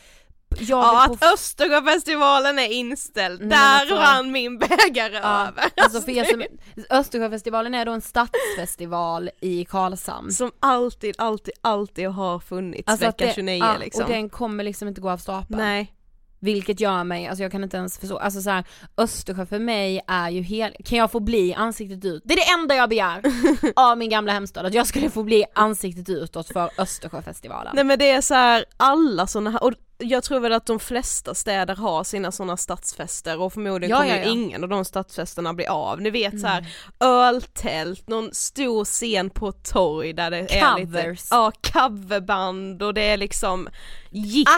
Ja 0.58 1.06
vill 1.08 1.18
på 1.18 1.24
att 1.26 1.32
Östersjöfestivalen 1.34 2.58
är 2.58 2.68
inställd, 2.72 3.40
Nej, 3.40 3.48
där 3.48 3.56
men 3.58 3.80
alltså- 3.80 3.94
rann 3.96 4.32
min 4.32 4.58
bägare 4.58 5.14
Ja, 5.22 5.46
över. 5.48 5.64
alltså 5.76 6.00
för 6.00 6.12
som, 6.24 6.42
Östersjöfestivalen 6.90 7.74
är 7.74 7.84
då 7.84 7.92
en 7.92 8.00
stadsfestival 8.00 9.30
i 9.40 9.64
Karlshamn. 9.64 10.30
Som 10.32 10.50
alltid, 10.60 11.14
alltid, 11.18 11.54
alltid 11.60 12.08
har 12.08 12.38
funnits 12.38 12.88
Alltså 12.88 13.06
att 13.06 13.14
vecka 13.20 13.26
det- 13.26 13.34
29 13.34 13.58
ja, 13.64 13.76
liksom. 13.80 14.04
Och 14.04 14.10
den 14.10 14.28
kommer 14.30 14.64
liksom 14.64 14.88
inte 14.88 15.00
gå 15.00 15.10
av 15.10 15.18
stapeln. 15.18 15.58
Nej. 15.58 15.92
Vilket 16.40 16.80
gör 16.80 17.04
mig, 17.04 17.26
alltså 17.26 17.42
jag 17.42 17.52
kan 17.52 17.64
inte 17.64 17.76
ens 17.76 17.98
förstå, 17.98 18.18
alltså 18.18 18.40
så 18.40 18.50
här, 18.50 18.64
Östersjö 18.96 19.46
för 19.46 19.58
mig 19.58 20.00
är 20.06 20.30
ju 20.30 20.42
helt, 20.42 20.74
kan 20.84 20.98
jag 20.98 21.12
få 21.12 21.20
bli 21.20 21.54
ansiktet 21.54 22.04
ut? 22.04 22.22
Det 22.24 22.34
är 22.34 22.36
det 22.36 22.62
enda 22.62 22.74
jag 22.74 22.88
begär 22.88 23.22
av 23.76 23.98
min 23.98 24.10
gamla 24.10 24.32
hemstad, 24.32 24.66
att 24.66 24.74
jag 24.74 24.86
skulle 24.86 25.10
få 25.10 25.22
bli 25.22 25.44
ansiktet 25.54 26.08
utåt 26.08 26.48
för 26.48 26.70
Östersjöfestivalen. 26.78 27.72
Nej 27.74 27.84
men 27.84 27.98
det 27.98 28.10
är 28.10 28.20
så 28.20 28.34
här 28.34 28.64
alla 28.76 29.26
sådana 29.26 29.50
här, 29.50 29.62
och 29.62 29.72
jag 29.98 30.24
tror 30.24 30.40
väl 30.40 30.52
att 30.52 30.66
de 30.66 30.78
flesta 30.80 31.34
städer 31.34 31.76
har 31.76 32.04
sina 32.04 32.32
sådana 32.32 32.56
stadsfester 32.56 33.40
och 33.40 33.52
förmodligen 33.52 33.90
Ja, 33.90 34.02
kommer 34.02 34.16
ja, 34.18 34.22
ja. 34.24 34.30
ingen 34.30 34.62
av 34.62 34.68
de 34.68 34.84
stadsfesterna 34.84 35.54
bli 35.54 35.66
av. 35.66 36.00
Ni 36.00 36.10
vet 36.10 36.40
så 36.40 36.46
här 36.46 36.58
Mm. 36.58 36.70
öltält, 37.00 38.08
någon 38.08 38.34
stor 38.34 38.84
scen 38.84 39.30
på 39.30 39.48
ett 39.48 39.64
torg 39.72 40.12
där 40.12 40.30
det 40.30 40.36
är 40.38 40.78
lite, 40.78 41.02
Covers. 41.02 41.28
ja 41.30 41.52
coverband 41.72 42.82
och 42.82 42.94
det 42.94 43.02
är 43.02 43.16
liksom 43.16 43.68
jippon. 44.10 44.56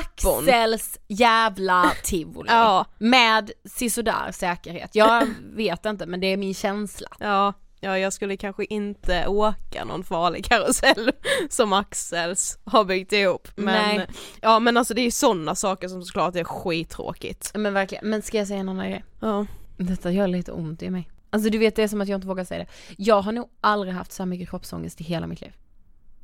Axels 0.48 0.98
jävla 1.09 1.92
tivoli. 2.05 2.48
Ja. 2.53 2.87
Med 2.98 3.51
sisådär 3.64 4.33
säkerhet. 4.33 4.90
Jag 4.94 5.29
vet 5.57 5.87
inte 5.87 6.07
men 6.07 6.20
det 6.20 6.27
är 6.27 6.37
min 6.37 6.55
känsla. 6.55 7.09
Ja, 7.18 7.53
ja 7.80 7.98
jag 7.98 8.12
skulle 8.12 8.36
kanske 8.36 8.64
inte 8.64 9.26
åka 9.26 9.84
någon 9.84 10.04
farlig 10.04 10.44
karusell 10.48 11.12
som 11.50 11.72
Axels 11.72 12.58
har 12.64 12.84
byggt 12.84 13.12
ihop. 13.12 13.48
Men, 13.56 13.96
Nej. 13.96 14.06
ja 14.42 14.58
men 14.58 14.76
alltså 14.76 14.94
det 14.94 15.00
är 15.00 15.04
ju 15.04 15.10
sådana 15.10 15.54
saker 15.54 15.88
som 15.88 16.02
såklart 16.02 16.36
är 16.36 16.44
skittråkigt. 16.44 17.50
Men 17.54 17.74
verkligen, 17.74 18.10
men 18.10 18.22
ska 18.22 18.38
jag 18.38 18.46
säga 18.46 18.60
en 18.60 18.68
annan 18.68 18.86
grej? 18.90 19.04
Ja. 19.20 19.46
Detta 19.76 20.10
gör 20.10 20.26
lite 20.26 20.52
ont 20.52 20.82
i 20.82 20.90
mig. 20.90 21.10
Alltså 21.30 21.50
du 21.50 21.58
vet 21.58 21.76
det 21.76 21.82
är 21.82 21.88
som 21.88 22.00
att 22.00 22.08
jag 22.08 22.16
inte 22.16 22.26
vågar 22.26 22.44
säga 22.44 22.58
det. 22.64 22.94
Jag 22.96 23.20
har 23.22 23.32
nog 23.32 23.48
aldrig 23.60 23.94
haft 23.94 24.12
så 24.12 24.22
här 24.22 24.28
mycket 24.28 24.50
kroppsångest 24.50 25.00
i 25.00 25.04
hela 25.04 25.26
mitt 25.26 25.40
liv. 25.40 25.52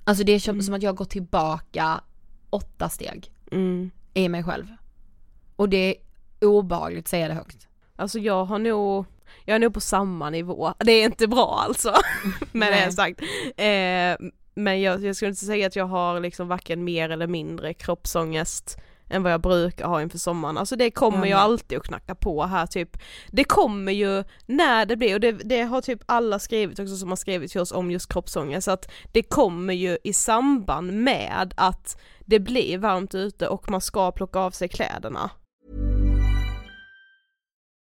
Alltså 0.04 0.24
det 0.24 0.32
är 0.32 0.38
som, 0.38 0.62
som 0.62 0.74
att 0.74 0.82
jag 0.82 0.96
gått 0.96 1.10
tillbaka 1.10 2.00
åtta 2.50 2.88
steg 2.88 3.30
Mm. 3.52 3.90
i 4.14 4.28
mig 4.28 4.44
själv. 4.44 4.66
Och 5.56 5.68
det 5.68 5.76
är 5.76 5.94
obehagligt 6.46 7.04
att 7.04 7.08
säga 7.08 7.28
det 7.28 7.34
högt. 7.34 7.68
Alltså 7.96 8.18
jag 8.18 8.44
har 8.44 8.58
nog, 8.58 9.04
jag 9.44 9.54
är 9.54 9.58
nog 9.58 9.74
på 9.74 9.80
samma 9.80 10.30
nivå, 10.30 10.74
det 10.78 10.92
är 10.92 11.04
inte 11.04 11.26
bra 11.28 11.62
alltså, 11.66 11.94
med 12.52 12.70
Nej. 12.70 12.86
det 12.86 12.92
sagt. 12.92 13.20
Eh, 13.56 14.30
men 14.54 14.80
jag, 14.80 15.04
jag 15.04 15.16
skulle 15.16 15.28
inte 15.28 15.44
säga 15.44 15.66
att 15.66 15.76
jag 15.76 15.86
har 15.86 16.20
liksom 16.20 16.48
varken 16.48 16.84
mer 16.84 17.10
eller 17.10 17.26
mindre 17.26 17.74
kroppsångest 17.74 18.76
än 19.10 19.22
vad 19.22 19.32
jag 19.32 19.40
brukar 19.40 19.86
ha 19.86 20.02
inför 20.02 20.18
sommaren. 20.18 20.58
Alltså 20.58 20.76
det 20.76 20.90
kommer 20.90 21.18
Ja, 21.18 21.24
ju 21.26 21.30
men- 21.34 21.42
alltid 21.42 21.78
att 21.78 21.84
knacka 21.86 22.14
på 22.14 22.42
här 22.44 22.66
typ. 22.66 22.96
Det 23.30 23.44
kommer 23.44 23.92
ju 23.92 24.24
när 24.46 24.87
det 24.87 24.96
blir, 24.96 25.14
och 25.14 25.20
det, 25.20 25.32
det 25.32 25.62
har 25.62 25.80
typ 25.80 26.00
alla 26.06 26.38
skrivit 26.38 26.78
också 26.78 26.96
som 26.96 27.08
har 27.08 27.16
skrivit 27.16 27.50
till 27.52 27.60
oss 27.60 27.72
om 27.72 27.90
just 27.90 28.12
kroppsångest, 28.12 28.68
att 28.68 28.90
det 29.12 29.22
kommer 29.22 29.74
ju 29.74 29.98
i 30.04 30.12
samband 30.12 30.92
med 30.92 31.54
att 31.56 32.00
det 32.20 32.40
blir 32.40 32.78
varmt 32.78 33.14
ute 33.14 33.48
och 33.48 33.70
man 33.70 33.80
ska 33.80 34.12
plocka 34.12 34.38
av 34.38 34.50
sig 34.50 34.68
kläderna. 34.68 35.30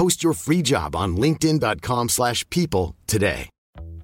Post 0.00 0.24
your 0.24 0.32
free 0.32 0.62
job 0.62 0.96
on 0.96 1.16
linkedin.com/people 1.16 2.08
slash 2.08 2.44
people 2.48 2.94
today. 3.06 3.48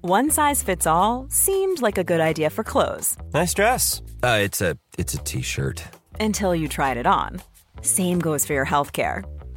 One 0.01 0.29
size 0.29 0.63
fits 0.63 0.85
all 0.85 1.25
seemed 1.29 1.81
like 1.81 1.97
a 1.97 2.03
good 2.03 2.21
idea 2.21 2.49
for 2.49 2.63
clothes 2.63 3.17
Nice 3.33 3.53
dress. 3.53 4.01
Uh, 4.23 4.39
it's 4.43 4.61
a 4.61 4.77
it's 4.99 5.13
a 5.15 5.17
t-shirt. 5.17 5.83
until 6.19 6.53
you 6.55 6.67
tried 6.67 6.97
it 6.97 7.07
on. 7.07 7.41
Same 7.81 8.19
goes 8.19 8.45
for 8.45 8.53
your 8.53 8.65
healthcare. 8.65 9.23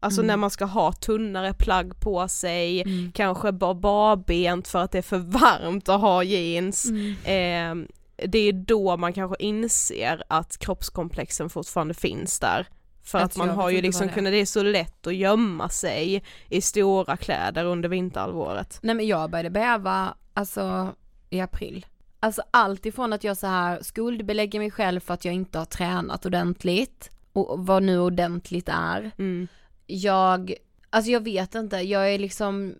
Alltså 0.00 0.22
när 0.22 0.36
man 0.36 0.50
ska 0.50 0.64
ha 0.64 0.92
tunnare 0.92 1.54
plagg 1.54 2.00
på 2.00 2.28
sig, 2.28 2.84
kanske 3.14 3.52
bara 3.52 3.74
barbent 3.74 4.68
för 4.68 4.78
att 4.78 4.92
det 4.92 4.98
är 4.98 5.02
för 5.02 5.18
varmt 5.18 5.88
att 5.88 6.00
ha 6.00 6.22
jeans. 6.22 6.90
Eh, 7.24 7.74
det 8.16 8.38
är 8.38 8.52
då 8.52 8.96
man 8.96 9.12
kanske 9.12 9.36
inser 9.38 10.22
att 10.28 10.58
kroppskomplexen 10.58 11.50
fortfarande 11.50 11.94
finns 11.94 12.40
där. 12.40 12.66
För 13.02 13.18
att 13.18 13.36
man 13.36 13.48
har 13.48 13.70
ju 13.70 13.80
liksom 13.80 14.08
kunnat, 14.08 14.32
det 14.32 14.40
är 14.40 14.46
så 14.46 14.62
lätt 14.62 15.06
att 15.06 15.14
gömma 15.14 15.68
sig 15.68 16.24
i 16.48 16.60
stora 16.60 17.16
kläder 17.16 17.64
under 17.64 17.88
vinterhalvåret. 17.88 18.78
Nej 18.82 18.94
men 18.94 19.06
jag 19.06 19.30
började 19.30 19.50
bäva, 19.50 20.14
alltså 20.34 20.94
i 21.30 21.40
april. 21.40 21.86
Alltså 22.20 22.42
allt 22.50 22.86
ifrån 22.86 23.12
att 23.12 23.24
jag 23.24 23.36
så 23.36 23.46
här 23.46 23.82
skuldbelägger 23.82 24.58
mig 24.58 24.70
själv 24.70 25.00
för 25.00 25.14
att 25.14 25.24
jag 25.24 25.34
inte 25.34 25.58
har 25.58 25.64
tränat 25.64 26.26
ordentligt 26.26 27.10
och 27.32 27.66
vad 27.66 27.82
nu 27.82 28.00
ordentligt 28.00 28.68
är. 28.68 29.10
Mm. 29.18 29.48
Jag, 29.86 30.54
alltså 30.90 31.10
jag 31.10 31.24
vet 31.24 31.54
inte, 31.54 31.76
jag 31.76 32.14
är 32.14 32.18
liksom, 32.18 32.74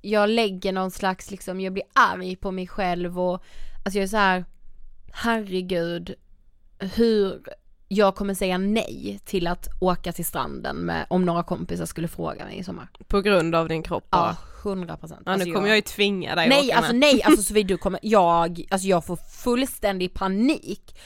jag 0.00 0.30
lägger 0.30 0.72
någon 0.72 0.90
slags 0.90 1.30
liksom, 1.30 1.60
jag 1.60 1.72
blir 1.72 1.84
arg 1.92 2.36
på 2.36 2.50
mig 2.50 2.66
själv 2.66 3.20
och 3.20 3.42
alltså 3.84 3.98
jag 3.98 4.02
är 4.02 4.08
så 4.08 4.16
här, 4.16 4.44
herregud, 5.12 6.14
hur 6.78 7.42
jag 7.88 8.14
kommer 8.14 8.34
säga 8.34 8.58
nej 8.58 9.20
till 9.24 9.46
att 9.46 9.68
åka 9.80 10.12
till 10.12 10.24
stranden 10.24 10.76
med, 10.76 11.06
om 11.10 11.24
några 11.24 11.42
kompisar 11.42 11.84
skulle 11.86 12.08
fråga 12.08 12.44
mig 12.44 12.58
i 12.58 12.64
sommar. 12.64 12.88
På 13.08 13.20
grund 13.20 13.54
av 13.54 13.68
din 13.68 13.82
kropp 13.82 14.06
Ja, 14.10 14.18
bara. 14.18 14.36
hundra 14.62 14.96
procent. 14.96 15.22
Ja, 15.26 15.36
nu 15.36 15.52
kommer 15.52 15.68
jag 15.68 15.76
ju 15.76 15.82
tvinga 15.82 16.34
dig 16.34 16.48
Nej 16.48 16.72
alltså 16.72 16.92
med. 16.92 17.00
nej, 17.00 17.22
alltså 17.24 17.42
Sofie 17.42 17.62
du 17.64 17.76
kommer, 17.76 18.00
jag, 18.02 18.64
alltså 18.70 18.88
jag 18.88 19.04
får 19.06 19.16
fullständig 19.16 20.14
panik. 20.14 20.96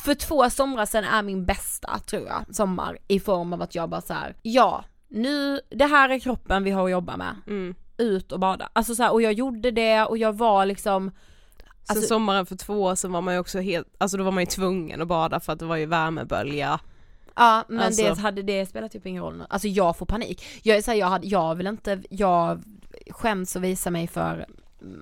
För 0.00 0.14
två 0.14 0.50
somrar 0.50 0.86
sedan 0.86 1.04
är 1.04 1.22
min 1.22 1.46
bästa 1.46 1.98
tror 2.06 2.26
jag, 2.26 2.54
sommar 2.56 2.98
i 3.08 3.20
form 3.20 3.52
av 3.52 3.62
att 3.62 3.74
jag 3.74 3.88
bara 3.90 4.00
så 4.00 4.12
här, 4.14 4.36
ja, 4.42 4.84
nu, 5.14 5.60
det 5.70 5.84
här 5.86 6.08
är 6.08 6.18
kroppen 6.18 6.64
vi 6.64 6.70
har 6.70 6.84
att 6.84 6.90
jobba 6.90 7.16
med. 7.16 7.34
Mm. 7.46 7.74
Ut 7.96 8.32
och 8.32 8.40
bada. 8.40 8.68
Alltså 8.72 8.94
så 8.94 9.02
här, 9.02 9.12
och 9.12 9.22
jag 9.22 9.32
gjorde 9.32 9.70
det 9.70 10.04
och 10.04 10.18
jag 10.18 10.32
var 10.32 10.66
liksom 10.66 11.10
Sen 11.86 11.96
Alltså- 11.96 12.06
sommaren 12.08 12.46
för 12.46 12.56
två 12.56 12.82
år 12.82 12.94
sedan 12.94 13.12
var 13.12 13.20
man 13.20 13.34
ju 13.34 13.40
också 13.40 13.60
helt, 13.60 13.88
alltså 13.98 14.16
då 14.16 14.24
var 14.24 14.32
man 14.32 14.42
ju 14.42 14.46
tvungen 14.46 15.02
att 15.02 15.08
bada 15.08 15.40
för 15.40 15.52
att 15.52 15.58
det 15.58 15.64
var 15.64 15.76
ju 15.76 15.86
värmebölja. 15.86 16.80
Ja 17.36 17.64
men 17.68 17.80
Alltså- 17.80 18.02
det 18.14 18.20
hade 18.20 18.42
det 18.42 18.66
spelat 18.66 18.92
typ 18.92 19.06
ingen 19.06 19.22
roll 19.22 19.36
nu. 19.36 19.44
Alltså 19.50 19.68
jag 19.68 19.96
får 19.96 20.06
panik. 20.06 20.44
Jag 20.62 20.76
är 20.76 20.82
såhär, 20.82 20.98
jag, 20.98 21.06
hade, 21.06 21.26
jag 21.26 21.54
vill 21.54 21.66
inte, 21.66 22.02
jag 22.10 22.62
skäms 23.10 23.56
att 23.56 23.62
visa 23.62 23.90
mig 23.90 24.06
för 24.06 24.46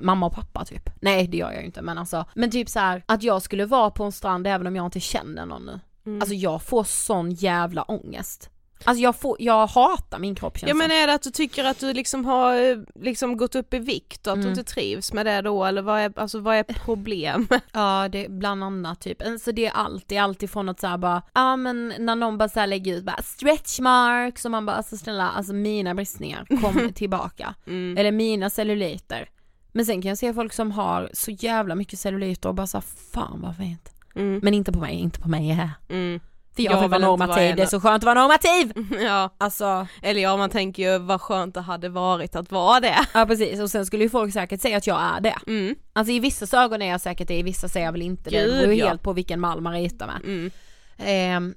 mamma 0.00 0.26
och 0.26 0.32
pappa 0.32 0.64
typ. 0.64 0.90
Nej 1.00 1.26
det 1.26 1.36
gör 1.36 1.50
jag 1.52 1.60
ju 1.60 1.66
inte 1.66 1.82
men 1.82 1.98
alltså, 1.98 2.24
men 2.34 2.50
typ 2.50 2.68
så 2.68 2.78
här 2.78 3.02
att 3.06 3.22
jag 3.22 3.42
skulle 3.42 3.66
vara 3.66 3.90
på 3.90 4.04
en 4.04 4.12
strand 4.12 4.46
även 4.46 4.66
om 4.66 4.76
jag 4.76 4.84
inte 4.86 5.00
känner 5.00 5.46
någon 5.46 5.66
nu. 5.66 5.80
Mm. 6.06 6.20
Alltså 6.20 6.34
jag 6.34 6.62
får 6.62 6.84
sån 6.84 7.30
jävla 7.30 7.82
ångest. 7.82 8.50
Alltså 8.84 9.02
jag 9.02 9.16
får, 9.16 9.36
jag 9.40 9.66
hatar 9.66 10.18
min 10.18 10.34
kropp 10.34 10.58
känns 10.58 10.68
Ja 10.68 10.74
men 10.74 10.90
är 10.90 11.06
det 11.06 11.14
att 11.14 11.22
du 11.22 11.30
tycker 11.30 11.64
att 11.64 11.80
du 11.80 11.92
liksom 11.92 12.24
har 12.24 12.70
eh, 12.70 12.76
liksom 12.94 13.36
gått 13.36 13.54
upp 13.54 13.74
i 13.74 13.78
vikt 13.78 14.26
och 14.26 14.32
att 14.32 14.38
du 14.38 14.48
Mm. 14.48 14.58
inte 14.58 14.72
trivs 14.72 15.12
med 15.12 15.26
det 15.26 15.40
då 15.42 15.64
eller 15.64 15.82
vad 15.82 16.00
är, 16.00 16.12
alltså 16.16 16.38
vad 16.40 16.56
är 16.56 16.62
problemet? 16.62 17.62
Ja 17.72 18.08
det 18.12 18.24
är 18.24 18.28
bland 18.28 18.64
annat 18.64 19.00
typ, 19.00 19.22
alltså 19.26 19.52
det 19.52 19.66
är 19.66 19.70
allt, 19.72 20.08
det 20.08 20.16
är 20.16 20.22
alltid 20.22 20.50
från 20.50 20.68
att 20.68 20.80
såhär 20.80 20.98
bara, 20.98 21.22
ja 21.34 21.56
men 21.56 21.94
när 21.98 22.16
någon 22.16 22.38
bara 22.38 22.48
såhär 22.48 22.66
lägger 22.66 22.94
ut 22.96 23.04
bara 23.04 23.22
stretch 23.22 23.80
marks 23.80 24.44
och 24.44 24.50
man 24.50 24.66
bara 24.66 24.76
alltså 24.76 24.96
snälla, 24.96 25.28
alltså 25.30 25.52
mina 25.52 25.94
bristningar 25.94 26.46
kom 26.60 26.92
tillbaka. 26.94 27.54
Mm. 27.66 27.96
Eller 27.98 28.12
mina 28.12 28.50
celluliter. 28.50 29.28
Men 29.72 29.86
sen 29.86 30.02
kan 30.02 30.08
jag 30.08 30.18
se 30.18 30.34
folk 30.34 30.52
som 30.52 30.70
har 30.72 31.10
så 31.12 31.30
jävla 31.30 31.74
mycket 31.74 31.98
celluliter 31.98 32.48
och 32.48 32.54
bara 32.54 32.66
såhär, 32.66 32.84
fan 33.12 33.40
vad 33.42 33.56
fint. 33.56 33.88
Mm. 34.14 34.40
Men 34.42 34.54
inte 34.54 34.72
på 34.72 34.78
mig, 34.78 34.94
inte 34.94 35.20
på 35.20 35.28
mig. 35.28 35.68
Mm. 35.88 36.20
För 36.56 36.62
jag, 36.62 36.72
Jag 36.72 36.80
vill 36.80 36.90
vara 36.90 37.00
vara 37.00 37.10
normativ, 37.10 37.42
en- 37.50 37.56
det 37.56 37.62
är 37.62 37.66
så 37.66 37.80
skönt 37.80 37.96
att 37.96 38.04
vara 38.04 38.20
normativ! 38.20 38.72
Ja, 39.06 39.34
Alltså, 39.38 39.86
eller 40.02 40.20
ja 40.20 40.36
man 40.36 40.50
tänker 40.50 40.92
ju 40.92 40.98
vad 40.98 41.20
skönt 41.20 41.54
det 41.54 41.60
hade 41.60 41.88
varit 41.88 42.36
att 42.36 42.52
vara 42.52 42.80
det. 42.80 42.98
ja 43.14 43.26
precis 43.26 43.60
och 43.60 43.70
sen 43.70 43.86
skulle 43.86 44.02
ju 44.02 44.10
folk 44.10 44.32
säkert 44.32 44.60
säga 44.60 44.76
att 44.76 44.86
jag 44.86 45.00
är 45.16 45.20
det. 45.20 45.36
Mm. 45.46 45.74
Alltså 45.92 46.12
i 46.12 46.20
vissa 46.20 46.62
ögon 46.62 46.82
är 46.82 46.90
jag 46.90 47.00
säkert 47.00 47.28
det, 47.28 47.38
i 47.38 47.42
vissa 47.42 47.68
säger 47.68 47.86
jag 47.86 47.92
väl 47.92 48.02
inte 48.02 48.30
det. 48.30 48.38
Det 48.40 48.44
Gud, 48.46 48.56
beror 48.60 48.72
ju 48.72 48.78
ja. 48.80 48.88
helt 48.88 49.02
på 49.02 49.12
vilken 49.12 49.40
mall 49.40 49.60
man 49.60 49.72
ritar 49.72 50.06
med. 50.06 50.20
Mm. 50.24 50.50
Ehm, 50.98 51.54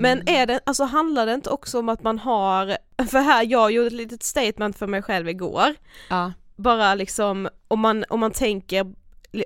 Men 0.00 0.28
är 0.28 0.46
det, 0.46 0.60
alltså 0.66 0.84
handlar 0.84 1.26
det 1.26 1.34
inte 1.34 1.50
också 1.50 1.78
om 1.78 1.88
att 1.88 2.02
man 2.02 2.18
har, 2.18 2.76
för 3.10 3.18
här 3.20 3.44
jag 3.50 3.72
gjorde 3.72 3.86
ett 3.86 3.92
litet 3.92 4.22
statement 4.22 4.78
för 4.78 4.86
mig 4.86 5.02
själv 5.02 5.28
igår, 5.28 5.74
Ja. 6.10 6.32
bara 6.56 6.94
liksom 6.94 7.48
om 7.68 7.80
man, 7.80 8.04
om 8.08 8.20
man 8.20 8.30
tänker 8.30 8.86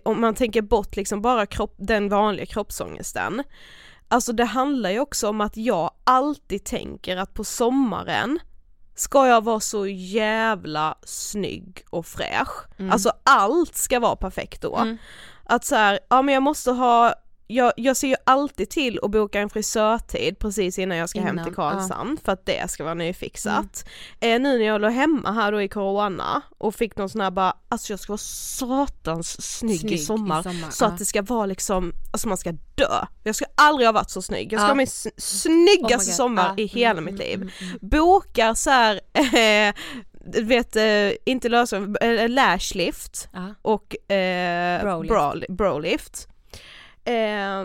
om 0.04 0.20
man 0.20 0.34
tänker 0.34 0.62
bort 0.62 0.96
liksom 0.96 1.22
bara 1.22 1.46
kropp, 1.46 1.74
den 1.78 2.08
vanliga 2.08 2.46
kroppsångesten 2.46 3.42
Alltså 4.08 4.32
det 4.32 4.44
handlar 4.44 4.90
ju 4.90 5.00
också 5.00 5.28
om 5.28 5.40
att 5.40 5.56
jag 5.56 5.90
alltid 6.04 6.64
tänker 6.64 7.16
att 7.16 7.34
på 7.34 7.44
sommaren 7.44 8.38
ska 8.94 9.26
jag 9.26 9.44
vara 9.44 9.60
så 9.60 9.86
jävla 9.86 10.98
snygg 11.02 11.84
och 11.90 12.06
fräsch. 12.06 12.78
Mm. 12.78 12.92
Alltså 12.92 13.12
allt 13.24 13.76
ska 13.76 14.00
vara 14.00 14.16
perfekt 14.16 14.62
då. 14.62 14.76
Mm. 14.76 14.96
Att 15.44 15.64
så 15.64 15.74
här, 15.74 15.98
ja 16.08 16.22
men 16.22 16.34
jag 16.34 16.42
måste 16.42 16.70
ha, 16.70 17.14
jag, 17.46 17.72
jag 17.76 17.96
ser 17.96 18.08
ju 18.08 18.16
alltid 18.24 18.70
till 18.70 18.98
att 19.02 19.10
boka 19.10 19.40
en 19.40 19.50
frisörtid 19.50 20.38
precis 20.38 20.78
innan 20.78 20.96
jag 20.98 21.08
ska 21.08 21.20
hem 21.20 21.28
Innan, 21.34 21.44
till 21.44 21.54
Karlshamn 21.54 22.18
för 22.24 22.32
att 22.32 22.46
det 22.46 22.70
ska 22.70 22.84
vara 22.84 22.94
nyfixat. 22.94 23.88
Eh, 24.20 24.40
nu 24.40 24.58
när 24.58 24.64
jag 24.66 24.80
låg 24.80 24.92
hemma 24.92 25.32
här 25.32 25.52
då 25.52 25.62
i 25.62 25.68
corona 25.68 26.42
och 26.58 26.74
fick 26.74 26.96
någon 26.96 27.08
sån 27.08 27.20
här 27.20 27.30
bara, 27.30 27.56
alltså 27.68 27.92
jag 27.92 28.00
ska 28.00 28.12
vara 28.12 28.18
satans 28.18 29.58
snygg, 29.58 29.80
Snygg 29.80 29.92
i 29.92 29.94
i 29.94 29.98
sommar, 29.98 30.42
sommar, 30.42 30.70
så 30.70 30.84
ja. 30.84 30.88
att 30.88 30.98
det 30.98 31.04
ska 31.04 31.22
vara 31.22 31.46
liksom, 31.46 31.92
alltså 32.12 32.28
man 32.28 32.36
ska 32.36 32.52
dö. 32.74 33.04
Jag 33.24 33.34
ska 33.34 33.44
aldrig 33.54 33.88
ha 33.88 33.92
varit 33.92 34.10
så 34.10 34.22
snygg, 34.22 34.52
jag 34.52 34.60
ska 34.60 34.64
Ja. 34.64 34.70
ha 34.70 34.74
min 34.74 34.86
snyggaste 35.16 36.10
Oh 36.10 36.14
sommar 36.14 36.54
Ja. 36.56 36.62
i 36.62 36.66
hela 36.66 36.90
Mm, 37.00 37.04
mitt 37.04 37.14
mm, 37.24 37.26
liv. 37.28 37.34
mm, 37.36 37.50
mm. 37.60 37.78
Bokar 37.88 38.54
så 38.54 38.70
här, 38.70 39.00
eh, 39.68 39.74
vet, 40.42 40.76
eh, 40.76 41.10
inte 41.24 41.48
lösning, 41.48 41.96
äh, 42.00 42.28
lashlift 42.28 43.28
Ja. 43.32 43.54
och 43.62 44.10
eh, 44.12 44.82
Brolift. 44.82 45.08
brolift. 45.14 45.48
brolift. 45.50 46.28
Eh, 47.06 47.64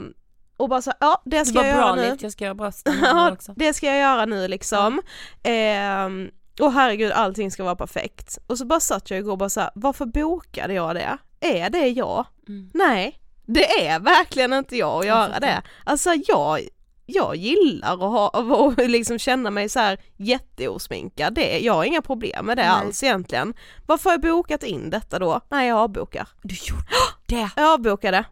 och 0.58 0.70
bara 0.70 0.82
så, 0.82 0.92
ja 1.00 1.22
det 1.26 1.38
Det 1.40 1.46
ska 1.46 1.60
var 1.60 1.66
jag 1.66 1.76
göra 1.78 1.96
nu. 1.96 2.18
jag 2.22 2.32
ska 2.32 2.44
göra 2.44 2.56
brösten 2.56 2.94
Ja, 3.04 3.32
också. 3.32 3.54
det 3.56 3.74
ska 3.74 3.86
jag 3.86 3.98
göra 4.00 4.26
nu 4.26 4.48
liksom. 4.48 5.02
Ehm, 5.44 6.30
och 6.62 6.74
herregud 6.74 7.12
allting 7.12 7.52
ska 7.52 7.64
vara 7.64 7.76
perfekt. 7.76 8.38
Och 8.48 8.58
så 8.58 8.66
bara 8.66 8.80
satt 8.80 9.10
jag 9.12 9.20
igår 9.20 9.32
och 9.32 9.38
bara 9.38 9.50
så 9.50 9.60
här, 9.60 9.70
varför 9.76 10.06
bokade 10.06 10.74
jag 10.74 10.96
det? 10.96 11.18
Är 11.40 11.70
det 11.70 11.88
jag? 11.88 12.26
Mm. 12.48 12.70
Nej, 12.74 13.20
det 13.46 13.86
är 13.88 14.00
verkligen 14.00 14.54
inte 14.54 14.76
jag 14.78 15.00
att 15.00 15.06
göra 15.06 15.40
det. 15.40 15.62
Alltså 15.84 16.10
jag, 16.28 16.60
jag 17.06 17.36
gillar 17.36 17.94
att 17.94 18.00
ha, 18.00 18.28
och 18.30 18.78
liksom 18.90 19.20
känna 19.20 19.50
mig 19.52 19.70
så 19.70 19.80
här 19.80 20.00
jätteosminkad, 20.18 21.34
det, 21.34 21.60
jag 21.60 21.74
har 21.74 21.84
inga 21.84 22.02
problem 22.02 22.46
med 22.46 22.58
det 22.58 22.62
Nej. 22.62 22.72
alls 22.72 23.04
egentligen. 23.04 23.54
Varför 23.86 24.10
har 24.10 24.14
jag 24.14 24.22
bokat 24.22 24.64
in 24.64 24.90
detta 24.90 25.20
då? 25.20 25.42
Nej 25.50 25.68
jag 25.68 25.78
avbokar. 25.78 26.28
Du 26.44 26.56
gjorde 26.56 26.86
det! 27.26 27.50
Jag 27.56 27.74
avbokade. 27.74 28.26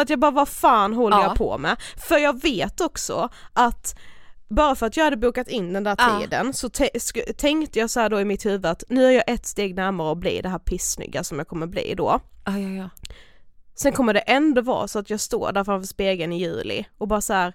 För 0.00 0.02
att 0.02 0.10
jag 0.10 0.18
bara, 0.18 0.30
vad 0.30 0.48
fan 0.48 0.92
håller 0.94 1.16
Ja. 1.16 1.22
jag 1.22 1.34
på 1.36 1.58
med? 1.58 1.76
För 1.96 2.18
jag 2.18 2.42
vet 2.42 2.80
också 2.80 3.28
att 3.52 3.98
bara 4.48 4.74
för 4.74 4.86
att 4.86 4.96
jag 4.96 5.04
hade 5.04 5.16
bokat 5.16 5.48
in 5.48 5.72
den 5.72 5.84
där 5.84 6.20
tiden 6.20 6.52
så 6.54 6.68
te- 6.68 6.90
sk- 6.94 7.32
tänkte 7.36 7.78
jag 7.78 7.90
så 7.90 8.00
här 8.00 8.08
då 8.08 8.20
i 8.20 8.24
mitt 8.24 8.46
huvud 8.46 8.66
att 8.66 8.84
nu 8.88 9.06
är 9.06 9.10
jag 9.10 9.24
ett 9.26 9.46
steg 9.46 9.74
närmare 9.74 10.12
att 10.12 10.18
bli 10.18 10.40
det 10.42 10.48
här 10.48 10.58
pissnygga 10.58 11.24
som 11.24 11.38
jag 11.38 11.48
kommer 11.48 11.66
bli 11.66 11.94
då. 11.94 12.20
Ja, 12.44 12.58
ja, 12.58 12.68
ja. 12.68 12.90
Sen 13.74 13.92
kommer 13.92 14.14
det 14.14 14.20
ändå 14.20 14.60
vara 14.62 14.88
så 14.88 14.98
att 14.98 15.10
jag 15.10 15.20
står 15.20 15.52
där 15.52 15.64
framför 15.64 15.86
spegeln 15.86 16.32
i 16.32 16.38
juli 16.40 16.84
och 16.98 17.08
bara 17.08 17.20
så 17.20 17.32
här. 17.32 17.54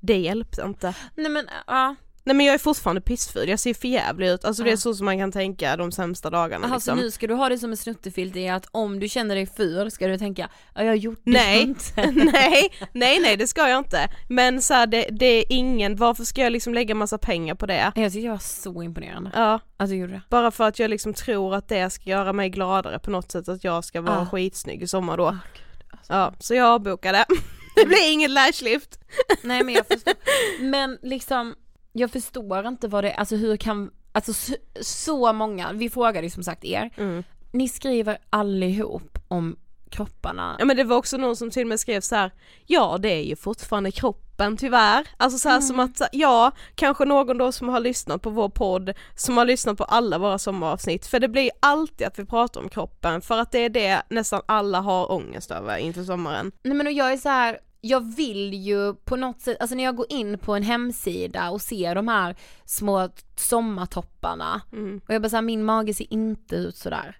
det 0.00 0.16
hjälpte 0.18 0.62
inte. 0.62 0.94
Nej 1.14 1.28
men, 1.30 1.48
ja. 1.66 1.94
Nej 2.26 2.36
men 2.36 2.46
jag 2.46 2.54
är 2.54 2.58
fortfarande 2.58 3.00
pissful, 3.00 3.48
jag 3.48 3.58
ser 3.60 3.74
för 3.74 3.88
jävlig 3.88 4.28
ut, 4.28 4.44
alltså 4.44 4.62
det 4.62 4.70
är 4.72 4.76
så 4.76 4.94
som 4.94 5.04
man 5.04 5.18
kan 5.18 5.32
tänka 5.32 5.76
de 5.76 5.92
sämsta 5.92 6.30
dagarna 6.30 6.64
Alltså 6.66 6.90
liksom. 6.90 6.98
nu 7.04 7.10
ska 7.10 7.26
du 7.26 7.34
ha 7.34 7.48
det 7.48 7.58
som 7.58 7.70
en 7.70 7.76
snuttefilt 7.76 8.36
i 8.36 8.48
att 8.48 8.66
om 8.70 9.00
du 9.00 9.08
känner 9.08 9.34
dig 9.34 9.46
ful 9.46 9.90
ska 9.90 10.06
du 10.06 10.18
tänka, 10.18 10.48
ja 10.74 10.82
jag 10.82 10.96
gjorde 10.96 11.20
Nej, 11.24 11.62
inte. 11.62 12.10
nej, 12.32 12.70
nej 12.92 13.20
nej 13.20 13.36
det 13.36 13.46
ska 13.46 13.68
jag 13.68 13.78
inte. 13.78 14.08
Men 14.28 14.62
så 14.62 14.74
här, 14.74 14.86
det, 14.86 15.08
det 15.10 15.26
är 15.26 15.44
ingen, 15.48 15.96
varför 15.96 16.24
ska 16.24 16.40
jag 16.40 16.52
liksom 16.52 16.74
lägga 16.74 16.94
massa 16.94 17.18
pengar 17.18 17.54
på 17.54 17.66
det? 17.66 17.92
Jag 17.96 18.12
tycker 18.12 18.22
det 18.26 18.32
var 18.32 18.38
så 18.38 18.82
imponerande. 18.82 19.30
Ja, 19.34 19.60
Att 19.76 19.88
du 19.88 19.96
gjorde 19.96 20.12
det. 20.12 20.22
bara 20.30 20.50
för 20.50 20.64
att 20.64 20.78
jag 20.78 20.90
liksom 20.90 21.14
tror 21.14 21.54
att 21.54 21.68
det 21.68 21.90
ska 21.90 22.10
göra 22.10 22.32
mig 22.32 22.48
gladare 22.50 22.98
på 22.98 23.10
något 23.10 23.32
sätt, 23.32 23.48
att 23.48 23.64
jag 23.64 23.84
ska 23.84 24.00
vara 24.00 24.16
Ja. 24.18 24.26
skitsnygg 24.26 24.82
i 24.82 24.86
sommar 24.86 25.16
då. 25.16 25.26
Ah, 25.26 25.30
gud, 25.54 25.84
alltså. 25.90 26.12
Ja, 26.12 26.34
så 26.40 26.54
jag 26.54 26.66
avbokade. 26.66 27.24
Det 27.76 27.86
blir 27.86 28.12
ingen 28.12 28.34
lashlift. 28.34 28.98
Nej 29.42 29.64
men 29.64 29.74
jag 29.74 29.86
förstår. 29.86 30.14
Men 30.60 30.98
liksom, 31.02 31.54
jag 31.98 32.10
förstår 32.10 32.66
inte 32.66 32.88
vad 32.88 33.04
det 33.04 33.14
alltså 33.14 33.36
hur 33.36 33.56
kan, 33.56 33.90
alltså 34.12 34.32
så, 34.32 34.54
så 34.80 35.32
många, 35.32 35.72
vi 35.72 35.90
frågade 35.90 36.26
ju 36.26 36.30
som 36.30 36.42
sagt 36.42 36.64
er, 36.64 36.90
Mm. 36.96 37.24
ni 37.52 37.68
skriver 37.68 38.18
allihop 38.30 39.18
om 39.28 39.56
kropparna. 39.90 40.56
Ja 40.58 40.64
men 40.64 40.76
det 40.76 40.84
var 40.84 40.96
också 40.96 41.16
någon 41.16 41.36
som 41.36 41.50
till 41.50 41.62
och 41.62 41.68
med 41.68 41.80
skrev 41.80 42.00
så 42.00 42.16
här: 42.16 42.30
ja 42.66 42.98
det 42.98 43.08
är 43.08 43.22
ju 43.22 43.36
fortfarande 43.36 43.90
kroppen 43.90 44.56
tyvärr. 44.56 45.06
Alltså 45.16 45.38
så 45.38 45.48
här 45.48 45.60
som 45.60 45.80
att, 45.80 46.00
ja, 46.12 46.50
kanske 46.74 47.04
någon 47.04 47.38
då 47.38 47.52
som 47.52 47.68
har 47.68 47.80
lyssnat 47.80 48.22
på 48.22 48.30
vår 48.30 48.48
podd, 48.48 48.92
som 49.14 49.36
har 49.36 49.44
lyssnat 49.44 49.78
på 49.78 49.84
alla 49.84 50.18
våra 50.18 50.38
sommaravsnitt, 50.38 51.06
för 51.06 51.20
det 51.20 51.28
blir 51.28 51.50
alltid 51.60 52.06
att 52.06 52.18
vi 52.18 52.24
pratar 52.24 52.60
om 52.60 52.68
kroppen, 52.68 53.20
för 53.20 53.38
att 53.38 53.52
det 53.52 53.58
är 53.58 53.68
det 53.68 54.02
nästan 54.10 54.42
alla 54.46 54.80
har 54.80 55.12
ångest 55.12 55.50
över 55.50 55.76
inför 55.76 56.04
sommaren. 56.04 56.52
Nej 56.62 56.74
men 56.74 56.86
och 56.86 56.92
jag 56.92 57.12
är 57.12 57.16
så 57.16 57.28
här. 57.28 57.58
Jag 57.86 58.16
vill 58.16 58.54
ju 58.54 58.94
på 58.94 59.16
något 59.16 59.40
sätt, 59.40 59.56
alltså 59.60 59.76
när 59.76 59.84
jag 59.84 59.96
går 59.96 60.06
in 60.08 60.38
på 60.38 60.54
en 60.54 60.62
hemsida 60.62 61.50
och 61.50 61.60
ser 61.62 61.94
de 61.94 62.08
här 62.08 62.36
små 62.64 63.08
sommartopparna 63.36 64.60
Mm. 64.72 65.00
och 65.08 65.14
jag 65.14 65.22
bara 65.22 65.28
såhär, 65.28 65.42
min 65.42 65.64
mage 65.64 65.94
ser 65.94 66.12
inte 66.12 66.56
ut 66.56 66.76
sådär. 66.76 67.16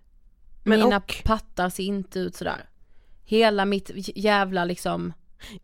Men 0.65 0.81
Mina 0.81 0.97
och- 0.97 1.23
pattar 1.25 1.69
ser 1.71 1.83
inte 1.85 2.19
ut 2.19 2.35
sådär. 2.37 2.69
Hela 3.25 3.65
mitt 3.65 3.91
jävla 4.17 4.65
liksom, 4.65 5.13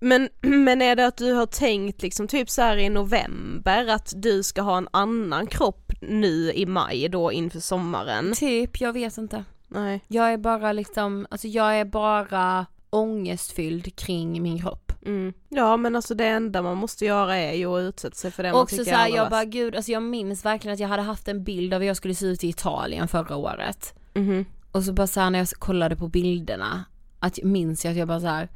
Men, 0.00 0.28
men 0.40 0.82
är 0.82 0.96
det 0.96 1.06
att 1.06 1.16
du 1.16 1.32
har 1.32 1.46
tänkt 1.46 2.02
liksom 2.02 2.28
typ 2.28 2.50
så 2.50 2.62
här 2.62 2.76
i 2.76 2.88
november 2.88 3.86
att 3.86 4.12
du 4.16 4.42
ska 4.42 4.62
ha 4.62 4.76
en 4.78 4.88
annan 4.90 5.46
kropp 5.46 5.92
nu 6.00 6.52
i 6.52 6.66
maj 6.66 7.08
då 7.08 7.32
inför 7.32 7.60
sommaren? 7.60 8.32
typ, 8.36 8.80
jag 8.80 8.92
vet 8.92 9.18
inte. 9.18 9.44
Nej. 9.68 10.04
Jag 10.08 10.32
är 10.32 10.38
bara 10.38 10.72
liksom, 10.72 11.26
alltså 11.30 11.48
jag 11.48 11.74
är 11.80 11.84
bara 11.84 12.66
ångestfylld 12.90 13.96
kring 13.96 14.42
min 14.42 14.58
kropp. 14.62 14.81
Mm. 15.06 15.32
Ja 15.48 15.76
men 15.76 15.96
alltså 15.96 16.14
det 16.14 16.26
enda 16.26 16.62
man 16.62 16.76
måste 16.76 17.04
göra 17.04 17.36
är 17.36 17.52
ju 17.52 17.66
att 17.66 17.80
utsätta 17.82 18.14
sig 18.16 18.30
för 18.30 18.42
det 18.42 18.52
man 18.52 18.62
Också 18.62 18.76
tycker 18.76 18.90
såhär, 18.92 19.08
är 19.10 19.16
jag 19.16 19.30
bara 19.30 19.44
gud, 19.44 19.76
alltså 19.76 19.92
jag 19.92 20.02
minns 20.02 20.44
verkligen 20.44 20.72
att 20.74 20.80
jag 20.80 20.88
hade 20.88 21.02
haft 21.02 21.28
en 21.28 21.44
bild 21.44 21.74
av 21.74 21.80
hur 21.80 21.86
jag 21.86 21.96
skulle 21.96 22.14
se 22.14 22.26
ut 22.26 22.44
i 22.44 22.48
Italien 22.48 23.08
förra 23.08 23.36
året. 23.36 23.94
Mhm. 24.14 24.44
Och 24.72 24.84
så 24.84 24.92
bara 24.92 25.06
såhär 25.06 25.30
när 25.30 25.38
jag 25.38 25.48
kollade 25.48 25.96
på 25.96 26.08
bilderna, 26.08 26.84
att 27.20 27.38
minns 27.42 27.84
jag 27.84 27.92
att 27.92 27.98
jag 27.98 28.08
bara 28.08 28.20
såhär, 28.20 28.48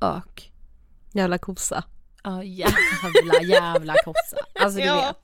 ök. 0.00 0.52
Jävla 1.12 1.38
kossa. 1.38 1.84
Ja 2.24 2.42
jävla 2.42 3.40
jävla 3.42 3.94
kossa. 4.04 4.36
Alltså 4.60 4.78
du 4.80 4.84
Ja. 4.86 4.94
vet. 5.06 5.16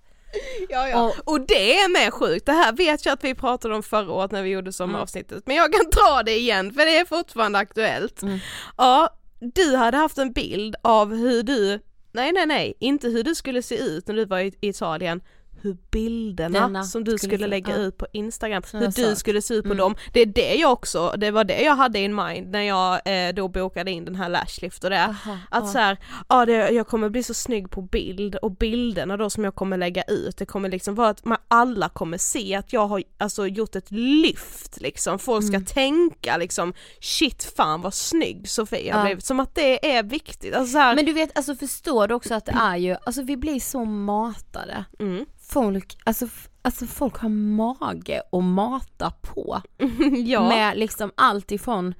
Ja, 0.68 0.88
ja. 0.88 1.02
Och- 1.04 1.32
Och, 1.32 1.40
det 1.40 1.78
är 1.78 1.92
med 2.04 2.12
sjukt, 2.12 2.46
det 2.46 2.52
här 2.52 2.72
vet 2.72 3.06
jag 3.06 3.12
att 3.12 3.24
vi 3.24 3.34
pratade 3.34 3.74
om 3.74 3.82
förra 3.82 4.12
året 4.12 4.30
när 4.30 4.42
vi 4.42 4.50
gjorde 4.50 4.72
sommaravsnittet, 4.72 5.46
men 5.46 5.56
jag 5.56 5.72
kan 5.72 5.90
ta 5.90 6.22
det 6.22 6.38
igen 6.38 6.72
för 6.72 6.84
det 6.86 6.96
är 6.98 7.04
fortfarande 7.04 7.58
aktuellt. 7.58 8.22
Mm. 8.22 8.38
Ja, 8.76 9.08
du 9.54 9.76
hade 9.76 9.96
haft 9.96 10.18
en 10.18 10.32
bild 10.32 10.76
av 10.82 11.14
hur 11.16 11.42
du, 11.42 11.80
nej 12.12 12.32
nej 12.32 12.46
nej, 12.46 12.74
inte 12.80 13.08
hur 13.08 13.22
du 13.22 13.34
skulle 13.34 13.62
se 13.62 13.78
ut 13.78 14.08
när 14.08 14.14
du 14.14 14.24
var 14.24 14.40
i 14.40 14.52
Italien, 14.60 15.20
hur 15.62 15.76
bilderna 15.90 16.60
Denna 16.60 16.84
som 16.84 17.04
du 17.04 17.18
skulle 17.18 17.34
skulle 17.34 17.46
lägga 17.46 17.76
ut 17.76 17.96
på 17.98 18.06
Instagram, 18.12 18.62
hur 18.72 18.86
du 18.86 18.92
sa. 18.92 19.14
skulle 19.16 19.42
se 19.42 19.54
ut 19.54 19.62
på 19.64 19.68
Mm. 19.68 19.78
dem. 19.78 19.94
Det 20.12 20.20
är 20.20 20.26
det 20.26 20.54
jag 20.54 20.72
också, 20.72 21.14
det 21.18 21.30
var 21.30 21.44
det 21.44 21.60
jag 21.62 21.76
hade 21.76 21.98
in 21.98 22.14
mind 22.14 22.50
när 22.50 22.62
jag 22.62 23.00
eh, 23.28 23.34
då 23.34 23.48
bokade 23.48 23.90
in 23.90 24.04
den 24.04 24.14
här 24.14 24.28
lashlift 24.28 24.84
och 24.84 24.90
det. 24.90 25.04
Aha, 25.04 25.38
Att 25.50 25.64
ja. 25.64 25.72
så 25.72 25.78
här, 25.78 25.96
ja 26.28 26.46
det, 26.46 26.52
jag 26.70 26.86
kommer 26.86 27.08
bli 27.08 27.22
så 27.22 27.34
snygg 27.34 27.70
på 27.70 27.82
bild 27.82 28.34
och 28.36 28.50
bilderna 28.50 29.16
då 29.16 29.30
som 29.30 29.44
jag 29.44 29.54
kommer 29.54 29.76
lägga 29.76 30.02
ut, 30.02 30.36
det 30.36 30.46
kommer 30.46 30.68
liksom 30.68 30.94
vara 30.94 31.08
att 31.08 31.24
man 31.24 31.38
alla 31.48 31.88
kommer 31.88 32.18
se 32.18 32.54
att 32.54 32.72
jag 32.72 32.86
har 32.86 33.02
alltså 33.18 33.46
gjort 33.46 33.76
ett 33.76 33.90
lyft 33.90 34.80
liksom, 34.80 35.18
folk 35.18 35.44
ska 35.44 35.56
Mm. 35.56 35.64
tänka 35.64 36.36
liksom 36.36 36.72
shit 37.00 37.52
fan 37.56 37.80
vad 37.82 37.94
snygg 37.94 38.48
Sofia 38.48 38.94
Ja. 38.96 39.04
blivit, 39.04 39.24
som 39.24 39.40
att 39.40 39.54
det 39.54 39.96
är 39.96 40.02
viktigt. 40.02 40.54
Alltså 40.54 40.78
Men 40.78 41.04
du 41.04 41.12
vet, 41.12 41.36
alltså 41.36 41.54
förstår 41.54 42.08
du 42.08 42.14
också 42.14 42.34
att 42.34 42.46
det 42.46 42.56
är 42.60 42.76
ju, 42.76 42.96
alltså 43.06 43.22
vi 43.22 43.36
blir 43.36 43.60
så 43.60 43.84
matade. 43.84 44.84
mm. 44.98 45.26
Folk, 45.52 45.98
alltså, 46.04 46.26
alltså 46.62 46.86
folk 46.86 47.16
har 47.16 47.28
mage 47.28 48.22
att 48.32 48.44
mata 48.44 49.10
på. 49.10 49.62
ja. 50.24 50.48
Med 50.48 50.78
liksom 50.78 51.12
allt 51.14 51.52
ifrån 51.52 51.94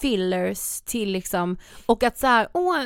fillers 0.00 0.80
till 0.80 1.12
liksom, 1.12 1.56
och 1.86 2.02
att 2.02 2.18
så 2.18 2.26
här, 2.26 2.48
åh, 2.52 2.76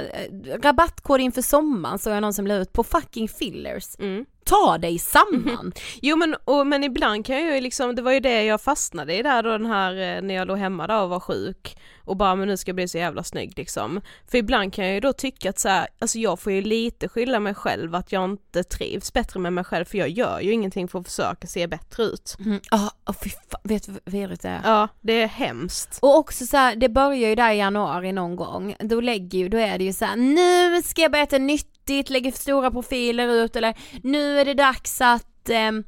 rabattkod 0.63 1.21
inför 1.21 1.43
sommaren 1.43 1.99
såg 1.99 2.13
jag 2.13 2.21
någon 2.21 2.35
som 2.35 2.47
la 2.47 2.55
ut 2.55 2.73
på 2.73 2.85
fucking 2.85 3.29
fillers. 3.29 3.85
Mm. 3.99 4.25
Ta 4.45 4.79
dig 4.79 4.99
samman! 4.99 5.73
Jo 6.03 6.17
men, 6.17 6.37
och, 6.45 6.67
men 6.67 6.85
ibland 6.85 7.27
kan 7.27 7.45
jag 7.45 7.55
ju 7.55 7.61
liksom, 7.61 7.95
det 7.95 8.03
var 8.03 8.13
ju 8.13 8.21
det 8.21 8.45
jag 8.45 8.61
fastnade 8.61 9.15
i 9.15 9.23
där 9.23 9.43
då 9.43 9.51
den 9.51 9.67
här, 9.67 9.91
eh, 9.91 10.23
när 10.23 10.35
jag 10.35 10.49
låg 10.49 10.59
hemma 10.59 10.87
där 10.87 11.03
och 11.03 11.09
var 11.09 11.21
sjuk 11.21 11.77
och 12.05 12.17
bara 12.17 12.35
men 12.35 12.49
nu 12.49 12.57
ska 12.57 12.69
jag 12.69 12.77
bli 12.77 12.89
så 12.89 12.99
jävla 12.99 13.25
snygg 13.25 13.53
liksom. 13.57 14.01
För 14.31 14.39
ibland 14.39 14.73
kan 14.73 14.85
jag 14.85 14.95
ju 14.95 15.01
då 15.01 15.13
tycka 15.13 15.51
att 15.51 15.59
så 15.59 15.69
här, 15.69 15.87
alltså 15.99 16.19
jag 16.19 16.41
får 16.41 16.53
ju 16.53 16.61
lite 16.63 17.09
skylla 17.09 17.41
mig 17.41 17.55
själv 17.55 17.95
att 17.95 18.13
jag 18.13 18.25
inte 18.25 18.65
trivs 18.65 19.13
bättre 19.13 19.41
med 19.41 19.53
mig 19.53 19.65
själv 19.65 19.85
för 19.85 19.99
jag 19.99 20.09
gör 20.09 20.41
ju 20.41 20.53
ingenting 20.53 20.89
för 20.89 20.99
att 20.99 21.07
försöka 21.09 21.47
se 21.47 21.67
bättre 21.67 22.03
ut. 22.03 22.37
Mm, 22.45 22.61
Ja, 22.71 22.91
oh, 23.07 23.15
fy 23.25 23.31
fan, 23.31 23.61
vet 23.65 23.87
du 23.87 23.93
vad 23.93 24.01
vidrigt 24.05 24.43
det 24.43 24.49
är? 24.49 24.61
Ja, 24.65 24.89
det 25.01 25.23
är 25.23 25.27
hemskt. 25.29 25.99
Och 26.03 26.17
också 26.19 26.47
så 26.47 26.57
här, 26.57 26.77
det 26.77 26.89
börjar 26.89 27.29
ju 27.29 27.35
där 27.35 27.53
i 27.53 27.57
januari 27.59 28.13
någon 28.13 28.37
gång, 28.37 28.77
då 28.81 29.01
lägger 29.01 29.39
ju, 29.39 29.49
då 29.49 29.59
är 29.59 29.79
det 29.79 29.85
ju 29.85 29.93
så 29.93 30.05
här, 30.05 30.17
nu 30.17 30.83
ska 30.83 31.03
jag 31.03 31.11
börja 31.13 31.25
äta 31.25 31.39
nyttigt, 31.39 32.11
lägger 32.11 32.33
stora 32.33 32.71
profiler 32.71 33.29
ut 33.29 33.57
eller 33.57 33.75
nu 34.03 34.41
är 34.41 34.45
det 34.45 34.55
dags 34.55 35.01
att 35.01 35.49
ehm, 35.51 35.85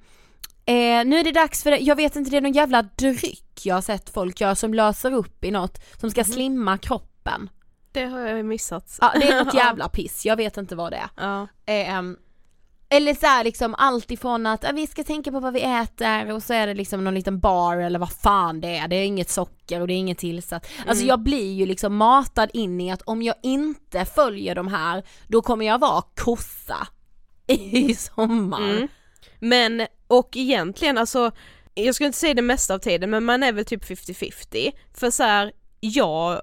Eh, 0.69 1.05
nu 1.05 1.19
är 1.19 1.25
det 1.25 1.33
dags 1.33 1.63
för 1.63 1.71
det, 1.71 1.79
jag 1.79 1.97
vet 1.97 2.17
inte, 2.17 2.31
det 2.31 2.37
är 2.37 2.41
någon 2.41 2.53
jävla 2.53 2.83
dryck 2.83 3.61
jag 3.63 3.75
har 3.75 3.83
sett 3.83 4.11
folk 4.11 4.41
göra 4.41 4.55
som 4.55 4.75
löser 4.75 5.13
upp 5.13 5.45
i 5.45 5.51
något 5.51 5.79
som 6.01 6.11
ska 6.11 6.25
slimma 6.25 6.79
kroppen. 6.79 7.51
Det 7.93 8.05
har 8.05 8.21
jag 8.21 8.45
missat. 8.45 8.99
Ja, 9.01 9.13
det 9.21 9.29
är 9.29 9.45
något 9.45 9.55
jävla 9.65 9.89
piss, 9.89 10.27
jag 10.27 10.37
vet 10.37 10.57
inte 10.57 10.77
vad 10.77 10.93
det 10.93 10.97
är. 10.97 11.09
Ja. 11.17 11.49
Eh, 11.73 12.03
eller 12.89 13.15
så 13.15 13.27
här, 13.27 13.45
liksom 13.45 13.75
allt 13.79 14.11
ifrån 14.11 14.47
att 14.47 14.65
ah, 14.65 14.73
vi 14.73 14.87
ska 14.87 15.05
tänka 15.05 15.31
på 15.33 15.41
vad 15.41 15.53
vi 15.53 15.63
äter 15.63 16.33
och 16.33 16.43
så 16.43 16.53
är 16.55 16.67
det 16.67 16.75
liksom 16.75 17.05
någon 17.05 17.15
liten 17.15 17.41
bar 17.41 17.77
eller 17.77 17.99
vad 17.99 18.13
fan 18.13 18.61
det 18.61 18.77
är, 18.77 18.89
det 18.89 18.97
är 18.97 19.05
inget 19.05 19.31
socker 19.31 19.81
och 19.81 19.87
det 19.87 19.95
är 19.95 19.97
inget 19.99 20.19
tillsatt. 20.19 20.67
Alltså 20.79 21.03
Mm. 21.03 21.07
jag 21.09 21.21
blir 21.21 21.53
ju 21.53 21.67
liksom 21.67 21.97
matad 21.97 22.51
in 22.53 22.81
i 22.81 22.93
att 22.93 23.03
om 23.03 23.23
jag 23.23 23.35
inte 23.43 24.05
följer 24.05 24.55
de 24.55 24.69
här, 24.69 25.03
då 25.29 25.43
kommer 25.43 25.67
jag 25.67 25.79
vara 25.79 26.03
kossa 26.15 26.89
i 27.47 27.95
sommar. 27.95 28.71
Mm. 28.71 28.89
Men, 29.41 29.87
och 30.07 30.37
egentligen 30.37 30.99
alltså, 30.99 31.31
jag 31.75 31.95
skulle 31.95 32.07
inte 32.07 32.19
säga 32.19 32.35
det 32.35 32.43
mesta 32.43 32.75
av 32.75 32.79
tiden 32.79 33.11
men 33.11 33.25
man 33.25 33.43
är 33.43 33.53
väl 33.53 33.65
typ 33.65 33.85
50-50. 33.85 34.73
För 34.95 35.11
så 35.11 35.23
här, 35.23 35.53
jag 35.81 36.43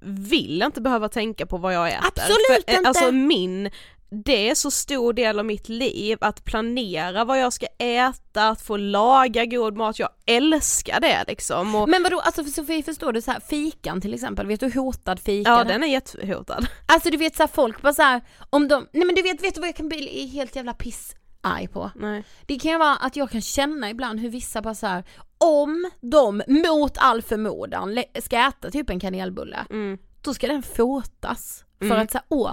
vill 0.00 0.62
inte 0.62 0.80
behöva 0.80 1.08
tänka 1.08 1.46
på 1.46 1.56
vad 1.56 1.74
jag 1.74 1.88
äter. 1.88 2.06
Absolut 2.06 2.46
för, 2.46 2.72
eh, 2.72 2.76
inte. 2.76 2.88
Alltså 2.88 3.12
min, 3.12 3.70
det 4.10 4.48
är 4.48 4.54
så 4.54 4.70
stor 4.70 5.12
del 5.12 5.38
av 5.38 5.44
mitt 5.44 5.68
liv 5.68 6.18
att 6.20 6.44
planera 6.44 7.24
vad 7.24 7.40
jag 7.40 7.52
ska 7.52 7.66
äta, 7.78 8.48
att 8.48 8.62
få 8.62 8.76
laga 8.76 9.44
god 9.44 9.76
mat, 9.76 9.98
jag 9.98 10.08
älskar 10.26 11.00
det 11.00 11.24
liksom. 11.26 11.74
Och, 11.74 11.88
Men 11.88 12.02
vadå, 12.02 12.20
alltså 12.20 12.44
för 12.44 12.50
Sofie 12.50 12.82
förstår 12.82 13.12
du 13.12 13.22
så 13.22 13.30
här, 13.30 13.40
fikan 13.40 14.00
till 14.00 14.14
exempel, 14.14 14.46
vet 14.46 14.60
du 14.60 14.66
hur 14.66 14.80
hotad 14.80 15.20
fikan 15.20 15.58
ja 15.58 15.64
den 15.64 15.82
är 15.82 15.86
jättehotad. 15.86 16.66
Alltså 16.86 17.10
du 17.10 17.16
vet 17.16 17.36
så 17.36 17.42
här, 17.42 17.50
folk 17.54 17.82
bara 17.82 17.92
så 17.92 18.02
här, 18.02 18.20
om 18.50 18.68
de, 18.68 18.86
nej 18.92 19.04
men 19.04 19.14
du 19.14 19.22
vet, 19.22 19.42
vet 19.42 19.54
du 19.54 19.60
vad 19.60 19.68
jag 19.68 19.76
kan 19.76 19.88
bli 19.88 20.26
helt 20.26 20.56
jävla 20.56 20.74
piss 20.74 21.14
arg 21.46 21.68
på? 21.68 21.90
Nej. 21.94 22.24
Det 22.46 22.58
kan 22.58 22.70
ju 22.70 22.78
vara 22.78 22.96
att 22.96 23.16
jag 23.16 23.30
kan 23.30 23.40
känna 23.40 23.90
ibland 23.90 24.20
hur 24.20 24.30
vissa 24.30 24.62
bara 24.62 24.74
så 24.74 24.86
här, 24.86 25.04
om 25.38 25.90
de 26.00 26.42
mot 26.46 26.98
all 26.98 27.22
förmodan 27.22 27.98
ska 28.22 28.38
äta 28.48 28.70
typ 28.70 28.90
en 28.90 29.00
kanelbulle, 29.00 29.66
Mm. 29.70 29.98
då 30.22 30.34
ska 30.34 30.46
den 30.46 30.62
fotas. 30.62 31.64
För 31.78 31.86
Mm. 31.86 31.98
att 32.02 32.10
säga 32.10 32.22
åh, 32.28 32.52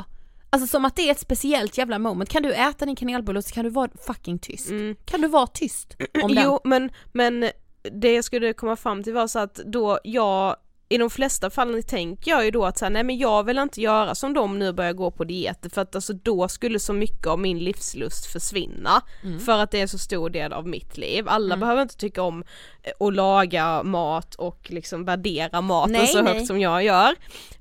alltså 0.50 0.68
som 0.68 0.86
att 0.86 0.96
det 0.96 1.02
är 1.08 1.12
ett 1.12 1.20
speciellt 1.20 1.78
jävla 1.78 2.00
moment. 2.00 2.30
Kan 2.30 2.44
du 2.44 2.54
äta 2.54 2.86
din 2.86 2.96
kanelbulle 2.96 3.42
så 3.42 3.54
kan 3.54 3.64
du 3.66 3.70
vara 3.72 3.90
fucking 4.08 4.40
tyst. 4.40 4.70
Kan 5.06 5.22
du 5.22 5.28
vara 5.28 5.48
tyst 5.48 5.96
om 6.24 6.28
den? 6.36 6.44
Jo 6.46 6.60
men, 6.64 6.92
men 7.12 7.50
det 7.92 8.14
jag 8.14 8.24
skulle 8.24 8.54
komma 8.54 8.76
fram 8.76 9.04
till 9.04 9.14
var 9.14 9.28
så 9.28 9.40
att 9.40 9.56
då 9.56 10.00
jag 10.04 10.56
i 10.94 10.98
de 10.98 11.10
flesta 11.10 11.50
fallen 11.50 11.84
tänker 11.84 12.32
jag 12.32 12.46
ju 12.46 12.52
då 12.52 12.66
att 12.66 12.78
så 12.78 12.86
här, 12.86 12.90
nej 12.90 13.04
men 13.04 13.18
jag 13.18 13.44
vill 13.44 13.58
inte 13.58 13.82
göra 13.82 14.16
som 14.16 14.34
de 14.34 14.60
nu 14.60 14.74
börjar 14.74 14.94
gå 14.94 15.12
på 15.12 15.24
dieter 15.24 15.70
för 15.70 15.82
att 15.82 15.96
alltså 15.96 16.14
då 16.14 16.48
skulle 16.48 16.80
så 16.80 16.94
mycket 16.94 17.28
av 17.28 17.40
min 17.40 17.60
livslust 17.60 18.26
försvinna 18.26 19.02
Mm. 19.24 19.40
för 19.40 19.60
att 19.60 19.72
det 19.72 19.82
är 19.82 19.88
så 19.88 19.98
stor 19.98 20.30
del 20.30 20.54
av 20.54 20.68
mitt 20.68 20.98
liv. 20.98 21.26
Alla 21.30 21.54
Mm. 21.56 21.60
behöver 21.60 21.82
inte 21.82 21.98
tycka 21.98 22.22
om 22.22 22.44
eh, 22.84 23.08
att 23.08 23.14
laga 23.16 23.84
mat 23.84 24.36
och 24.36 24.68
liksom 24.70 25.06
värdera 25.06 25.62
maten 25.62 25.92
Nej, 25.92 26.08
så 26.08 26.22
nej. 26.22 26.34
högt 26.34 26.48
som 26.48 26.60
jag 26.60 26.84
gör. 26.84 27.16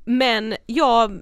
Men 0.05 0.57
jag 0.67 1.21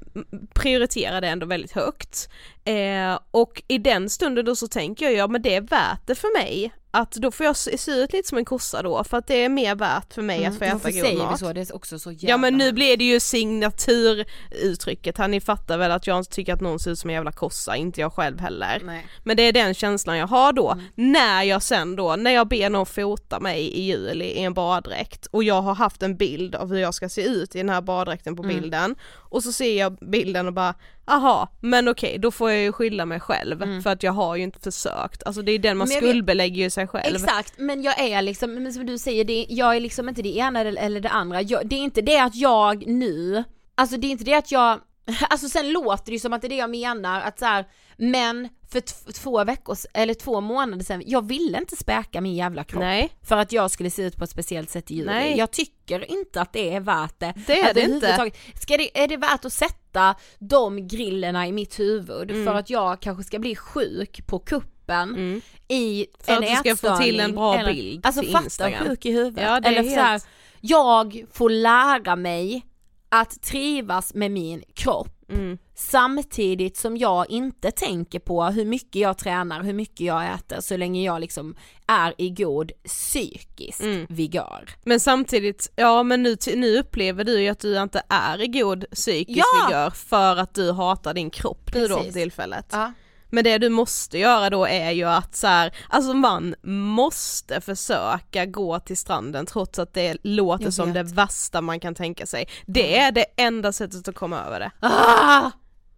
prioriterar 0.55 1.21
det 1.21 1.29
ändå 1.29 1.47
väldigt 1.47 1.73
högt. 1.73 2.29
Eh, 2.65 3.19
och 3.31 3.63
i 3.69 3.79
den 3.79 4.11
stunden 4.11 4.45
då 4.45 4.57
så 4.57 4.69
tänker 4.69 5.05
jag, 5.05 5.15
ja 5.15 5.27
men 5.27 5.43
det 5.43 5.55
är 5.55 5.61
värt 5.61 6.07
det 6.07 6.15
för 6.15 6.39
mig 6.39 6.73
att 6.93 7.13
då 7.13 7.31
får 7.31 7.47
jag 7.47 7.57
se 7.57 7.91
ut 7.93 8.13
lite 8.13 8.29
som 8.29 8.39
en 8.39 8.45
kossa 8.45 8.83
då 8.83 9.05
för 9.05 9.17
att 9.17 9.27
det 9.27 9.45
är 9.45 9.49
mer 9.49 9.75
värt 9.75 10.15
för 10.15 10.23
mig 10.23 10.45
att 10.45 10.59
få 10.59 10.65
äta 10.65 10.91
god 10.91 11.05
Mm, 11.05 11.19
mat. 11.19 11.39
så? 11.39 11.53
Det 11.53 11.61
är 11.61 11.75
också 11.77 11.99
så 11.99 12.13
jävla 12.13 12.29
Ja 12.29 12.37
men 12.37 12.59
nu 12.59 12.73
blir 12.73 12.97
det 12.97 13.05
ju 13.05 13.21
signaturuttrycket, 13.21 15.19
här, 15.19 15.29
ni 15.29 15.41
fattar 15.41 15.79
väl 15.79 15.91
att 15.91 16.07
jag 16.07 16.19
inte 16.19 16.31
tycker 16.31 16.55
att 16.55 16.61
någon 16.61 16.79
ser 16.79 16.91
ut 16.91 16.99
som 16.99 17.11
en 17.11 17.15
jävla 17.15 17.33
kossa, 17.33 17.77
inte 17.77 18.01
jag 18.01 18.13
själv 18.13 18.41
heller. 18.41 18.81
Nej. 18.85 19.07
Men 19.25 19.37
det 19.37 19.43
är 19.43 19.53
den 19.53 19.75
känslan 19.75 20.19
jag 20.19 20.27
har 20.27 20.53
då, 20.53 20.81
när 20.95 21.43
jag 21.43 21.63
sen 21.63 21.97
då, 21.97 22.17
när 22.17 22.31
jag 22.31 22.49
ber 22.49 22.71
någon 22.71 22.87
fota 22.87 23.41
mig 23.41 23.61
i 23.61 23.83
juli 23.83 24.25
i 24.25 24.39
en 24.43 24.55
baddräkt 24.55 25.27
och 25.27 25.45
jag 25.45 25.63
har 25.63 25.75
haft 25.75 26.03
en 26.03 26.17
bild 26.17 26.55
av 26.55 26.69
hur 26.69 26.79
jag 26.79 26.95
ska 26.95 27.09
se 27.09 27.23
ut 27.23 27.55
i 27.55 27.59
den 27.59 27.69
här 27.69 27.81
baddräkten 27.81 28.37
på 28.37 28.43
Mm. 28.43 28.57
Bilden 28.71 28.95
och 29.13 29.43
så 29.43 29.53
ser 29.53 29.79
jag 29.79 29.93
bilden 29.93 30.47
och 30.47 30.53
bara 30.53 30.75
aha, 31.05 31.49
men 31.61 31.89
okej 31.89 32.19
då 32.19 32.31
får 32.31 32.51
jag 32.51 32.63
ju 32.63 32.73
skylla 32.73 33.07
mig 33.07 33.21
själv 33.21 33.83
för 33.83 33.91
att 33.91 34.03
jag 34.03 34.13
har 34.13 34.37
ju 34.37 34.43
inte 34.43 34.61
försökt, 34.61 35.23
alltså 35.23 35.43
det 35.43 35.53
är 35.53 35.59
den 35.59 35.77
man 35.77 35.89
skuldbelägger 35.89 36.63
ju 36.63 36.71
sig 36.71 36.87
själv. 36.87 37.17
Exakt, 37.17 37.59
men 37.59 37.83
jag 37.83 37.99
är 38.01 38.23
liksom, 38.23 38.55
men 38.55 38.73
som 38.73 38.87
du 38.87 38.99
säger, 38.99 39.25
det, 39.25 39.47
jag 39.49 39.77
är 39.77 39.81
liksom 39.81 40.09
inte 40.09 40.23
det 40.23 40.37
ena 40.37 40.61
eller, 40.61 40.83
eller 40.83 41.01
det 41.01 41.09
andra. 41.09 41.43
Jag, 41.43 41.67
det 41.67 41.77
är 41.77 41.81
inte 41.81 42.03
det 42.03 42.19
att 42.19 42.37
jag 42.37 42.87
nu, 42.87 43.45
alltså 43.75 43.97
det 43.97 44.07
är 44.07 44.11
inte 44.11 44.25
det 44.25 44.35
att 44.35 44.53
jag, 44.53 44.81
alltså 45.31 45.49
sen 45.49 45.73
låter 45.73 46.07
det 46.07 46.13
ju 46.13 46.19
som 46.19 46.33
att 46.33 46.41
det 46.43 46.47
är 46.47 46.49
det 46.49 46.57
jag 46.57 46.71
menar, 46.71 47.21
att 47.21 47.39
så 47.39 47.45
här, 47.45 47.65
men 48.01 48.49
för 48.73 49.13
två 49.13 49.45
veckor, 49.45 49.77
eller 49.95 50.15
två 50.15 50.41
månader 50.41 50.85
sedan, 50.85 51.03
jag 51.07 51.27
ville 51.27 51.59
inte 51.59 51.77
späka 51.77 52.21
min 52.21 52.35
jävla 52.35 52.65
kropp. 52.65 52.81
Nej. 52.81 53.11
För 53.23 53.37
att 53.37 53.53
jag 53.53 53.71
skulle 53.71 53.91
se 53.91 54.03
ut 54.03 54.17
på 54.17 54.25
ett 54.25 54.31
speciellt 54.31 54.71
sätt 54.71 54.91
i 54.91 54.95
juli. 54.95 55.07
Nej. 55.07 55.39
Jag 55.39 55.51
tycker 55.51 56.11
inte 56.11 56.41
att 56.41 56.53
det 56.53 56.75
är 56.75 56.81
värt 56.81 57.21
det. 57.21 57.35
Det 57.47 57.61
är 57.61 57.75
det 57.75 57.81
inte. 57.81 58.31
Ska 58.61 58.77
det, 58.77 59.01
är 59.03 59.09
det 59.09 59.17
värt 59.17 59.45
att 59.45 59.53
sätta 59.53 60.15
de 60.39 60.89
grillerna 60.89 61.47
i 61.47 61.53
mitt 61.53 61.81
huvud 61.81 62.31
Mm. 62.31 62.47
för 62.47 62.55
att 62.55 62.71
jag 62.71 63.01
kanske 63.01 63.25
ska 63.25 63.39
bli 63.39 63.55
sjuk 63.57 64.27
på 64.27 64.39
kuppen 64.39 65.43
i 65.69 66.07
För 66.21 66.33
en 66.33 66.39
att 66.39 66.65
du 66.65 66.71
ska 66.75 66.89
få 66.89 66.97
till 67.03 67.21
en 67.21 67.31
ätstörning 67.31 67.35
bra 67.35 67.59
eller- 67.59 67.73
bild 67.73 68.07
Alltså 68.07 68.23
till 68.23 68.33
fatta 68.33 68.45
Instagram. 68.45 68.87
sjuk 68.89 69.07
i 69.07 69.11
huvudet. 69.13 69.45
Ja, 69.45 69.59
eller 69.59 69.83
så 69.83 69.89
här, 70.01 70.11
helt- 70.11 70.27
jag 70.61 71.25
får 71.33 71.51
lära 71.51 72.17
mig 72.17 72.67
att 73.09 73.43
trivas 73.43 74.15
med 74.15 74.31
min 74.31 74.63
kropp 74.75 75.17
Mm. 75.31 75.59
samtidigt 75.75 76.77
som 76.77 76.97
jag 76.97 77.31
inte 77.31 77.71
tänker 77.71 78.19
på 78.19 78.45
hur 78.45 78.65
mycket 78.65 79.03
jag 79.03 79.19
tränar, 79.19 79.63
hur 79.63 79.73
mycket 79.73 80.01
jag 80.01 80.35
äter 80.35 80.61
så 80.61 80.77
länge 80.77 81.03
jag 81.05 81.21
liksom 81.21 81.55
är 81.87 82.15
i 82.19 82.31
god 82.31 82.73
psykisk 82.85 83.81
Mm. 83.83 84.07
vigör. 84.09 84.69
Men 84.85 85.01
samtidigt, 85.01 85.73
ja 85.77 86.03
men 86.03 86.23
nu, 86.23 86.37
nu 86.57 86.79
upplever 86.79 87.25
du 87.25 87.41
ju 87.43 87.49
att 87.49 87.61
du 87.61 87.83
inte 87.83 88.03
är 88.09 88.43
i 88.43 88.47
god 88.47 88.85
psykisk 88.93 89.39
Ja! 89.39 89.67
vigör 89.69 89.91
för 89.91 90.37
att 90.37 90.55
du 90.55 90.73
hatar 90.73 91.15
din 91.15 91.31
kropp 91.31 91.71
nu 91.75 91.81
då 91.83 91.89
för 91.89 91.97
Precis. 91.97 92.15
tillfället. 92.15 92.67
Ja. 92.73 92.93
Men 93.31 93.45
det 93.45 93.59
du 93.59 93.69
måste 93.69 94.19
göra 94.19 94.51
då 94.51 94.67
är 94.67 94.91
ju 94.91 95.05
att 95.05 95.37
så 95.37 95.47
här, 95.47 95.75
alltså 95.89 96.15
man 96.15 96.55
måste 96.63 97.61
försöka 97.61 98.47
gå 98.47 98.79
till 98.81 98.97
stranden 98.97 99.47
trots 99.47 99.79
att 99.79 99.95
det 99.95 100.17
låter 100.23 100.71
som 100.71 100.93
det 100.93 101.03
värsta 101.03 101.61
man 101.61 101.81
kan 101.81 101.95
tänka 101.95 102.27
sig. 102.27 102.49
Det 102.67 102.99
är 102.99 103.13
det 103.13 103.25
enda 103.37 103.73
sättet 103.73 104.09
att 104.09 104.15
komma 104.15 104.41
över 104.47 104.61
det. 104.61 104.71
Ah! 104.81 105.51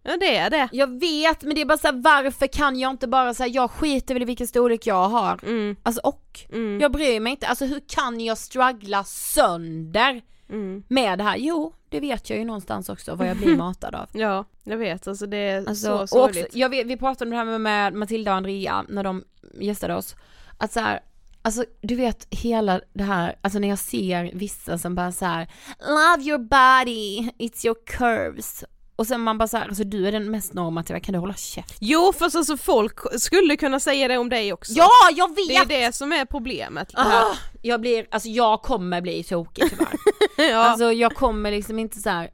Ja 0.05 0.17
det 0.17 0.35
är 0.37 0.49
det. 0.49 0.69
Jag 0.71 0.99
vet 0.99 1.43
men 1.43 1.55
det 1.55 1.61
är 1.61 1.65
bara 1.65 1.77
så 1.77 1.87
här, 1.87 2.01
varför 2.01 2.47
kan 2.47 2.79
jag 2.79 2.91
inte 2.91 3.07
bara 3.07 3.33
säga 3.33 3.47
jag 3.47 3.71
skiter 3.71 4.13
väl 4.13 4.21
i 4.23 4.25
vilken 4.25 4.47
storlek 4.47 4.87
jag 4.87 5.09
har. 5.09 5.39
Mm. 5.43 5.75
Alltså 5.83 6.01
och, 6.03 6.39
Mm. 6.53 6.79
jag 6.81 6.91
bryr 6.91 7.19
mig 7.19 7.31
inte, 7.31 7.47
alltså 7.47 7.65
hur 7.65 7.81
kan 7.87 8.19
jag 8.19 8.37
struggla 8.37 9.03
sönder 9.03 10.21
Mm. 10.49 10.83
med 10.87 11.17
det 11.17 11.23
här? 11.23 11.37
Jo, 11.37 11.73
det 11.93 11.99
vet 11.99 12.29
jag 12.29 12.39
ju 12.39 12.45
någonstans 12.45 12.89
också 12.89 13.15
vad 13.15 13.27
jag 13.27 13.37
blir 13.37 13.57
matad 13.57 13.95
av. 13.95 14.09
Ja, 14.11 14.45
jag 14.63 14.77
vet 14.77 15.07
alltså 15.07 15.25
det 15.25 15.37
är 15.37 15.57
Alltså, 15.67 15.85
så 15.85 15.93
och 15.93 16.01
också, 16.03 16.15
sorgligt. 16.15 16.55
jag 16.55 16.69
vet, 16.69 16.87
vi 16.87 16.97
pratade 16.97 17.25
om 17.25 17.29
det 17.31 17.37
här 17.37 17.45
med, 17.45 17.61
med 17.61 17.93
Matilda 17.93 18.31
och 18.31 18.37
Andrea 18.37 18.85
när 18.89 19.03
de 19.03 19.23
gästade 19.59 19.95
oss, 19.95 20.15
att 20.57 20.71
så 20.71 20.79
här, 20.79 20.99
alltså 21.41 21.65
du 21.81 21.95
vet 21.95 22.27
hela 22.29 22.81
det 22.93 23.03
här, 23.03 23.35
alltså 23.41 23.59
när 23.59 23.67
jag 23.69 23.79
ser 23.79 24.31
vissa 24.33 24.77
som 24.77 24.95
bara 24.95 25.11
så 25.11 25.25
här, 25.25 25.47
love 25.79 26.29
your 26.29 26.37
body, 26.39 27.29
it's 27.39 27.65
your 27.65 27.77
curves. 27.85 28.63
Och 28.95 29.07
sen 29.07 29.21
man 29.21 29.37
bara 29.37 29.47
så 29.47 29.57
här, 29.57 29.67
alltså 29.67 29.83
du 29.83 30.07
är 30.07 30.11
den 30.11 30.31
mest 30.31 30.53
normativa, 30.53 30.99
kan 30.99 31.13
du 31.13 31.19
hålla 31.19 31.33
käft? 31.33 31.77
Jo 31.79 32.13
fast 32.19 32.35
alltså 32.35 32.57
folk 32.57 32.99
skulle 33.21 33.57
kunna 33.57 33.79
säga 33.79 34.07
det 34.07 34.17
om 34.17 34.29
dig 34.29 34.53
också. 34.53 34.73
Ja, 34.75 34.89
jag 35.15 35.27
vet! 35.35 35.67
Det 35.67 35.75
är 35.75 35.81
det 35.85 35.95
som 35.95 36.11
är 36.11 36.25
problemet. 36.25 36.91
Ah, 36.93 37.35
jag 37.61 37.81
blir, 37.81 38.07
alltså 38.11 38.29
jag 38.29 38.61
kommer 38.61 39.01
bli 39.01 39.23
tokig 39.23 39.69
tyvärr. 39.69 39.95
ja. 40.51 40.57
Alltså 40.57 40.91
jag 40.91 41.15
kommer 41.15 41.51
liksom 41.51 41.79
inte 41.79 41.99
så 41.99 42.09
här. 42.09 42.29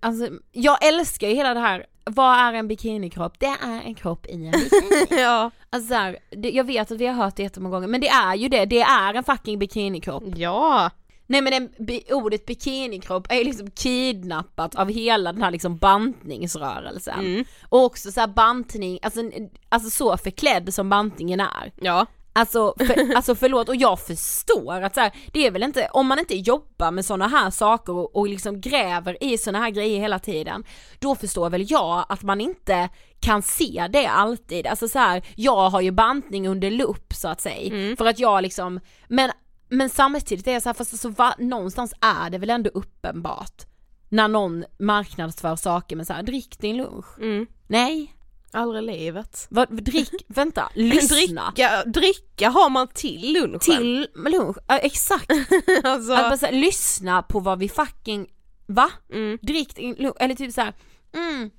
Alltså 0.00 0.28
jag 0.52 0.84
älskar 0.84 1.28
ju 1.28 1.34
hela 1.34 1.54
det 1.54 1.60
här, 1.60 1.86
vad 2.04 2.38
är 2.38 2.52
en 2.52 2.68
bikinikropp? 2.68 3.40
Det 3.40 3.46
är 3.46 3.80
en 3.84 3.94
kropp 3.94 4.26
i 4.26 4.32
en 4.32 4.50
bikini. 4.50 5.20
ja. 5.22 5.50
Alltså 5.70 5.88
så 5.88 5.94
här, 5.94 6.18
det, 6.30 6.50
jag 6.50 6.64
vet 6.64 6.90
att 6.90 6.98
vi 7.00 7.06
har 7.06 7.14
hört 7.14 7.36
det 7.36 7.42
jättemånga 7.42 7.74
gånger, 7.76 7.88
men 7.88 8.00
det 8.00 8.08
är 8.08 8.34
ju 8.34 8.48
det, 8.48 8.64
det 8.64 8.80
är 8.80 9.14
en 9.14 9.24
fucking 9.24 9.58
bikinikropp. 9.58 10.24
Ja. 10.36 10.90
Nej 11.26 11.40
men 11.40 11.52
en, 11.52 11.68
bi, 11.78 12.04
ordet 12.10 12.46
bikinikropp 12.46 13.32
är 13.32 13.36
ju 13.36 13.44
liksom 13.44 13.70
kidnappat 13.70 14.74
av 14.74 14.88
hela 14.88 15.32
den 15.32 15.42
här 15.42 15.50
liksom 15.50 15.76
bantningsrörelsen. 15.76 17.20
Mm. 17.20 17.44
Och 17.68 17.84
också 17.84 18.12
så 18.12 18.20
här 18.20 18.26
bantning, 18.26 18.98
alltså, 19.02 19.20
alltså 19.68 19.90
så 19.90 20.16
förklädd 20.16 20.74
som 20.74 20.88
bantningen 20.88 21.40
är. 21.40 21.72
Ja. 21.80 22.06
Alltså, 22.32 22.74
för, 22.78 23.14
alltså 23.16 23.34
förlåt, 23.34 23.68
och 23.68 23.76
jag 23.76 24.00
förstår 24.00 24.82
att 24.82 24.94
så 24.94 25.00
här, 25.00 25.12
det 25.32 25.46
är 25.46 25.50
väl 25.50 25.62
inte, 25.62 25.88
om 25.92 26.06
man 26.06 26.18
inte 26.18 26.36
jobbar 26.36 26.90
med 26.90 27.04
sådana 27.04 27.28
här 27.28 27.50
saker 27.50 27.92
och, 27.92 28.16
och 28.16 28.28
liksom 28.28 28.60
gräver 28.60 29.24
i 29.24 29.38
sådana 29.38 29.64
här 29.64 29.70
grejer 29.70 30.00
hela 30.00 30.18
tiden, 30.18 30.64
då 30.98 31.14
förstår 31.14 31.50
väl 31.50 31.70
jag 31.70 32.06
att 32.08 32.22
man 32.22 32.40
inte 32.40 32.88
kan 33.20 33.42
se 33.42 33.88
det 33.92 34.06
alltid. 34.06 34.66
Alltså 34.66 34.88
så 34.88 34.98
här, 34.98 35.22
jag 35.36 35.70
har 35.70 35.80
ju 35.80 35.90
bantning 35.90 36.48
under 36.48 36.70
lupp 36.70 37.14
så 37.14 37.28
att 37.28 37.40
säga, 37.40 37.96
för 37.96 38.06
att 38.06 38.18
jag 38.18 38.42
liksom, 38.42 38.80
men, 39.08 39.30
men 39.72 39.90
samtidigt 39.90 40.46
är 40.46 40.52
jag 40.52 40.62
så 40.62 40.68
här, 40.68 40.74
fast 40.74 40.92
alltså, 40.92 41.08
va, 41.08 41.34
någonstans 41.38 41.94
är 42.00 42.30
det 42.30 42.38
väl 42.38 42.50
ändå 42.50 42.70
uppenbart 42.74 43.66
när 44.08 44.28
någon 44.28 44.64
marknadsför 44.78 45.56
saker 45.56 45.96
med 45.96 46.06
så 46.06 46.12
här, 46.12 46.22
drick 46.22 46.58
din 46.58 46.76
lunch. 46.76 47.18
Mm. 47.18 47.46
Nej, 47.66 48.14
Aldrig 48.52 48.84
i 48.84 48.86
livet. 48.86 49.46
vad, 49.50 49.84
drick, 49.84 50.10
vänta, 50.26 50.70
lyssna. 50.74 51.50
Dricka, 51.50 51.84
dricka 51.84 52.48
har 52.48 52.70
man 52.70 52.88
till 52.88 53.32
lunchen. 53.32 53.60
Till 53.60 54.08
lunch, 54.14 54.56
ja, 54.68 54.78
exakt. 54.78 55.30
alltså, 55.84 56.12
Att 56.12 56.28
bara 56.28 56.38
så 56.38 56.46
här, 56.46 56.52
lyssna 56.52 57.22
på 57.22 57.40
vad 57.40 57.58
vi 57.58 57.68
fucking, 57.68 58.26
va? 58.66 58.90
mm. 59.12 59.38
Drick 59.42 59.76
din 59.76 59.94
lunch, 59.94 60.16
eller 60.20 60.34
typ 60.34 60.54
så 60.54 60.60
här, 60.60 60.74
mm, 61.14 61.50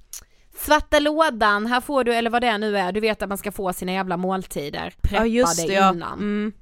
svarta 0.57 0.99
lådan, 0.99 1.65
här 1.65 1.81
får 1.81 2.03
du, 2.03 2.13
eller 2.13 2.29
vad 2.29 2.41
det 2.41 2.57
nu 2.57 2.77
är, 2.77 2.91
du 2.91 2.99
vet 2.99 3.21
att 3.21 3.29
man 3.29 3.37
ska 3.37 3.51
få 3.51 3.73
sina 3.73 3.91
jävla 3.91 4.17
måltider 4.17 4.93
ja 4.95 5.09
preppade 5.09 5.29
just 5.29 5.67
det 5.67 5.73
ja. 5.73 5.93
innan. 5.93 6.19
Mm. 6.19 6.53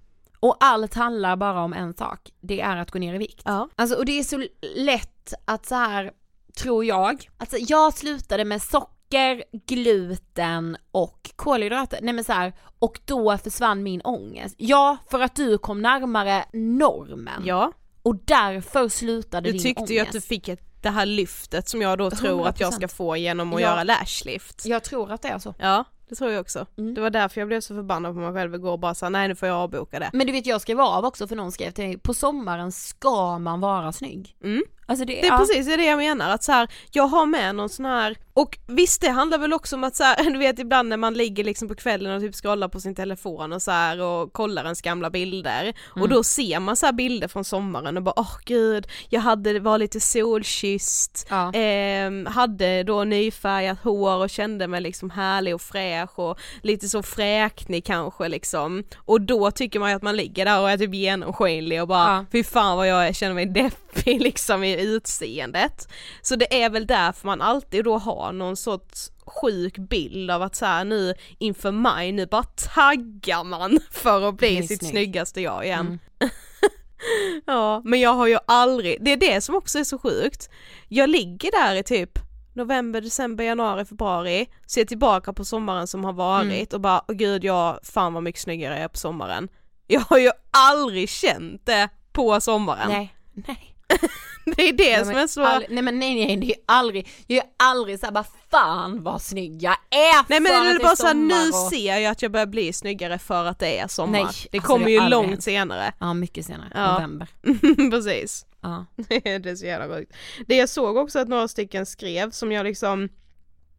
Och 0.43 0.57
allt 0.59 0.93
handlar 0.93 1.35
bara 1.35 1.59
om 1.63 1.73
en 1.73 1.93
sak, 1.93 2.29
det 2.41 2.61
är 2.61 2.77
att 2.77 2.91
gå 2.91 2.99
ner 2.99 3.13
i 3.13 3.17
vikt. 3.17 3.41
Ja. 3.45 3.69
Alltså 3.75 3.95
och 3.97 4.05
det 4.05 4.19
är 4.19 4.23
så 4.23 4.43
lätt 4.75 5.33
att 5.45 5.65
så 5.65 5.75
här 5.75 6.11
tror 6.57 6.85
jag, 6.85 7.29
alltså 7.37 7.57
jag 7.59 7.93
slutade 7.93 8.45
med 8.45 8.61
socker, 8.61 9.43
gluten 9.67 10.77
och 10.91 11.31
kolhydrater, 11.35 11.99
nej 12.01 12.13
men 12.13 12.23
så 12.23 12.33
här, 12.33 12.53
och 12.79 12.99
då 13.05 13.37
försvann 13.37 13.83
min 13.83 14.01
ångest. 14.01 14.55
Ja, 14.57 14.97
för 15.11 15.19
att 15.19 15.35
du 15.35 15.57
kom 15.57 15.81
närmare 15.81 16.45
normen. 16.53 17.43
Ja. 17.45 17.71
Och 18.01 18.15
därför 18.15 18.89
slutade 18.89 19.49
Du 19.49 19.53
din 19.53 19.61
tyckte 19.61 19.79
ångest. 19.81 19.93
ju 19.93 19.99
att 19.99 20.11
du 20.11 20.21
fick 20.21 20.47
ett, 20.47 20.83
det 20.83 20.89
här 20.89 21.05
lyftet 21.05 21.69
som 21.69 21.81
jag 21.81 21.97
då 21.97 22.11
tror 22.11 22.47
att 22.47 22.59
jag 22.59 22.73
ska 22.73 22.85
100%. 22.85 22.87
få 22.95 23.17
genom 23.17 23.53
att 23.53 23.61
Ja. 23.61 23.67
göra 23.67 23.83
lashlift. 23.83 24.65
Jag 24.65 24.83
tror 24.83 25.11
att 25.11 25.21
det 25.21 25.27
är 25.27 25.39
så. 25.39 25.53
Ja, 25.59 25.83
det 26.11 26.15
tror 26.15 26.31
jag 26.31 26.41
också. 26.41 26.65
Mm. 26.77 26.93
Det 26.93 27.01
var 27.01 27.09
därför 27.09 27.41
jag 27.41 27.47
blev 27.47 27.61
så 27.61 27.75
förbannad 27.75 28.13
på 28.13 28.19
mig 28.19 28.33
själv 28.33 28.55
igår 28.55 28.71
och 28.71 28.79
bara 28.79 28.95
sa 28.95 29.09
nej 29.09 29.27
nu 29.27 29.35
får 29.35 29.47
jag 29.47 29.57
avboka 29.57 29.99
det. 29.99 30.09
Men 30.13 30.27
du 30.27 30.33
vet 30.33 30.45
jag 30.45 30.61
skrev 30.61 30.81
av 30.81 31.05
också 31.05 31.27
för 31.27 31.35
någon 31.35 31.51
skrev 31.51 31.71
till 31.71 31.87
mig, 31.87 31.97
på 31.97 32.13
sommaren 32.13 32.71
ska 32.71 33.39
man 33.39 33.59
vara 33.59 33.91
snygg. 33.91 34.35
Mm. 34.43 34.63
Alltså 34.91 35.05
det, 35.05 35.13
Det 35.13 35.27
är 35.27 35.31
ja. 35.31 35.37
precis 35.37 35.65
det 35.65 35.83
jag 35.85 35.97
menar, 35.97 36.29
att 36.33 36.43
så 36.43 36.51
här, 36.51 36.67
jag 36.91 37.03
har 37.07 37.25
med 37.25 37.55
någon 37.55 37.69
sån 37.69 37.85
här, 37.85 38.15
och 38.33 38.57
visst 38.67 39.01
det 39.01 39.09
handlar 39.09 39.37
väl 39.37 39.53
också 39.53 39.75
om 39.75 39.83
att 39.83 39.95
så 39.95 40.03
här, 40.03 40.23
du 40.31 40.37
vet 40.37 40.59
ibland 40.59 40.89
när 40.89 40.97
man 40.97 41.13
ligger 41.13 41.43
liksom 41.43 41.67
på 41.67 41.75
kvällen 41.75 42.15
och 42.15 42.21
typ 42.21 42.35
scrollar 42.35 42.67
på 42.67 42.79
sin 42.79 42.95
telefon 42.95 43.53
och 43.53 43.61
så 43.61 43.71
här 43.71 44.01
och 44.01 44.33
kollar 44.33 44.63
ens 44.63 44.81
gamla 44.81 45.09
bilder 45.09 45.73
och 45.89 45.97
Mm. 45.97 46.09
då 46.09 46.23
ser 46.23 46.59
man 46.59 46.75
så 46.75 46.91
bilder 46.93 47.27
från 47.27 47.43
sommaren 47.43 47.97
och 47.97 48.03
bara 48.03 48.13
åh 48.17 48.35
gud, 48.45 48.87
jag 49.09 49.21
hade, 49.21 49.59
var 49.59 49.77
lite 49.77 49.99
solkysst, 50.45 51.27
Ja. 51.29 51.51
ehm, 51.53 52.25
hade 52.25 52.83
då 52.83 53.03
nyfärgat 53.03 53.77
hår 53.83 54.15
och 54.17 54.29
kände 54.29 54.67
mig 54.67 54.81
liksom 54.81 55.09
härlig 55.09 55.55
och 55.55 55.61
fräsch 55.61 56.19
och 56.19 56.39
lite 56.61 56.89
så 56.89 57.03
fräknig 57.03 57.85
kanske 57.85 58.27
liksom 58.27 58.83
och 58.97 59.21
då 59.21 59.51
tycker 59.51 59.79
man 59.79 59.89
ju 59.89 59.95
att 59.95 60.01
man 60.01 60.15
ligger 60.15 60.45
där 60.45 60.61
och 60.61 60.69
är 60.71 60.77
typ 60.77 60.93
genomskinlig 60.93 61.81
och 61.81 61.87
bara 61.87 62.01
Ja. 62.15 62.25
fy 62.31 62.43
fan 62.43 62.77
vad 62.77 62.87
jag 62.87 63.07
är, 63.07 63.13
känner 63.13 63.33
mig 63.35 63.45
deppig 63.45 64.21
liksom 64.21 64.63
i 64.63 64.80
utseendet. 64.81 65.87
Så 66.21 66.35
det 66.35 66.63
är 66.63 66.69
väl 66.69 66.87
därför 66.87 67.27
man 67.27 67.41
alltid 67.41 67.83
då 67.83 67.97
har 67.97 68.31
någon 68.31 68.57
sorts 68.57 69.11
sjuk 69.25 69.77
bild 69.77 70.31
av 70.31 70.41
att 70.41 70.55
så 70.55 70.65
här 70.65 70.85
nu 70.85 71.13
inför 71.37 71.71
maj, 71.71 72.11
nu 72.11 72.25
bara 72.25 72.43
taggar 72.43 73.43
man 73.43 73.79
för 73.91 74.29
att 74.29 74.37
bli 74.37 74.67
sitt 74.67 74.79
snygg. 74.79 74.91
snyggaste 74.91 75.41
jag 75.41 75.65
igen. 75.65 75.99
Mm. 76.19 76.31
ja, 77.45 77.81
men 77.85 77.99
jag 77.99 78.13
har 78.13 78.27
ju 78.27 78.37
aldrig, 78.47 78.97
det 79.03 79.11
är 79.11 79.17
det 79.17 79.41
som 79.41 79.55
också 79.55 79.79
är 79.79 79.83
så 79.83 79.97
sjukt. 79.97 80.49
Jag 80.87 81.09
ligger 81.09 81.51
där 81.51 81.75
i 81.75 81.83
typ 81.83 82.19
november, 82.53 83.01
december, 83.01 83.43
januari, 83.43 83.85
februari, 83.85 84.47
ser 84.67 84.85
tillbaka 84.85 85.33
på 85.33 85.45
sommaren 85.45 85.87
som 85.87 86.03
har 86.03 86.13
varit 86.13 86.45
Mm. 86.45 86.65
och 86.73 86.81
bara, 86.81 87.01
åh 87.07 87.15
gud 87.15 87.43
jag, 87.43 87.79
fan 87.83 88.13
vad 88.13 88.23
mycket 88.23 88.41
snyggare 88.41 88.73
jag 88.73 88.83
är 88.83 88.87
på 88.87 88.97
sommaren. 88.97 89.47
Jag 89.87 90.01
har 90.01 90.17
ju 90.17 90.31
aldrig 90.51 91.09
känt 91.09 91.65
det 91.65 91.89
på 92.11 92.41
sommaren. 92.41 92.89
Nej, 92.89 93.15
nej. 93.33 93.70
Det 94.55 94.69
är 94.69 94.73
det 94.73 94.89
Ja, 94.89 94.99
som 94.99 95.07
men 95.13 95.23
är 95.23 95.27
så... 95.27 95.43
all- 95.43 95.65
nej 95.69 95.83
men 95.83 95.99
nej 95.99 96.25
nej, 96.25 96.37
det 96.37 96.47
är 96.53 96.57
aldrig, 96.65 97.09
jag 97.27 97.37
är 97.37 97.49
aldrig 97.57 97.99
såhär 97.99 98.13
bara 98.13 98.25
fan 98.51 99.03
vad 99.03 99.21
snygg 99.21 99.63
jag 99.63 99.75
är 99.89 100.29
Nej 100.29 100.39
men 100.39 100.43
det 100.43 100.69
är 100.69 100.75
att 100.75 100.81
bara 100.81 100.95
såhär, 100.95 101.13
nu 101.13 101.33
och... 101.49 101.55
ser 101.71 101.97
jag 101.97 102.11
att 102.11 102.21
jag 102.21 102.31
börjar 102.31 102.45
bli 102.45 102.73
snyggare 102.73 103.19
för 103.19 103.45
att 103.45 103.59
det 103.59 103.79
är 103.79 103.87
sommar. 103.87 104.11
Nej, 104.11 104.25
det 104.51 104.57
alltså, 104.57 104.71
kommer 104.73 104.85
det 104.85 104.91
ju 104.91 104.99
aldrig 104.99 105.11
långt 105.29 105.43
senare. 105.43 105.93
Ja 105.99 106.13
mycket 106.13 106.45
senare, 106.45 106.71
Ja. 106.73 106.93
november. 106.93 107.27
Precis. 107.91 108.45
Ja. 108.61 108.85
det 109.09 109.25
är 109.49 109.55
så 109.55 109.65
jävla 109.65 109.95
sjukt. 109.95 110.13
Det 110.47 110.55
jag 110.55 110.69
såg 110.69 110.97
också 110.97 111.19
att 111.19 111.27
några 111.27 111.47
stycken 111.47 111.85
skrev 111.85 112.31
som 112.31 112.51
jag 112.51 112.63
liksom 112.63 113.09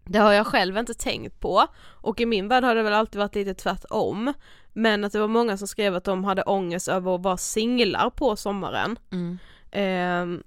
det 0.05 0.19
har 0.19 0.33
jag 0.33 0.47
själv 0.47 0.79
inte 0.79 0.95
tänkt 0.95 1.41
på 1.41 1.67
och 1.85 2.21
i 2.21 2.27
min 2.27 2.49
värld 2.49 2.65
har 2.65 2.75
det 2.75 2.83
väl 2.83 2.93
alltid 2.93 3.19
varit 3.19 3.35
lite 3.35 3.55
tvärtom 3.55 4.33
men 4.73 5.05
att 5.05 5.13
det 5.13 5.19
var 5.21 5.29
många 5.29 5.57
som 5.57 5.69
skrev 5.69 5.95
att 5.97 6.05
de 6.05 6.25
hade 6.25 6.43
ångest 6.43 6.89
över 6.89 7.15
att 7.15 7.23
vara 7.23 7.37
singlar 7.37 8.11
på 8.11 8.37
sommaren 8.37 8.99
Mm. 9.13 9.39
Ehm, 9.73 10.43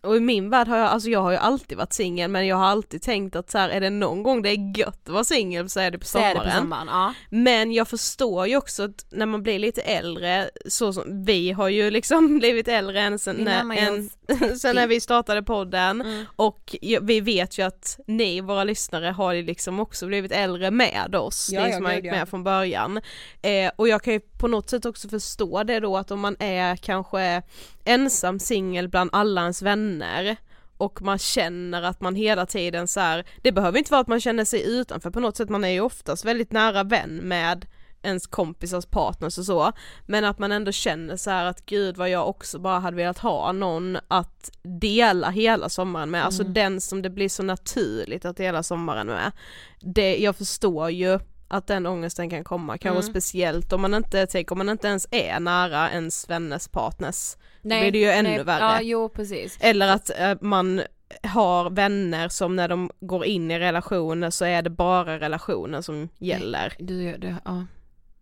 och 0.00 0.16
i 0.16 0.20
min 0.20 0.50
värld 0.50 0.68
har 0.68 0.76
jag, 0.76 0.86
alltså 0.86 1.08
jag 1.10 1.22
har 1.22 1.30
ju 1.30 1.36
alltid 1.36 1.78
varit 1.78 1.92
singel 1.92 2.30
men 2.30 2.46
jag 2.46 2.56
har 2.56 2.66
alltid 2.66 3.02
tänkt 3.02 3.36
att 3.36 3.50
så 3.50 3.58
här, 3.58 3.68
är 3.68 3.80
det 3.80 3.90
någon 3.90 4.22
gång 4.22 4.42
det 4.42 4.50
är 4.50 4.78
gött 4.78 5.00
att 5.04 5.08
vara 5.08 5.24
singel 5.24 5.68
så 5.68 5.80
är 5.80 5.90
det 5.90 5.98
på 5.98 6.06
sommaren. 6.06 6.34
det 6.34 6.50
på 6.50 6.50
sommaren, 6.50 6.86
ja. 6.90 7.14
Men 7.30 7.72
jag 7.72 7.88
förstår 7.88 8.46
ju 8.46 8.56
också 8.56 8.82
att 8.82 9.06
när 9.10 9.26
man 9.26 9.42
blir 9.42 9.58
lite 9.58 9.80
äldre, 9.80 10.50
så 10.66 10.92
som 10.92 11.24
vi 11.24 11.52
har 11.52 11.68
ju 11.68 11.90
liksom 11.90 12.38
blivit 12.38 12.68
äldre 12.68 13.00
än 13.00 13.18
sen, 13.18 13.36
när, 13.36 13.78
än, 13.78 14.10
sen 14.58 14.76
när 14.76 14.86
vi 14.86 15.00
startade 15.00 15.42
podden 15.42 16.00
Mm. 16.00 16.24
och 16.36 16.76
vi 17.02 17.20
vet 17.20 17.58
ju 17.58 17.62
att 17.62 17.98
ni, 18.06 18.40
våra 18.40 18.64
lyssnare, 18.64 19.06
har 19.06 19.32
ju 19.32 19.42
liksom 19.42 19.80
också 19.80 20.06
blivit 20.06 20.32
äldre 20.32 20.70
med 20.70 21.14
oss, 21.14 21.48
Ja, 21.52 21.66
ni 21.66 21.72
som 21.72 21.84
har 21.84 21.92
ja. 21.92 22.12
med 22.12 22.28
från 22.28 22.44
början. 22.44 23.00
Eh, 23.42 23.70
och 23.76 23.88
jag 23.88 24.02
kan 24.02 24.12
ju 24.12 24.20
på 24.38 24.48
något 24.48 24.70
sätt 24.70 24.86
också 24.86 25.08
förstå 25.08 25.62
det 25.62 25.80
då 25.80 25.96
att 25.96 26.10
om 26.10 26.20
man 26.20 26.36
är 26.38 26.76
kanske 26.76 27.42
ensam 27.84 28.38
singel 28.38 28.88
bland 28.88 29.10
alla 29.12 29.40
ens 29.40 29.62
vänner 29.62 30.36
och 30.76 31.02
man 31.02 31.18
känner 31.18 31.82
att 31.82 32.00
man 32.00 32.14
hela 32.14 32.46
tiden 32.46 32.88
så 32.88 33.00
här, 33.00 33.26
det 33.42 33.52
behöver 33.52 33.78
inte 33.78 33.90
vara 33.90 34.00
att 34.00 34.08
man 34.08 34.20
känner 34.20 34.44
sig 34.44 34.66
utanför 34.66 35.10
på 35.10 35.20
något 35.20 35.36
sätt, 35.36 35.48
man 35.48 35.64
är 35.64 35.68
ju 35.68 35.80
oftast 35.80 36.24
väldigt 36.24 36.52
nära 36.52 36.84
vän 36.84 37.16
med 37.16 37.66
ens 38.02 38.26
kompisars 38.26 38.86
partners 38.86 39.38
och 39.38 39.44
så, 39.44 39.72
men 40.06 40.24
att 40.24 40.38
man 40.38 40.52
ändå 40.52 40.72
känner 40.72 41.16
så 41.16 41.30
här 41.30 41.44
att 41.44 41.66
gud 41.66 41.96
vad 41.96 42.10
jag 42.10 42.28
också 42.28 42.58
bara 42.58 42.78
hade 42.78 42.96
velat 42.96 43.18
ha 43.18 43.52
någon 43.52 43.98
att 44.08 44.50
dela 44.62 45.30
hela 45.30 45.68
sommaren 45.68 46.10
med, 46.10 46.24
alltså 46.24 46.42
Mm. 46.42 46.54
den 46.54 46.80
som 46.80 47.02
det 47.02 47.10
blir 47.10 47.28
så 47.28 47.42
naturligt 47.42 48.24
att 48.24 48.36
dela 48.36 48.62
sommaren 48.62 49.06
med. 49.06 49.32
Det, 49.80 50.16
jag 50.16 50.36
förstår 50.36 50.90
ju 50.90 51.18
att 51.48 51.66
den 51.66 51.86
ångesten 51.86 52.30
kan 52.30 52.44
komma, 52.44 52.78
kanske 52.78 53.00
Mm. 53.02 53.10
speciellt 53.12 53.72
om 53.72 53.80
man 53.80 53.94
inte, 53.94 54.26
tänk 54.26 54.52
om 54.52 54.58
man 54.58 54.68
inte 54.68 54.88
ens 54.88 55.06
är 55.10 55.40
nära 55.40 55.90
ens 55.90 56.30
vänners 56.30 56.68
partners. 56.68 57.36
Nej, 57.62 57.80
blir 57.80 57.92
det 57.92 57.98
ju 57.98 58.10
ännu 58.10 58.28
nej, 58.30 58.44
värre. 58.44 58.62
Ja 58.64 58.80
jo 58.82 59.08
precis. 59.08 59.58
Eller 59.60 59.88
att 59.88 60.10
eh, 60.20 60.34
man 60.40 60.82
har 61.22 61.70
vänner 61.70 62.28
som 62.28 62.56
när 62.56 62.68
de 62.68 62.90
går 63.00 63.24
in 63.24 63.50
i 63.50 63.58
relationer 63.58 64.30
så 64.30 64.44
är 64.44 64.62
det 64.62 64.70
bara 64.70 65.18
relationen 65.20 65.82
som 65.82 66.08
gäller. 66.18 66.74
Du, 66.78 67.16
du, 67.16 67.34
ja. 67.44 67.64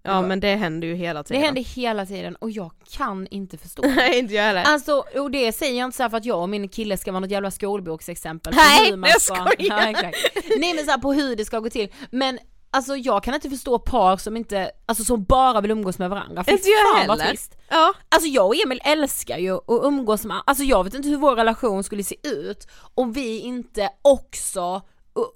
Ja 0.02 0.22
men 0.22 0.40
det 0.40 0.54
händer 0.56 0.88
ju 0.88 0.94
hela 0.94 1.22
Det 1.22 1.28
tiden. 1.28 1.42
händer 1.42 1.62
hela 1.62 2.06
tiden 2.06 2.36
och 2.36 2.50
jag 2.50 2.70
kan 2.90 3.26
inte 3.26 3.58
förstå. 3.58 3.82
Nej 3.96 4.18
inte 4.18 4.34
jag 4.34 4.42
heller. 4.42 4.62
Alltså, 4.62 5.04
och 5.14 5.30
det 5.30 5.52
säger 5.52 5.78
jag 5.78 5.86
inte 5.86 5.96
så 5.96 6.10
för 6.10 6.16
att 6.16 6.24
jag 6.24 6.40
och 6.42 6.48
min 6.48 6.68
kille 6.68 6.96
ska 6.96 7.12
vara 7.12 7.20
något 7.20 7.30
jävla 7.30 7.50
skolboksexempel 7.50 8.52
på 8.52 8.58
Nej, 8.58 8.90
hur 8.90 8.96
man 8.96 9.10
jag 9.10 9.22
skojar. 9.22 9.54
Ja, 9.58 9.88
exakt. 9.90 10.16
Nej 10.58 10.84
men 10.86 11.00
på 11.00 11.12
hur 11.12 11.36
det 11.36 11.44
ska 11.44 11.58
gå 11.58 11.70
till. 11.70 11.88
Men 12.10 12.38
alltså 12.76 12.96
jag 12.96 13.22
kan 13.22 13.34
inte 13.34 13.50
förstå 13.50 13.78
par 13.78 14.16
som 14.16 14.36
inte, 14.36 14.70
alltså 14.86 15.04
som 15.04 15.24
bara 15.24 15.60
vill 15.60 15.70
umgås 15.70 15.98
med 15.98 16.10
varandra. 16.10 16.44
Fy 16.44 16.52
Inte 16.52 16.68
jag 16.68 16.96
fan 16.96 17.10
heller. 17.10 17.28
trist. 17.30 17.56
Ja. 17.68 17.92
Alltså 18.08 18.28
jag 18.28 18.46
och 18.46 18.56
Emil 18.64 18.80
älskar 18.84 19.38
ju 19.38 19.54
att 19.56 19.62
umgås 19.68 20.24
med, 20.24 20.42
alltså 20.46 20.64
jag 20.64 20.84
vet 20.84 20.94
inte 20.94 21.08
hur 21.08 21.16
vår 21.16 21.36
relation 21.36 21.84
skulle 21.84 22.04
se 22.04 22.16
ut 22.22 22.68
om 22.94 23.12
vi 23.12 23.38
inte 23.40 23.88
också 24.02 24.82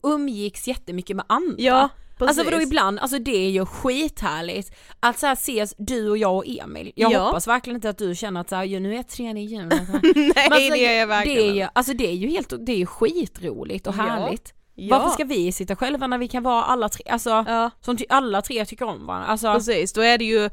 umgicks 0.03 0.69
jättemycket 0.69 1.17
med 1.17 1.25
andra. 1.29 1.55
Ja, 1.59 1.89
Alltså 2.23 2.41
vadå 2.45 2.51
precis. 2.51 2.67
ibland, 2.69 2.99
alltså 2.99 3.19
det 3.19 3.37
är 3.47 3.51
ju 3.51 3.67
skithärligt 3.67 4.73
att 5.01 5.19
så 5.19 5.27
här 5.27 5.33
ses 5.33 5.75
du 5.79 6.11
och 6.11 6.19
jag 6.19 6.37
och 6.37 6.45
Emil. 6.47 6.93
Jag 6.97 7.13
Ja. 7.13 7.25
hoppas 7.25 7.47
verkligen 7.47 7.75
inte 7.77 7.89
att 7.91 7.99
du 7.99 8.15
känner 8.15 8.41
att 8.41 8.49
så 8.49 8.57
här, 8.57 8.65
"Jo, 8.65 8.81
nu 8.81 8.97
är 8.97 9.03
trean 9.03 9.37
i 9.37 9.45
jul. 9.45 9.67
Nej 9.69 10.33
alltså, 10.51 10.71
det 10.73 10.77
gör 10.79 10.93
jag 10.93 11.07
verkligen 11.07 11.39
det 11.39 11.43
är 11.51 11.55
ju, 11.55 11.61
inte. 11.61 11.71
alltså 11.75 11.93
det 11.95 12.07
är 12.09 12.13
ju 12.15 12.29
helt, 12.29 12.53
det 12.67 12.73
är 12.73 12.77
ju 12.77 12.87
skitroligt 12.87 13.87
och 13.87 13.95
härligt. 13.95 14.53
Ja. 14.55 14.60
Varför 14.89 15.09
ska 15.09 15.25
vi 15.25 15.53
sitta 15.53 15.77
själva 15.77 16.07
när 16.07 16.19
vi 16.19 16.29
kan 16.29 16.43
vara 16.43 16.65
alla 16.65 16.89
tre, 16.89 17.05
alltså 17.11 17.31
Ja. 17.31 17.71
som 17.81 17.99
alla 18.09 18.43
tre 18.43 18.65
tycker 18.67 18.85
om 18.85 19.07
varandra. 19.07 19.27
Alltså, 19.29 19.55
Precis, 19.55 19.93
då 19.93 20.01
är 20.01 20.19
det 20.19 20.25
ju, 20.25 20.51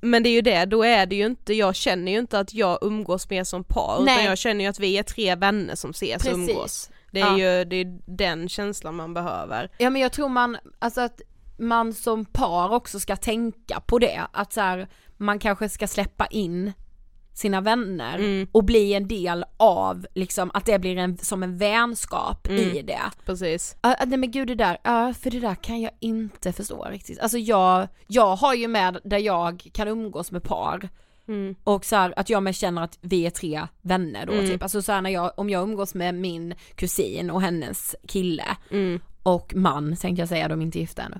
men 0.00 0.22
det 0.22 0.28
är 0.28 0.32
ju 0.34 0.40
det, 0.40 0.64
då 0.64 0.82
är 0.84 1.06
det 1.06 1.16
ju 1.16 1.26
inte, 1.26 1.54
jag 1.54 1.74
känner 1.74 2.12
ju 2.12 2.18
inte 2.18 2.38
att 2.38 2.54
jag 2.54 2.78
umgås 2.82 3.30
med 3.30 3.46
som 3.46 3.64
par 3.64 3.94
utan 3.94 4.04
Nej. 4.04 4.24
jag 4.24 4.38
känner 4.38 4.64
ju 4.64 4.70
att 4.70 4.80
vi 4.80 4.98
är 4.98 5.02
tre 5.02 5.34
vänner 5.34 5.74
som 5.74 5.90
ses 5.90 6.24
och 6.24 6.30
Precis. 6.32 6.48
umgås. 6.48 6.90
Det 7.10 7.20
är 7.20 7.38
Ja. 7.38 7.58
ju 7.58 7.64
det 7.64 7.76
är 7.76 7.98
den 8.06 8.48
känslan 8.48 8.94
man 8.94 9.14
behöver. 9.14 9.70
Ja 9.78 9.90
men 9.90 10.02
jag 10.02 10.12
tror 10.12 10.28
man, 10.28 10.56
alltså 10.78 11.00
att 11.00 11.20
man 11.58 11.92
som 11.92 12.24
par 12.24 12.72
också 12.72 13.00
ska 13.00 13.16
tänka 13.16 13.80
på 13.80 13.98
det, 13.98 14.20
att 14.32 14.52
så 14.52 14.60
här, 14.60 14.88
man 15.16 15.38
kanske 15.38 15.68
ska 15.68 15.86
släppa 15.86 16.26
in 16.26 16.72
sina 17.34 17.60
vänner 17.60 18.18
Mm. 18.18 18.46
och 18.52 18.64
bli 18.64 18.94
en 18.94 19.08
del 19.08 19.44
av 19.56 20.06
liksom 20.14 20.50
att 20.54 20.66
det 20.66 20.78
blir 20.78 20.96
en, 20.96 21.18
som 21.18 21.42
en 21.42 21.58
vänskap 21.58 22.48
Mm. 22.48 22.60
i 22.60 22.82
det. 22.82 23.00
Precis. 23.26 23.76
Ja 23.82 23.96
nej 24.06 24.18
men 24.18 24.30
gud 24.30 24.48
det 24.48 24.54
där, 24.54 24.78
ja 24.84 25.14
för 25.14 25.30
det 25.30 25.40
där 25.40 25.54
kan 25.54 25.80
jag 25.80 25.92
inte 26.00 26.52
förstå 26.52 26.84
riktigt. 26.84 27.18
Alltså 27.20 27.38
jag, 27.38 27.88
jag 28.06 28.36
har 28.36 28.54
ju 28.54 28.68
med 28.68 28.98
där 29.04 29.18
jag 29.18 29.68
kan 29.72 29.88
umgås 29.88 30.32
med 30.32 30.42
par 30.42 30.88
Mm. 31.28 31.54
och 31.64 31.84
så 31.84 31.96
här, 31.96 32.14
att 32.16 32.30
jag 32.30 32.42
med 32.42 32.54
känner 32.56 32.82
att 32.82 32.98
vi 33.00 33.26
är 33.26 33.30
tre 33.30 33.66
vänner 33.82 34.26
då 34.26 34.32
Mm. 34.32 34.46
typ. 34.46 34.62
Alltså 34.62 34.82
så 34.82 34.92
här, 34.92 35.00
när 35.02 35.10
jag, 35.10 35.32
om 35.36 35.50
jag 35.50 35.62
umgås 35.62 35.94
med 35.94 36.14
min 36.14 36.54
kusin 36.74 37.30
och 37.30 37.42
hennes 37.42 37.96
kille 38.08 38.44
Mm. 38.70 39.00
och 39.22 39.54
man 39.54 39.96
tänkte 39.96 40.22
jag 40.22 40.28
säga, 40.28 40.48
de 40.48 40.60
är 40.60 40.64
inte 40.64 40.78
gifta 40.78 41.02
ännu. 41.02 41.16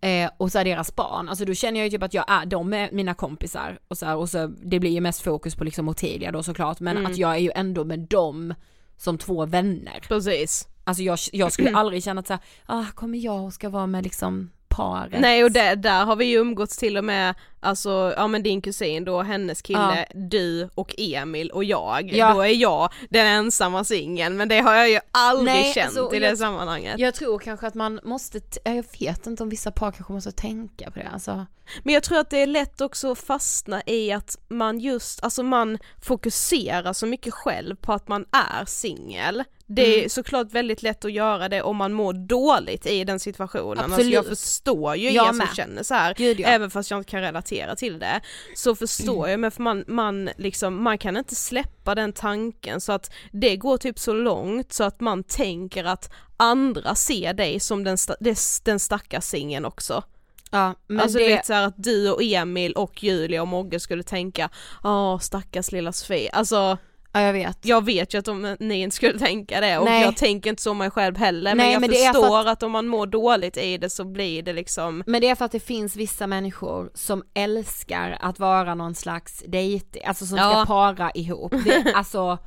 Eh, 0.00 0.30
och 0.36 0.52
så 0.52 0.58
är 0.58 0.64
deras 0.64 0.94
barn, 0.96 1.28
alltså 1.28 1.44
då 1.44 1.54
känner 1.54 1.80
jag 1.80 1.86
ju 1.86 1.90
typ 1.90 2.02
att 2.02 2.14
jag 2.14 2.24
är, 2.28 2.46
de 2.46 2.72
är 2.72 2.88
mina 2.92 3.14
kompisar 3.14 3.78
och 3.88 3.98
så 3.98 4.06
här, 4.06 4.16
och 4.16 4.28
så 4.30 4.46
det 4.46 4.80
blir 4.80 4.90
ju 4.90 5.00
mest 5.00 5.20
fokus 5.22 5.54
på 5.56 5.64
liksom 5.64 5.88
Ottilia 5.88 6.32
då 6.32 6.42
såklart 6.42 6.80
men 6.80 6.96
Mm. 6.96 7.10
att 7.12 7.16
jag 7.18 7.30
är 7.34 7.38
ju 7.38 7.50
ändå 7.54 7.84
med 7.84 7.98
dem 7.98 8.54
som 8.96 9.18
två 9.18 9.46
vänner. 9.46 10.00
Precis. 10.08 10.68
Alltså 10.84 11.02
jag, 11.02 11.18
jag 11.32 11.52
skulle 11.52 11.70
aldrig 11.76 12.04
känna 12.04 12.18
att 12.20 12.26
så 12.26 12.32
här, 12.32 12.42
ah, 12.66 12.84
kommer 12.94 13.18
jag 13.18 13.44
och 13.44 13.52
ska 13.52 13.68
vara 13.68 13.86
med 13.86 14.04
liksom 14.04 14.50
paret. 14.68 15.20
Nej 15.20 15.44
och 15.44 15.52
där, 15.52 15.76
där 15.76 16.04
har 16.04 16.16
vi 16.16 16.24
ju 16.24 16.36
umgåtts 16.38 16.76
till 16.78 16.96
och 16.96 17.04
med, 17.04 17.34
alltså 17.60 18.14
ja 18.16 18.26
men 18.26 18.42
din 18.42 18.62
kusin 18.62 19.04
då, 19.04 19.22
hennes 19.22 19.62
kille, 19.62 20.06
du 20.14 20.68
och 20.74 20.94
Emil 20.98 21.50
och 21.50 21.64
jag. 21.64 22.10
Ja. 22.12 22.34
Då 22.34 22.40
är 22.40 22.48
jag 22.54 22.92
den 23.10 23.26
ensamma 23.26 23.84
singeln 23.84 24.36
men 24.36 24.48
det 24.48 24.58
har 24.60 24.74
jag 24.74 24.90
ju 24.90 25.00
aldrig 25.10 25.54
Nej, 25.54 25.72
känt 25.72 25.86
alltså, 25.98 26.16
i 26.16 26.18
det 26.18 26.26
jag- 26.26 26.38
sammanhanget. 26.38 26.98
Jag 26.98 27.14
tror 27.14 27.38
kanske 27.38 27.66
att 27.66 27.74
man 27.74 28.00
måste, 28.04 28.40
jag 28.64 28.84
vet 29.00 29.26
inte 29.26 29.42
om 29.42 29.48
vissa 29.48 29.70
par 29.70 29.92
kanske 29.92 30.12
måste 30.12 30.32
tänka 30.32 30.90
på 30.90 30.98
det 30.98 31.08
alltså. 31.12 31.46
Men 31.82 31.94
jag 31.94 32.02
tror 32.02 32.18
att 32.18 32.30
det 32.30 32.38
är 32.42 32.46
lätt 32.46 32.80
också 32.80 33.12
att 33.12 33.18
fastna 33.18 33.82
i 33.86 34.12
att 34.12 34.38
man 34.48 34.80
just, 34.80 35.24
alltså 35.24 35.42
man 35.42 35.78
fokuserar 36.02 36.92
så 36.92 37.06
mycket 37.06 37.34
själv 37.34 37.76
på 37.76 37.92
att 37.92 38.08
man 38.08 38.24
är 38.32 38.64
singel. 38.64 39.44
Det 39.66 39.82
är 39.94 39.98
Mm. 39.98 40.08
såklart 40.08 40.52
väldigt 40.52 40.82
lätt 40.82 41.04
att 41.04 41.12
göra 41.12 41.48
det 41.48 41.62
om 41.62 41.76
man 41.76 41.92
mår 41.92 42.12
dåligt 42.12 42.86
i 42.86 43.04
den 43.04 43.20
situationen. 43.20 43.78
Alltså 43.78 43.92
Absolut. 43.94 44.12
jag 44.14 44.26
förstår 44.26 44.96
ju 44.96 45.10
Jag 45.10 45.28
er 45.28 45.32
som 45.32 45.46
känner 45.56 45.82
så 45.82 45.94
här, 45.94 46.14
Gud, 46.14 46.40
ja. 46.40 46.48
även 46.48 46.70
fast 46.70 46.90
jag 46.90 47.00
inte 47.00 47.10
kan 47.10 47.20
relatera 47.20 47.47
till 47.74 47.98
det. 47.98 48.20
Så 48.54 48.74
förstår 48.74 49.28
jag, 49.28 49.40
men 49.40 49.50
för 49.50 49.62
man, 49.62 49.84
man 49.86 50.30
liksom, 50.36 50.82
man 50.82 50.98
kan 50.98 51.16
inte 51.16 51.34
släppa 51.34 51.94
den 51.94 52.12
tanken 52.12 52.80
så 52.80 52.92
att 52.92 53.12
det 53.32 53.56
går 53.56 53.76
typ 53.76 53.98
så 53.98 54.12
långt 54.12 54.72
så 54.72 54.84
att 54.84 55.00
man 55.00 55.24
tänker 55.24 55.84
att 55.84 56.12
andra 56.36 56.94
ser 56.94 57.32
dig 57.32 57.60
som 57.60 57.84
den, 57.84 57.96
sta- 57.96 58.60
den 58.64 58.78
stackars 58.78 59.24
singeln 59.24 59.64
också. 59.64 60.02
Ja, 60.50 60.74
men 60.86 61.00
alltså 61.00 61.18
det, 61.18 61.24
du 61.24 61.30
vet 61.34 61.46
såhär 61.46 61.66
att 61.66 61.74
du 61.76 62.10
och 62.10 62.22
Emil 62.22 62.72
och 62.72 63.02
Julia 63.02 63.42
och 63.42 63.48
Mogge 63.48 63.80
skulle 63.80 64.02
tänka 64.02 64.50
Åh 64.84 65.18
stackars 65.18 65.72
lilla 65.72 65.92
Sofie, 65.92 66.30
alltså 66.30 66.78
ja 67.12 67.20
jag 67.20 67.32
vet. 67.32 67.58
jag 67.62 67.84
vet 67.84 68.14
ju 68.14 68.18
att 68.18 68.24
de, 68.24 68.56
ni 68.60 68.80
inte 68.80 68.96
skulle 68.96 69.18
tänka 69.18 69.60
det 69.60 69.78
och 69.78 69.84
Nej. 69.84 70.02
jag 70.02 70.16
tänker 70.16 70.50
inte 70.50 70.62
så 70.62 70.70
om 70.70 70.78
mig 70.78 70.90
själv 70.90 71.16
heller 71.16 71.50
men 71.50 71.56
Nej, 71.56 71.72
jag 71.72 71.80
men 71.80 71.90
är 71.90 71.94
för 71.94 72.20
förstår 72.20 72.48
att... 72.48 72.62
om 72.62 72.72
man 72.72 72.86
mår 72.86 73.06
dåligt 73.06 73.56
i 73.56 73.78
det 73.78 73.90
så 73.90 74.04
blir 74.04 74.42
det 74.42 74.52
liksom 74.52 75.02
Men 75.06 75.20
det 75.20 75.28
är 75.28 75.34
för 75.34 75.44
att 75.44 75.52
det 75.52 75.60
finns 75.60 75.96
vissa 75.96 76.26
människor 76.26 76.90
som 76.94 77.22
älskar 77.34 78.16
att 78.20 78.38
vara 78.38 78.74
någon 78.74 78.94
slags 78.94 79.42
dejt, 79.46 80.00
alltså 80.04 80.26
som 80.26 80.38
Ja. 80.38 80.50
ska 80.52 80.64
para 80.66 81.10
ihop. 81.14 81.52
Det, 81.64 81.92
alltså 81.94 82.38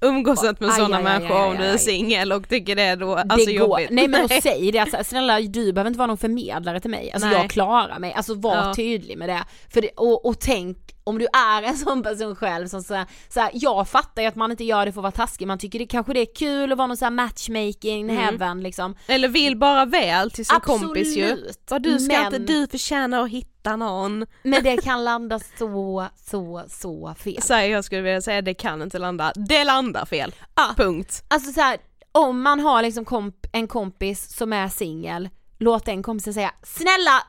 umgås 0.00 0.44
inte 0.44 0.64
med 0.64 0.74
sådana 0.74 1.00
människor 1.00 1.46
om 1.46 1.56
du 1.56 1.64
är 1.64 1.76
singel 1.76 2.32
och 2.32 2.48
tycker 2.48 2.76
det 2.76 2.82
är 2.82 2.96
då 2.96 3.14
alltså 3.16 3.36
det 3.46 3.54
går. 3.58 3.68
jobbigt. 3.80 3.90
Nej 3.90 4.08
men 4.08 4.24
och 4.24 4.30
säg 4.42 4.72
det, 4.72 4.78
alltså, 4.78 4.96
snälla 5.04 5.40
du 5.40 5.72
behöver 5.72 5.88
inte 5.88 5.98
vara 5.98 6.06
någon 6.06 6.18
förmedlare 6.18 6.80
till 6.80 6.90
mig, 6.90 7.12
alltså 7.12 7.28
Nej. 7.28 7.36
jag 7.40 7.50
klarar 7.50 7.98
mig, 7.98 8.12
alltså 8.12 8.34
var 8.34 8.56
Ja. 8.56 8.74
tydlig 8.76 9.18
med 9.18 9.28
det. 9.28 9.44
För 9.72 9.80
det, 9.80 9.90
och, 9.96 10.26
och 10.26 10.40
tänk 10.40 10.78
om 11.04 11.18
du 11.18 11.26
är 11.32 11.62
en 11.62 11.76
sån 11.76 12.02
person 12.02 12.36
själv 12.36 12.68
som 12.68 12.82
såhär, 12.82 13.06
såhär, 13.28 13.50
jag 13.52 13.88
fattar 13.88 14.22
ju 14.22 14.28
att 14.28 14.36
man 14.36 14.50
inte 14.50 14.64
gör 14.64 14.86
det 14.86 14.92
för 14.92 15.00
att 15.00 15.02
vara 15.02 15.12
taskig, 15.12 15.46
man 15.48 15.58
tycker 15.58 15.78
det 15.78 15.86
kanske 15.86 16.12
det 16.12 16.20
är 16.20 16.34
kul 16.34 16.72
att 16.72 16.78
vara 16.78 16.86
någon 16.86 16.96
sån 16.96 17.06
här 17.06 17.10
matchmaking 17.26 18.10
Mm. 18.10 18.16
heaven 18.24 18.62
liksom. 18.62 18.96
Eller 19.06 19.28
vill 19.28 19.56
bara 19.56 19.84
väl 19.84 20.30
till 20.30 20.46
sin 20.46 20.60
kompis 20.60 21.16
ju. 21.16 21.24
Absolut. 21.30 21.58
Vad 21.70 21.82
du 21.82 21.98
ska 21.98 22.12
Men- 22.16 22.24
inte 22.34 22.52
du 22.52 22.66
förtjäna 22.66 23.20
att 23.20 23.30
hitta 23.30 23.76
någon. 23.76 24.26
Men 24.42 24.62
det 24.64 24.76
kan 24.84 25.04
landa 25.04 25.40
så, 25.58 26.06
så, 26.16 26.62
så 26.68 27.14
fel. 27.18 27.42
Så 27.42 27.54
här, 27.54 27.62
jag 27.64 27.84
skulle 27.84 28.00
vilja 28.00 28.20
säga 28.20 28.42
det 28.42 28.54
kan 28.54 28.82
inte 28.82 28.98
landa, 28.98 29.32
det 29.48 29.64
landar 29.64 30.06
fel. 30.06 30.34
Ja. 30.54 30.74
Punkt. 30.76 31.24
Alltså 31.28 31.52
så 31.52 31.60
här, 31.60 31.78
om 32.12 32.42
man 32.42 32.60
har 32.60 32.82
liksom 32.82 33.04
komp- 33.04 33.46
en 33.52 33.68
kompis 33.68 34.36
som 34.36 34.52
är 34.52 34.68
singel, 34.68 35.28
låt 35.58 35.84
den 35.84 36.02
kompisen 36.02 36.34
säga 36.34 36.54
snälla 36.62 37.22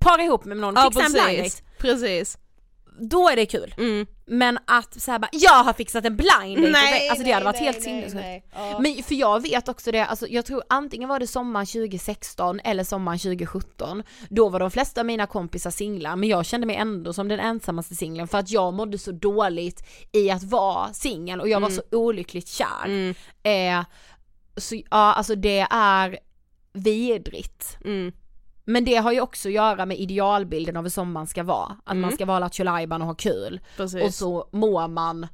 para 0.00 0.22
ihop 0.22 0.44
med 0.44 0.56
någon, 0.56 0.74
Ja 0.74 0.90
fixa 0.90 1.04
en 1.06 1.12
precis, 1.36 1.62
precis. 1.78 2.38
Då 3.00 3.28
är 3.28 3.36
det 3.36 3.46
kul. 3.46 3.74
Mm. 3.78 4.06
Men 4.26 4.58
att 4.66 5.00
såhär 5.00 5.18
bara, 5.18 5.28
jag 5.32 5.64
har 5.64 5.72
fixat 5.72 6.04
en 6.04 6.16
blind 6.16 6.56
date, 6.58 6.70
Nej, 6.70 7.08
alltså 7.08 7.24
det 7.24 7.32
hade 7.32 7.44
nej, 7.44 7.52
varit 7.52 7.60
helt 7.60 7.76
nej, 7.76 7.84
sinnessjukt. 7.84 8.14
nej, 8.14 8.44
ja. 8.54 8.78
Men 8.78 9.02
för 9.02 9.14
jag 9.14 9.42
vet 9.42 9.68
också 9.68 9.92
det, 9.92 10.06
alltså 10.06 10.26
jag 10.28 10.44
tror 10.44 10.62
antingen 10.68 11.08
var 11.08 11.18
det 11.20 11.26
sommaren 11.26 11.66
2016 11.66 12.60
eller 12.60 12.84
sommaren 12.84 13.18
2017 13.18 14.02
Då 14.28 14.48
var 14.48 14.60
de 14.60 14.70
flesta 14.70 15.00
av 15.00 15.06
mina 15.06 15.26
kompisar 15.26 15.70
singlar 15.70 16.16
men 16.16 16.28
jag 16.28 16.46
kände 16.46 16.66
mig 16.66 16.76
ändå 16.76 17.12
som 17.12 17.28
den 17.28 17.40
ensammaste 17.40 17.94
singeln 17.94 18.28
för 18.28 18.38
att 18.38 18.50
jag 18.50 18.74
mådde 18.74 18.98
så 18.98 19.12
dåligt 19.12 19.86
i 20.12 20.30
att 20.30 20.42
vara 20.44 20.92
singel 20.92 21.40
och 21.40 21.48
jag 21.48 21.60
var 21.60 21.68
Mm. 21.68 21.76
så 21.90 21.96
olyckligt 21.98 22.48
kär. 22.48 22.84
Mm. 22.84 23.14
Eh, 23.42 23.84
så 24.56 24.74
ja, 24.74 24.82
alltså 24.90 25.34
det 25.34 25.66
är 25.70 26.18
vidrigt. 26.72 27.76
Men 28.68 28.84
det 28.84 28.94
har 28.96 29.12
ju 29.12 29.20
också 29.20 29.48
att 29.48 29.54
göra 29.54 29.86
med 29.86 29.98
idealbilden 29.98 30.76
av 30.76 30.82
hur 30.82 30.90
sommaren 30.90 31.26
ska 31.26 31.42
vara. 31.42 31.76
Att 31.84 31.90
Mm. 31.92 32.00
man 32.00 32.12
ska 32.12 32.26
vara 32.26 32.38
lattjo 32.38 32.64
och 32.64 33.00
ha 33.06 33.14
kul. 33.14 33.60
Precis. 33.76 34.02
Och 34.02 34.14
så 34.14 34.48
mår 34.52 34.88
man 34.88 35.26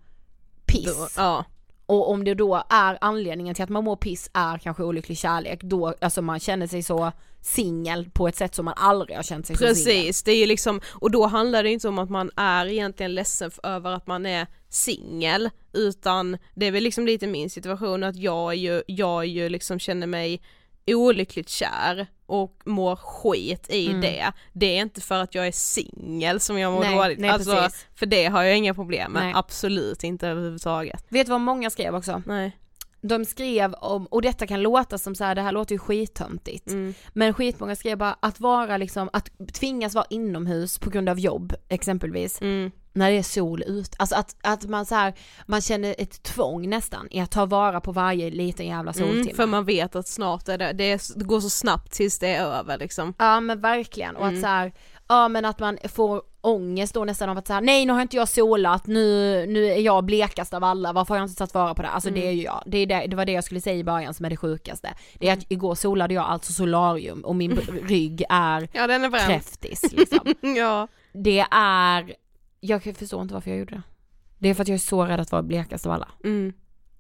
piss. 0.66 0.96
Då, 0.98 1.08
ja. 1.16 1.44
Och 1.86 2.10
om 2.10 2.24
det 2.24 2.34
då 2.34 2.62
är 2.68 2.98
anledningen 3.00 3.54
till 3.54 3.64
att 3.64 3.70
man 3.70 3.84
mår 3.84 3.96
piss 3.96 4.30
är 4.34 4.58
kanske 4.58 4.82
olycklig 4.82 5.18
kärlek, 5.18 5.62
då, 5.62 5.94
alltså 6.00 6.22
man 6.22 6.40
känner 6.40 6.66
sig 6.66 6.82
så 6.82 7.12
singel 7.40 8.10
på 8.10 8.28
ett 8.28 8.36
sätt 8.36 8.54
som 8.54 8.64
man 8.64 8.74
aldrig 8.76 9.16
har 9.16 9.22
känt 9.22 9.46
sig 9.46 9.56
så 9.56 9.60
singel. 9.60 9.74
Precis, 9.74 10.22
det 10.22 10.32
är 10.32 10.36
ju 10.36 10.46
liksom, 10.46 10.80
och 10.92 11.10
då 11.10 11.26
handlar 11.26 11.62
det 11.62 11.70
inte 11.70 11.88
om 11.88 11.98
att 11.98 12.10
man 12.10 12.30
är 12.36 12.66
egentligen 12.66 13.14
ledsen 13.14 13.50
över 13.62 13.92
att 13.92 14.06
man 14.06 14.26
är 14.26 14.46
singel, 14.68 15.50
utan 15.72 16.38
det 16.54 16.66
är 16.66 16.72
väl 16.72 16.82
liksom 16.82 17.06
lite 17.06 17.26
min 17.26 17.50
situation 17.50 18.04
att 18.04 18.16
jag 18.16 18.52
är 18.52 18.56
ju, 18.56 18.82
jag 18.86 19.22
är 19.22 19.28
ju 19.28 19.48
liksom 19.48 19.78
känner 19.78 20.06
mig 20.06 20.42
olyckligt 20.86 21.48
kär 21.48 22.06
och 22.26 22.60
mår 22.64 22.96
skit 22.96 23.66
i 23.70 23.86
Mm. 23.88 24.00
det. 24.00 24.32
Det 24.52 24.66
är 24.66 24.82
inte 24.82 25.00
för 25.00 25.22
att 25.22 25.34
jag 25.34 25.46
är 25.46 25.52
singel 25.52 26.40
som 26.40 26.58
jag 26.58 26.72
mår 26.72 26.80
Nej, 26.80 26.96
dåligt, 26.96 27.18
nej, 27.18 27.30
alltså, 27.30 27.56
precis. 27.56 27.86
för 27.94 28.06
det 28.06 28.26
har 28.26 28.42
jag 28.42 28.56
inga 28.56 28.74
problem 28.74 29.12
med, 29.12 29.22
Nej. 29.22 29.32
absolut 29.36 30.04
inte 30.04 30.28
överhuvudtaget. 30.28 31.04
Vet 31.08 31.26
du 31.26 31.30
vad 31.30 31.40
många 31.40 31.70
skrev 31.70 31.94
också? 31.94 32.22
Nej. 32.26 32.58
De 33.00 33.24
skrev 33.24 33.74
om, 33.74 34.06
och 34.06 34.22
detta 34.22 34.46
kan 34.46 34.62
låta 34.62 34.98
som 34.98 35.14
så 35.14 35.24
här, 35.24 35.34
det 35.34 35.42
här 35.42 35.52
låter 35.52 35.74
ju 35.74 35.78
skittöntigt. 35.78 36.70
Mm. 36.70 36.94
Men 37.12 37.34
skitmånga 37.34 37.76
skrev 37.76 37.98
bara 37.98 38.16
att 38.20 38.40
vara 38.40 38.76
liksom, 38.76 39.10
att 39.12 39.30
tvingas 39.52 39.94
vara 39.94 40.06
inomhus 40.10 40.78
på 40.78 40.90
grund 40.90 41.08
av 41.08 41.18
jobb 41.20 41.54
exempelvis. 41.68 42.40
Mm. 42.40 42.70
När 42.96 43.10
det 43.10 43.18
är 43.18 43.22
sol 43.22 43.62
ut, 43.66 43.94
alltså 43.98 44.16
att, 44.16 44.36
att 44.42 44.64
man 44.64 44.86
så 44.86 44.94
här, 44.94 45.14
man 45.46 45.60
känner 45.60 45.94
ett 45.98 46.22
tvång 46.22 46.68
nästan 46.70 47.08
i 47.10 47.20
att 47.20 47.30
ta 47.30 47.46
vara 47.46 47.80
på 47.80 47.92
varje 47.92 48.30
liten 48.30 48.66
jävla 48.66 48.92
soltimme. 48.92 49.20
Mm, 49.20 49.36
för 49.36 49.46
man 49.46 49.64
vet 49.64 49.96
att 49.96 50.08
snart 50.08 50.48
är 50.48 50.58
det, 50.58 50.72
det, 50.72 50.84
är, 50.92 51.18
det 51.18 51.24
går 51.24 51.40
så 51.40 51.50
snabbt 51.50 51.92
tills 51.92 52.18
det 52.18 52.28
är 52.28 52.44
över 52.44 52.78
liksom. 52.78 53.14
Ja 53.18 53.40
men 53.40 53.60
verkligen 53.60 54.16
och 54.16 54.22
Mm. 54.22 54.34
att 54.34 54.40
så 54.40 54.46
här, 54.46 54.72
ja 55.08 55.28
men 55.28 55.44
att 55.44 55.58
man 55.58 55.78
får 55.88 56.22
ångest 56.40 56.94
då 56.94 57.04
nästan 57.04 57.28
av 57.28 57.38
att 57.38 57.46
säga 57.46 57.60
nej 57.60 57.86
nu 57.86 57.92
har 57.92 58.02
inte 58.02 58.16
jag 58.16 58.28
solat, 58.28 58.86
nu, 58.86 59.46
nu 59.46 59.66
är 59.66 59.78
jag 59.78 60.04
blekast 60.04 60.54
av 60.54 60.64
alla, 60.64 60.92
varför 60.92 61.14
har 61.14 61.18
jag 61.20 61.24
inte 61.28 61.36
tagit 61.38 61.54
vara 61.54 61.74
på 61.74 61.82
det? 61.82 61.88
Alltså 61.88 62.10
det 62.10 62.20
är 62.20 62.24
Mm. 62.24 62.36
ju 62.36 62.42
jag, 62.42 62.62
det, 62.66 62.78
är 62.78 62.86
det, 62.86 63.06
det 63.06 63.16
var 63.16 63.24
det 63.24 63.32
jag 63.32 63.44
skulle 63.44 63.60
säga 63.60 63.76
i 63.76 63.84
början 63.84 64.14
som 64.14 64.26
är 64.26 64.30
det 64.30 64.36
sjukaste. 64.36 64.94
Det 65.14 65.28
är 65.28 65.32
att 65.32 65.50
igår 65.50 65.74
solade 65.74 66.14
jag 66.14 66.24
alltså 66.24 66.52
solarium 66.52 67.20
och 67.24 67.36
min 67.36 67.56
rygg 67.88 68.24
är 68.28 68.68
Ja 68.72 68.86
den 68.86 69.04
är 69.04 69.26
kräftis 69.26 69.92
liksom. 69.92 70.34
ja. 70.56 70.88
Det 71.12 71.46
är, 71.50 72.14
jag 72.64 72.82
förstår 72.96 73.22
inte 73.22 73.34
varför 73.34 73.50
jag 73.50 73.58
gjorde 73.58 73.74
det. 73.74 73.82
Det 74.38 74.48
är 74.48 74.54
för 74.54 74.62
att 74.62 74.68
jag 74.68 74.74
är 74.74 74.78
så 74.78 75.04
rädd 75.04 75.20
att 75.20 75.32
vara 75.32 75.42
blekast 75.42 75.86
av 75.86 75.92
alla. 75.92 76.08
Mm. 76.24 76.52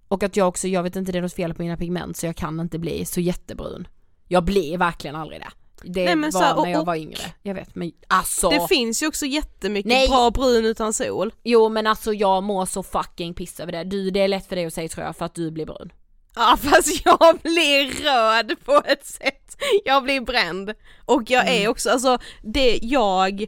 Och 0.08 0.22
att 0.22 0.36
jag 0.36 0.48
också, 0.48 0.68
jag 0.68 0.82
vet 0.82 0.96
inte 0.96 1.12
det 1.12 1.18
är 1.18 1.22
något 1.22 1.34
fel 1.34 1.54
på 1.54 1.62
mina 1.62 1.76
pigment 1.76 2.16
så 2.16 2.26
jag 2.26 2.36
kan 2.36 2.60
inte 2.60 2.78
bli 2.78 3.04
så 3.04 3.20
jättebrun. 3.20 3.88
Jag 4.28 4.44
blir 4.44 4.78
verkligen 4.78 5.16
aldrig 5.16 5.40
det. 5.40 5.48
Det 5.82 6.04
Nej, 6.04 6.16
men 6.16 6.30
var 6.30 6.40
så 6.40 6.46
här, 6.46 6.56
och- 6.58 6.62
när 6.62 6.70
jag 6.72 6.84
var 6.84 6.94
yngre. 6.96 7.20
Jag 7.42 7.54
vet 7.54 7.74
men 7.74 7.92
alltså. 8.08 8.50
Det 8.50 8.68
finns 8.68 9.02
ju 9.02 9.06
också 9.06 9.26
jättemycket 9.26 9.88
Nej. 9.88 10.08
bra 10.08 10.30
brun 10.30 10.64
utan 10.64 10.92
sol. 10.92 11.32
Jo 11.42 11.68
men 11.68 11.86
alltså 11.86 12.12
jag 12.12 12.42
mår 12.42 12.66
så 12.66 12.82
fucking 12.82 13.34
piss 13.34 13.60
över 13.60 13.72
det. 13.72 13.84
Du, 13.84 14.10
det 14.10 14.20
är 14.20 14.28
lätt 14.28 14.46
för 14.46 14.56
dig 14.56 14.66
att 14.66 14.74
säga 14.74 14.88
tror 14.88 15.06
jag 15.06 15.16
för 15.16 15.24
att 15.24 15.34
du 15.34 15.50
blir 15.50 15.66
brun. 15.66 15.92
Ja 16.34 16.56
fast 16.62 17.04
jag 17.04 17.38
blir 17.42 18.02
röd 18.04 18.56
på 18.64 18.82
ett 18.86 19.06
sätt, 19.06 19.56
jag 19.84 20.02
blir 20.02 20.20
bränd. 20.20 20.74
Och 21.04 21.22
jag 21.30 21.48
är 21.48 21.68
också, 21.68 21.90
alltså 21.90 22.18
det 22.42 22.78
jag, 22.82 23.46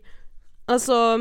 alltså 0.67 1.19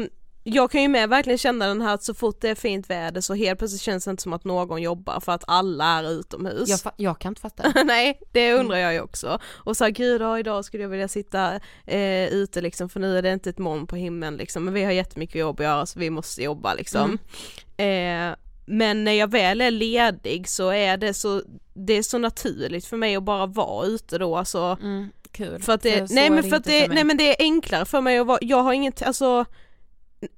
jag 0.48 0.72
kan 0.72 0.82
ju 0.82 0.88
med 0.88 1.10
verkligen 1.10 1.38
känna 1.38 1.68
den 1.68 1.82
här 1.82 1.93
att 1.93 2.04
så 2.04 2.14
fort 2.14 2.41
det 2.41 2.50
är 2.50 2.56
fint 2.56 2.89
väder 2.89 3.22
så 3.22 3.34
helt 3.34 3.60
plötsligt 3.60 3.82
känns 3.82 4.06
det 4.06 4.12
inte 4.12 4.24
som 4.24 4.34
att 4.34 4.43
någon 4.43 4.82
jobbar 4.82 5.20
för 5.20 5.32
att 5.32 5.43
alla 5.48 5.86
är 5.86 6.12
utomhus. 6.12 6.70
Jag, 6.70 6.93
jag 6.98 7.20
kan 7.20 7.32
inte 7.32 7.41
fatta 7.41 7.64
det. 7.64 7.84
Nej, 7.86 8.20
det 8.32 8.54
undrar 8.54 8.78
jag 8.78 8.93
ju 8.93 9.02
också. 9.02 9.39
Och 9.54 9.78
så 9.78 9.84
här, 9.84 9.91
gud 9.91 10.22
ja, 10.22 10.39
idag 10.39 10.66
skulle 10.66 10.84
jag 10.84 10.89
vilja 10.89 11.08
sitta 11.08 11.56
eh, 11.86 12.28
ute 12.34 12.62
liksom 12.62 12.89
för 12.89 13.00
nu 13.00 13.18
är 13.18 13.22
det 13.22 13.34
inte 13.34 13.50
ett 13.50 13.58
moln 13.58 13.88
på 13.88 13.96
himlen 13.96 14.38
liksom 14.38 14.66
men 14.66 14.74
vi 14.74 14.84
har 14.84 14.91
jättemycket 14.91 15.36
jobb 15.36 15.60
att 15.60 15.66
göra 15.66 15.86
så 15.86 16.00
vi 16.00 16.10
måste 16.10 16.43
jobba 16.43 16.74
liksom. 16.74 17.18
Eh, 17.78 18.36
men 18.66 19.04
när 19.04 19.12
jag 19.12 19.32
väl 19.32 19.62
är 19.62 19.72
ledig 19.72 20.50
så 20.50 20.70
är 20.70 20.98
det 20.98 21.14
så, 21.14 21.41
det 21.74 21.93
är 21.93 22.04
så 22.04 22.18
naturligt 22.18 22.86
för 22.86 22.98
mig 22.98 23.16
att 23.16 23.24
bara 23.24 23.46
vara 23.46 23.86
ute 23.86 24.18
då 24.18 24.38
alltså. 24.38 24.78
Mm, 24.82 25.10
kul. 25.32 25.62
För 25.62 25.74
att 25.74 25.82
det, 25.82 26.08
så 26.08 26.14
nej 26.14 26.30
men 26.30 26.43
för 26.43 26.56
att 26.56 26.64
det, 26.64 26.88
nej 26.88 27.04
men 27.04 27.18
det 27.18 27.30
är 27.30 27.36
enklare 27.39 27.86
för 27.86 28.02
mig 28.02 28.18
att 28.18 28.28
vara, 28.28 28.39
jag 28.41 28.64
har 28.64 28.74
inget, 28.74 29.02
alltså 29.02 29.46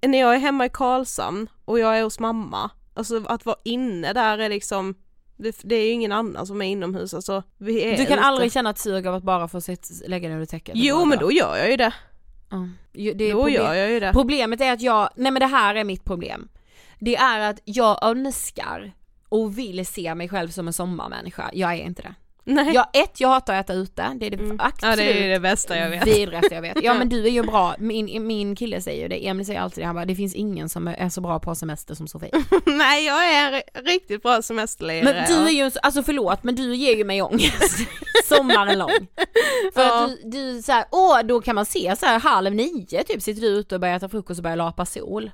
när 0.02 0.20
jag 0.20 0.36
är 0.36 0.40
hemma 0.40 0.66
i 0.66 0.70
Karlshamn 0.70 1.50
och 1.66 1.80
jag 1.80 1.98
är 2.00 2.04
hos 2.04 2.20
mamma, 2.20 2.70
alltså 2.94 3.24
att 3.28 3.46
vara 3.46 3.58
inne 3.64 4.14
där 4.14 4.38
är 4.38 4.50
liksom 4.50 4.96
det, 5.38 5.60
det 5.64 5.76
är 5.76 5.86
ju 5.86 5.92
ingen 5.92 6.12
annan 6.12 6.48
som 6.48 6.62
är 6.62 6.66
inomhus 6.66 7.14
alltså. 7.14 7.44
Vi 7.58 7.84
är 7.84 7.98
Du 7.98 8.06
kan 8.06 8.18
ute. 8.18 8.28
aldrig 8.28 8.52
känna 8.52 8.70
ett 8.70 8.78
sug 8.80 9.08
av 9.08 9.16
att 9.16 9.24
bara 9.24 9.48
få 9.48 9.62
sitt, 9.62 10.02
lägga 10.08 10.28
dig 10.28 10.36
under 10.36 10.46
täcket? 10.46 10.76
Jo 10.78 11.06
men 11.06 11.20
då 11.20 11.32
gör 11.32 11.58
jag 11.58 11.72
ju 11.72 11.78
det. 11.78 11.94
Jo, 12.94 13.14
det 13.16 13.32
Då 13.32 13.50
gör 13.50 13.74
jag 13.74 13.90
ju 13.92 14.00
det. 14.00 14.12
Problemet 14.14 14.62
är 14.62 14.74
att 14.74 14.82
jag, 14.82 15.10
nej 15.16 15.32
men 15.32 15.40
det 15.40 15.46
här 15.46 15.76
är 15.76 15.84
mitt 15.84 16.04
problem. 16.04 16.50
Det 17.00 17.16
är 17.16 17.40
att 17.50 17.60
jag 17.64 18.04
önskar 18.04 18.92
och 19.30 19.58
vill 19.58 19.86
se 19.86 20.16
mig 20.16 20.30
själv 20.30 20.50
som 20.50 20.68
en 20.68 20.74
sommarmänniska, 20.74 21.50
jag 21.54 21.74
är 21.74 21.78
inte 21.84 22.02
det. 22.02 22.16
Nej. 22.50 22.74
Jag, 22.74 22.86
ett, 22.94 23.20
jag 23.20 23.30
hatar 23.30 23.54
att 23.54 23.66
äta 23.66 23.74
ute, 23.74 24.12
det 24.20 24.26
är 24.26 24.30
det 24.32 24.38
Mm. 24.38 24.60
absolut 24.60 25.00
Ja 25.00 25.04
det 25.04 25.24
är 25.26 25.30
det 25.30 25.40
bästa 25.40 25.78
jag 25.78 25.90
vet. 25.90 26.08
vidrigaste 26.08 26.56
jag 26.56 26.62
vet. 26.62 26.84
Ja 26.84 26.94
men 26.94 27.10
du 27.10 27.26
är 27.26 27.30
ju 27.30 27.44
bra, 27.44 27.76
min, 27.80 28.28
min 28.28 28.56
kille 28.56 28.82
säger 28.82 29.02
ju 29.02 29.08
det, 29.08 29.28
Emil 29.28 29.46
säger 29.46 29.60
alltid 29.60 29.82
det, 29.84 29.86
han 29.86 29.96
bara 29.96 30.06
det 30.06 30.16
finns 30.16 30.36
ingen 30.36 30.70
som 30.70 30.88
är 30.88 31.10
så 31.10 31.22
bra 31.22 31.40
på 31.40 31.56
semester 31.56 31.96
som 31.96 32.08
Sofie. 32.08 32.32
Nej 32.66 33.06
jag 33.06 33.32
är 33.34 33.64
riktigt 33.86 34.24
bra 34.24 34.42
semesterlirare. 34.42 35.04
Men 35.14 35.28
du 35.28 35.48
är 35.48 35.52
ju, 35.66 35.72
alltså 35.84 36.04
förlåt 36.04 36.44
men 36.44 36.56
du 36.56 36.76
ger 36.76 36.96
ju 36.96 37.04
mig 37.04 37.22
ångest 37.22 37.78
sommaren 38.26 38.80
lång. 38.80 39.08
För 39.74 39.82
Ja. 39.82 40.04
att 40.06 40.10
du, 40.24 40.30
du 40.56 40.62
såhär, 40.62 40.86
åh 40.92 41.20
då 41.24 41.42
kan 41.42 41.56
man 41.56 41.66
se 41.66 41.96
så 42.00 42.06
här 42.06 42.20
halv 42.20 42.54
nio 42.56 43.04
typ 43.04 43.22
sitter 43.22 43.42
du 43.42 43.48
ute 43.48 43.76
och 43.76 43.82
börjar 43.82 43.96
äta 43.96 44.10
frukost 44.10 44.40
och 44.40 44.44
börjar 44.44 44.58
lapa 44.58 44.86
sol. 44.86 45.32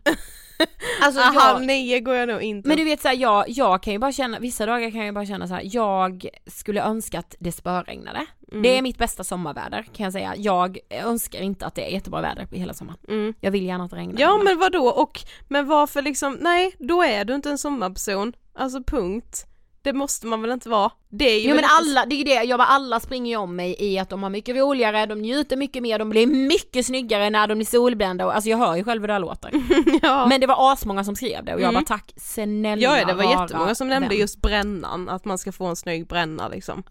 Alltså 1.01 1.22
jag, 1.22 1.34
Halv 1.34 1.66
nio 1.66 1.99
går 1.99 2.16
jag 2.16 2.28
nog 2.30 2.41
inte. 2.41 2.68
men 2.68 2.78
du 2.78 2.84
vet 2.84 3.01
såhär, 3.01 3.16
jag, 3.16 3.45
jag 3.47 3.84
kan 3.84 3.93
ju 3.93 3.99
bara 3.99 4.11
känna, 4.11 4.39
vissa 4.39 4.66
dagar 4.66 4.91
kan 4.91 5.05
jag 5.05 5.14
bara 5.14 5.26
känna 5.26 5.47
så 5.47 5.53
här, 5.53 5.61
jag 5.66 6.28
skulle 6.47 6.84
önska 6.84 7.20
att 7.20 7.36
det 7.39 7.51
spöregnade. 7.51 8.26
Mm. 8.51 8.64
Det 8.64 8.78
är 8.78 8.82
mitt 8.82 8.97
bästa 8.97 9.24
sommarväder 9.24 9.86
kan 9.93 10.03
jag 10.03 10.14
säga. 10.14 10.34
Jag 10.38 10.78
önskar 10.89 11.41
inte 11.41 11.66
att 11.66 11.76
det 11.76 11.88
är 11.88 11.89
jättebra 11.89 12.22
väder 12.22 12.47
hela 12.51 12.74
sommaren. 12.74 12.99
Mm. 13.07 13.34
Jag 13.39 13.51
vill 13.51 13.66
gärna 13.66 13.84
att 13.84 13.91
det 13.91 13.97
regnar. 13.97 14.22
Ja 14.22 14.41
men 14.43 14.59
vad 14.59 14.72
då 14.72 14.88
och 14.88 15.20
men 15.47 15.68
varför 15.68 16.01
liksom, 16.01 16.38
nej 16.41 16.76
då 16.80 17.03
är 17.03 17.26
du 17.26 17.36
inte 17.36 17.49
en 17.49 17.57
sommarperson. 17.57 18.34
Alltså 18.55 18.84
punkt. 18.84 19.45
Det 19.84 19.94
måste 19.94 20.28
man 20.28 20.42
väl 20.42 20.52
inte 20.52 20.70
vara? 20.70 20.92
Det 21.10 21.26
är 21.30 21.40
ju 21.40 21.50
Jo 21.50 21.56
men 21.56 21.64
alla, 21.80 22.06
det 22.06 22.16
är 22.16 22.18
ju 22.18 22.24
det, 22.24 22.34
jag 22.44 22.60
bara 22.60 22.68
alla 22.68 23.00
springer 23.00 23.32
ju 23.32 23.38
om 23.38 23.56
mig 23.56 23.76
i 23.80 24.00
att 24.00 24.10
de 24.10 24.24
har 24.24 24.30
mycket 24.30 24.56
roligare, 24.56 25.06
de 25.06 25.22
njuter 25.22 25.58
mycket 25.58 25.84
mer, 25.84 26.00
de 26.00 26.10
blir 26.10 26.28
mycket 26.28 26.86
snyggare 26.86 27.30
när 27.30 27.48
de 27.48 27.56
blir 27.56 27.66
solbrända 27.66 28.26
och 28.26 28.36
alltså 28.36 28.50
jag 28.50 28.58
hör 28.58 28.76
ju 28.76 28.84
själv 28.84 29.02
hur 29.02 29.08
det 29.08 29.14
här 29.14 29.20
låter. 29.20 29.52
ja. 30.02 30.26
Men 30.28 30.42
det 30.42 30.48
var 30.48 30.74
asmånga 30.74 31.04
som 31.04 31.16
skrev 31.16 31.46
det 31.46 31.54
och 31.54 31.62
jag 31.62 31.70
Mm. 31.70 31.84
bara 31.84 31.98
tack 31.98 32.14
snälla 32.18 32.82
ja, 33.00 33.06
det 33.06 33.14
var 33.14 33.42
jättemånga 33.42 33.76
som 33.76 33.88
nämnde 33.88 34.10
vän. 34.10 34.18
just 34.18 34.42
brännan, 34.42 35.10
att 35.10 35.26
man 35.26 35.38
ska 35.38 35.52
få 35.52 35.66
en 35.66 35.76
snygg 35.76 36.08
bränna 36.08 36.48
liksom. 36.48 36.84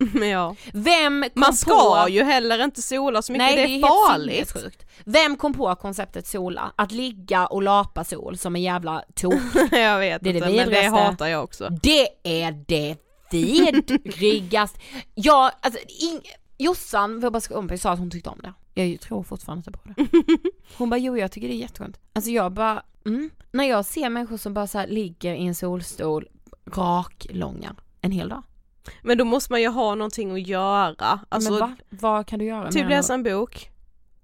Ja. 0.30 0.56
Vem 0.72 1.22
kom 1.22 1.40
Man 1.40 1.54
ska 1.54 2.02
på... 2.04 2.08
ju 2.08 2.22
heller 2.22 2.64
inte 2.64 2.82
sola 2.82 3.22
så 3.22 3.32
mycket, 3.32 3.46
Nej, 3.46 3.56
det 3.56 3.62
är, 3.62 3.66
det 3.66 3.72
är 3.72 3.78
helt 3.78 4.10
farligt. 4.10 4.48
sinnessjukt. 4.48 4.86
Vem 5.04 5.36
kom 5.36 5.54
på 5.54 5.74
konceptet 5.74 6.26
sola? 6.26 6.72
Att 6.76 6.92
ligga 6.92 7.46
och 7.46 7.62
lapa 7.62 8.04
sol 8.04 8.38
som 8.38 8.56
en 8.56 8.62
jävla 8.62 9.04
tok. 9.14 9.34
jag 9.70 9.98
vet 9.98 10.22
Det 10.22 10.30
är 10.30 10.32
det 10.32 10.38
inte, 10.38 10.50
men 10.50 10.70
det 10.70 10.86
hatar 10.86 11.26
jag 11.26 11.44
också. 11.44 11.68
Det 11.82 12.08
är 12.22 12.64
det 12.68 12.96
vidrigaste. 13.30 14.80
Ja, 15.14 15.52
alltså 15.60 15.80
ing... 15.88 16.20
Jossan, 16.58 17.20
vår 17.20 17.30
bästa 17.30 17.54
kompis, 17.54 17.82
sa 17.82 17.90
att 17.90 17.98
hon 17.98 18.10
tyckte 18.10 18.30
om 18.30 18.40
det. 18.42 18.82
Jag 18.82 19.00
tror 19.00 19.22
fortfarande 19.22 19.58
inte 19.66 19.70
på 19.70 19.88
det. 19.88 20.08
Hon 20.76 20.90
bara, 20.90 20.98
jo 20.98 21.18
jag 21.18 21.32
tycker 21.32 21.48
det 21.48 21.54
är 21.54 21.58
jätteskönt. 21.58 22.00
Alltså 22.12 22.30
jag 22.30 22.52
bara, 22.52 22.82
mm. 23.06 23.30
När 23.52 23.64
jag 23.64 23.84
ser 23.84 24.08
människor 24.10 24.36
som 24.36 24.54
bara 24.54 24.66
så 24.66 24.86
ligger 24.86 25.34
i 25.34 25.46
en 25.46 25.54
solstol, 25.54 26.28
raklånga, 26.66 27.74
en 28.00 28.12
hel 28.12 28.28
dag. 28.28 28.42
Men 29.02 29.18
då 29.18 29.24
måste 29.24 29.52
man 29.52 29.60
ju 29.60 29.68
ha 29.68 29.94
någonting 29.94 30.32
att 30.32 30.46
göra. 30.46 31.20
Alltså, 31.28 31.50
Men 31.50 31.60
va? 31.60 31.76
Vad 31.90 32.26
kan 32.26 32.38
du 32.38 32.44
göra? 32.44 32.70
typ 32.70 32.88
läsa 32.88 33.14
en 33.14 33.22
bok. 33.22 33.70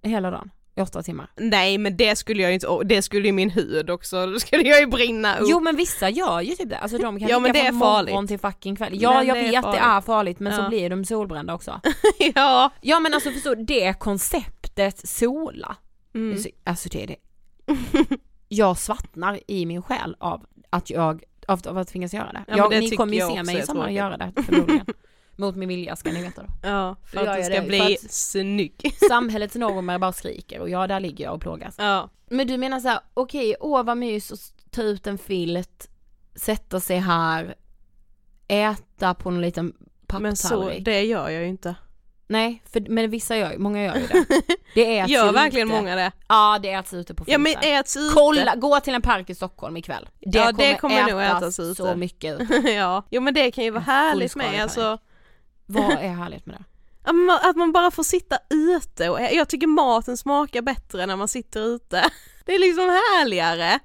Hela 0.03 0.31
dagen? 0.31 0.51
I 0.79 0.81
åtta 0.83 1.03
timmar? 1.03 1.31
Nej 1.37 1.79
men 1.79 1.97
det 1.97 2.17
skulle 2.17 2.43
jag 2.43 2.55
inte, 2.55 2.67
det 2.85 3.03
skulle 3.03 3.27
ju 3.27 3.33
min 3.33 3.51
hud 3.51 3.91
också, 3.91 4.27
då 4.27 4.39
skulle 4.41 4.63
jag 4.69 4.81
ju 4.81 4.87
brinna 4.87 5.39
upp. 5.39 5.47
Jo 5.51 5.61
men 5.61 5.77
vissa 5.77 6.09
gör 6.11 6.41
ju 6.41 6.55
typ 6.55 6.71
det, 6.71 6.79
alltså 6.79 6.99
de 6.99 7.19
kan 7.21 7.29
Ja, 7.29 7.39
men 7.39 7.53
det 7.53 7.61
är 7.67 7.73
farligt. 7.81 8.13
morgon 8.13 8.27
till 8.27 8.39
fucking 8.39 8.77
kväll. 8.77 8.93
Ja 9.03 9.15
Men 9.15 9.27
jag 9.27 9.35
vet 9.35 9.63
farligt. 9.65 9.81
det 9.81 9.87
är 9.87 10.01
farligt 10.01 10.41
men 10.41 10.53
Ja. 10.53 10.63
så 10.63 10.69
blir 10.69 10.91
de 10.91 11.05
solbrända 11.05 11.55
också. 11.55 11.81
ja. 12.35 12.71
Ja 12.81 13.01
men 13.01 13.15
alltså 13.15 13.31
förstå, 13.31 13.55
det 13.55 13.95
konceptet 13.99 15.09
sola, 15.09 15.77
Mm. 16.15 16.33
alltså, 16.33 16.49
alltså 16.65 16.89
det 16.89 17.03
är 17.03 17.07
det. 17.07 17.17
Jag 18.49 18.79
svartnar 18.79 19.41
i 19.47 19.67
min 19.67 19.83
själ 19.83 20.17
av 20.21 20.47
att 20.71 20.91
jag, 20.91 21.23
av, 21.47 21.61
av 21.69 21.79
att 21.79 21.89
tvingas 21.89 22.15
göra 22.15 22.33
det. 22.33 22.45
Ja, 22.49 22.57
jag, 22.57 22.71
det 22.71 22.81
ni 22.81 22.91
kommer 22.91 23.15
ju 23.15 23.21
se 23.21 23.43
mig 23.43 23.59
i 23.59 23.63
sommar 23.63 23.89
göra 23.91 24.17
det 24.17 24.33
förmodligen. 24.43 24.87
Mot 25.39 25.57
min 25.57 25.69
vilja 25.69 25.97
ska 25.97 26.13
ni 26.13 26.23
veta 26.23 26.43
då. 26.43 26.49
Ja, 26.63 26.97
för 27.05 27.27
att 27.27 27.37
du 27.39 27.45
ska 27.45 27.61
det, 27.61 27.67
bli 27.69 27.95
att- 27.95 28.11
snygg. 28.13 28.95
Samhällets 29.09 29.55
normer 29.55 29.99
bara 29.99 30.13
skriker 30.13 30.61
och 30.61 30.71
ja 30.71 30.87
där 30.87 31.01
ligger 31.01 31.25
jag 31.25 31.35
och 31.35 31.41
plågas. 31.41 31.75
Ja. 31.79 32.11
Men 32.31 32.47
du 32.47 32.57
menar 32.57 32.81
så 32.81 32.89
här, 32.89 33.01
okej, 33.15 33.57
åh 33.61 33.83
vad 33.85 33.97
mys 33.97 34.33
att 34.33 34.71
ta 34.71 34.83
ut 34.83 35.07
en 35.07 35.19
filt, 35.19 35.91
sätta 36.35 36.81
sig 36.81 36.99
här, 36.99 37.55
äta 38.49 39.15
på 39.15 39.29
en 39.29 39.41
liten 39.41 39.73
Men 40.21 40.37
så, 40.37 40.49
papptallrik. 40.49 40.85
det 40.85 41.03
gör 41.03 41.29
jag 41.29 41.43
ju 41.43 41.49
inte. 41.49 41.75
Nej, 42.29 42.63
för, 42.73 42.81
men 42.89 43.11
vissa 43.11 43.37
gör 43.37 43.59
många 43.59 43.85
gör 43.85 43.97
ju 43.97 44.07
det. 44.07 44.25
Det 44.75 44.99
är 44.99 45.05
att 45.05 45.11
Gör 45.11 45.33
verkligen 45.33 45.69
ute. 45.69 45.77
många 45.77 45.97
det? 45.97 46.13
Ja 46.29 46.59
det 46.63 46.87
se 46.89 46.97
ute 46.97 47.15
på 47.15 47.25
Ja 47.27 47.39
men 47.39 47.55
äts 47.63 47.97
ute. 47.97 48.15
Kolla, 48.15 48.55
gå 48.57 48.81
till 48.81 48.95
en 48.95 49.03
park 49.03 49.31
i 49.31 49.35
Stockholm 49.35 49.77
ikväll. 49.77 50.09
Det 50.21 50.39
Ja, 50.39 50.47
kommer, 50.47 50.69
det 50.69 50.75
kommer 50.75 51.11
nog 51.11 51.23
ätas 51.23 51.43
ätas 51.43 51.59
ute. 51.59 51.75
så 51.75 51.95
mycket 51.97 52.41
ute. 52.41 52.55
ja, 52.73 53.03
jo 53.11 53.21
men 53.21 53.35
det 53.35 53.51
kan 53.51 53.65
ju 53.65 53.71
vara 53.71 53.83
härligt 53.83 54.37
med 54.37 54.63
alltså. 54.63 54.99
Vad 55.67 55.93
är 55.93 56.09
härligt 56.09 56.47
med 56.47 56.57
det? 56.57 56.65
Att 57.49 57.57
man 57.57 57.73
bara 57.73 57.91
får 57.91 58.03
sitta 58.03 58.39
ute 58.51 59.09
och 59.09 59.21
jag 59.21 59.49
tycker 59.49 59.67
maten 59.67 60.17
smakar 60.17 60.63
bättre 60.63 61.07
när 61.07 61.17
man 61.17 61.29
sitter 61.29 61.61
ute. 61.61 62.05
Det 62.47 62.55
är 62.55 62.59
liksom 62.59 62.85
härligare. 62.85 63.79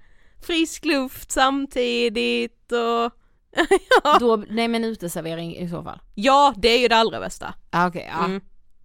Frisk 0.46 0.86
luft 0.86 1.32
samtidigt 1.32 2.72
och 2.72 3.12
ja. 4.04 4.18
Då, 4.20 4.44
nej 4.50 4.68
men 4.68 4.84
uteservering 4.84 5.56
i 5.58 5.70
så 5.70 5.84
fall. 5.84 6.00
ja, 6.16 6.54
det 6.58 6.70
är 6.70 6.80
ju 6.80 6.88
det 6.88 6.96
allra 6.96 7.20
bästa. 7.20 7.54
Ah, 7.70 7.88
Okej, 7.88 8.10
ja. 8.18 8.26
Mm. 8.26 8.42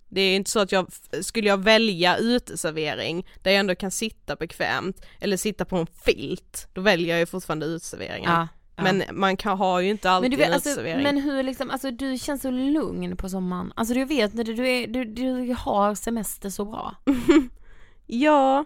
Det 0.09 0.21
är 0.21 0.37
inte 0.37 0.51
så 0.51 0.61
att 0.61 0.73
jag, 0.73 0.87
skulle 1.23 1.49
jag 1.49 1.59
välja 1.59 2.17
uteservering 2.17 3.27
där 3.43 3.51
jag 3.51 3.61
ändå 3.61 3.75
kan 3.75 3.91
sitta 3.91 4.37
bekvämt 4.37 5.07
eller 5.21 5.37
sitta 5.37 5.65
på 5.65 5.77
en 5.77 5.87
filt, 5.87 6.69
då 6.73 6.81
väljer 6.81 7.09
jag 7.09 7.19
ju 7.19 7.27
fortfarande 7.27 7.67
uteserveringen. 7.67 8.31
Ja, 8.31 8.49
ja. 8.77 8.83
Men 8.83 9.03
man 9.13 9.37
kan 9.37 9.59
ha 9.59 9.83
ju 9.83 9.91
inte 9.91 10.09
Men 10.09 10.15
alltid 10.15 10.31
du 10.31 10.37
vet, 10.37 10.47
en 10.49 10.53
alltså, 10.55 10.69
uteservering. 10.69 11.03
men 11.03 11.17
hur 11.21 11.43
liksom, 11.43 11.71
alltså 11.71 11.91
du 11.91 12.19
känns 12.19 12.43
så 12.43 12.51
lugn 12.51 13.17
på 13.17 13.29
sommaren. 13.29 13.73
Alltså 13.77 13.95
du 13.95 14.05
vet 14.05 14.35
när 14.35 14.45
du, 14.45 14.55
du, 14.55 14.69
är, 14.69 14.87
du, 14.87 15.05
du 15.05 15.57
har 15.59 15.95
semester 15.95 16.51
så 16.51 16.65
bra. 16.65 16.95
Ja, 18.09 18.65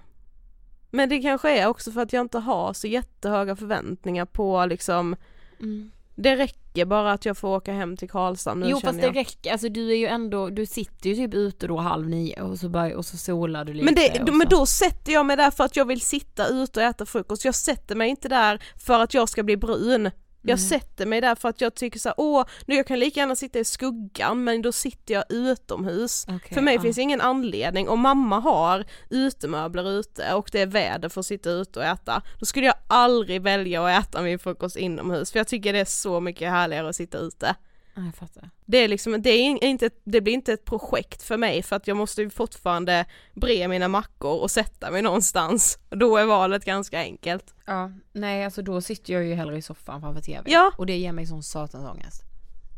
men 0.91 1.09
det 1.09 1.19
kanske 1.19 1.59
är 1.59 1.67
också 1.67 1.93
för 1.93 2.01
att 2.03 2.13
jag 2.13 2.21
inte 2.21 2.39
har 2.39 2.73
så 2.73 2.87
jättehöga 2.87 3.57
förväntningar 3.57 4.25
på 4.25 4.67
liksom 4.67 5.17
Mm. 5.61 5.91
Det 6.15 6.37
räcker 6.37 6.85
bara 6.85 7.13
att 7.13 7.25
jag 7.25 7.39
får 7.39 7.49
åka 7.49 7.73
hem 7.73 7.97
till 7.97 8.09
Karlstad 8.11 8.55
nu 8.55 8.67
Jo 8.69 8.81
fast 8.81 9.01
det 9.01 9.07
jag. 9.07 9.17
räcker, 9.17 9.53
alltså 9.53 9.69
du 9.69 9.91
är 9.91 9.97
ju 9.97 10.07
ändå, 10.07 10.49
du 10.51 10.67
sitter 10.67 11.11
ju 11.11 11.17
typ 11.17 11.35
ute 11.35 11.67
då 11.67 11.77
halv 11.77 12.09
nio 12.09 12.43
och 12.43 12.59
så, 12.59 12.69
börjar, 12.69 12.97
och 12.97 13.07
så 13.07 13.17
solar 13.17 13.65
du 13.65 13.73
lite. 13.73 13.85
Men, 13.85 13.95
det, 13.95 14.33
men 14.33 14.49
då 14.49 14.67
sätter 14.67 15.13
jag 15.13 15.27
mig 15.27 15.37
där 15.37 15.51
för 15.51 15.65
att 15.65 15.77
jag 15.77 15.85
vill 15.85 16.01
sitta 16.01 16.47
ute 16.47 16.81
och 16.81 16.87
äta 16.87 17.07
frukost. 17.07 17.45
Jag 17.45 17.55
sätter 17.55 17.97
mig 17.97 18.11
inte 18.11 18.29
där 18.29 18.63
för 18.77 19.01
att 19.01 19.15
jag 19.15 19.29
ska 19.29 19.43
bli 19.43 19.57
brun. 19.57 20.11
Jag 20.43 20.59
Mm. 20.59 20.69
sätter 20.69 21.07
mig 21.07 21.21
där 21.21 21.35
för 21.35 21.49
att 21.49 21.61
jag 21.61 21.75
tycker 21.75 21.99
så 21.99 22.09
här, 22.09 22.15
åh, 22.17 22.45
nu 22.67 22.75
jag 22.75 22.87
kan 22.87 22.99
lika 22.99 23.21
gärna 23.21 23.37
sitta 23.37 23.59
i 23.59 23.65
skuggan 23.65 24.45
men 24.45 24.63
då 24.63 24.73
sitter 24.73 25.15
jag 25.15 25.25
utomhus. 25.29 26.25
Okej, 26.29 26.55
för 26.55 26.61
mig 26.61 26.75
ja. 26.75 26.81
finns 26.83 26.99
ingen 26.99 27.21
anledning, 27.21 27.89
om 27.89 28.01
mamma 28.01 28.39
har 28.41 28.85
utemöbler 29.11 29.91
ute 29.91 30.35
och 30.35 30.49
det 30.53 30.61
är 30.61 30.67
väder 30.67 31.09
för 31.09 31.21
att 31.21 31.27
sitta 31.27 31.51
ute 31.51 31.79
och 31.79 31.85
äta, 31.85 32.23
då 32.39 32.47
skulle 32.47 32.67
jag 32.67 32.75
aldrig 32.89 33.43
välja 33.43 33.87
att 33.87 34.05
äta 34.09 34.23
min 34.23 34.39
frukost 34.39 34.77
inomhus 34.77 35.33
för 35.33 35.39
jag 35.39 35.49
tycker 35.49 35.73
det 35.73 35.79
är 35.79 35.85
så 35.85 36.21
mycket 36.21 36.51
härligare 36.51 36.89
att 36.89 36.97
sitta 36.97 37.19
ute. 37.19 37.55
Ja, 37.95 38.03
jag 38.05 38.15
fattar. 38.15 38.51
Det 38.67 38.79
är 38.79 38.89
liksom, 38.89 39.23
det, 39.23 39.31
är 39.31 39.39
in- 39.43 39.59
inte, 39.63 39.91
det 40.05 40.21
blir 40.21 40.33
inte 40.35 40.53
ett 40.53 40.65
projekt 40.65 41.23
för 41.23 41.37
mig 41.37 41.63
för 41.63 41.77
att 41.77 41.87
jag 41.87 41.97
måste 41.97 42.23
ju 42.23 42.31
fortfarande 42.31 43.05
bre 43.35 43.69
mina 43.69 43.89
mackor 43.89 44.41
och 44.41 44.51
sätta 44.51 44.91
mig 44.91 45.03
någonstans. 45.03 45.79
Då 45.91 46.17
är 46.17 46.25
valet 46.25 46.65
ganska 46.65 46.99
enkelt. 46.99 47.55
Ja, 47.67 47.91
nej 48.13 48.45
alltså 48.45 48.63
då 48.63 48.81
sitter 48.81 49.13
jag 49.13 49.25
ju 49.25 49.35
hellre 49.35 49.57
i 49.57 49.63
soffan 49.63 50.01
framför 50.01 50.23
tv. 50.23 50.51
Ja. 50.51 50.73
Och 50.79 50.87
det 50.87 50.97
ger 50.97 51.13
mig 51.13 51.27
sån 51.27 51.43
satans 51.43 51.85
ångest. 51.91 52.23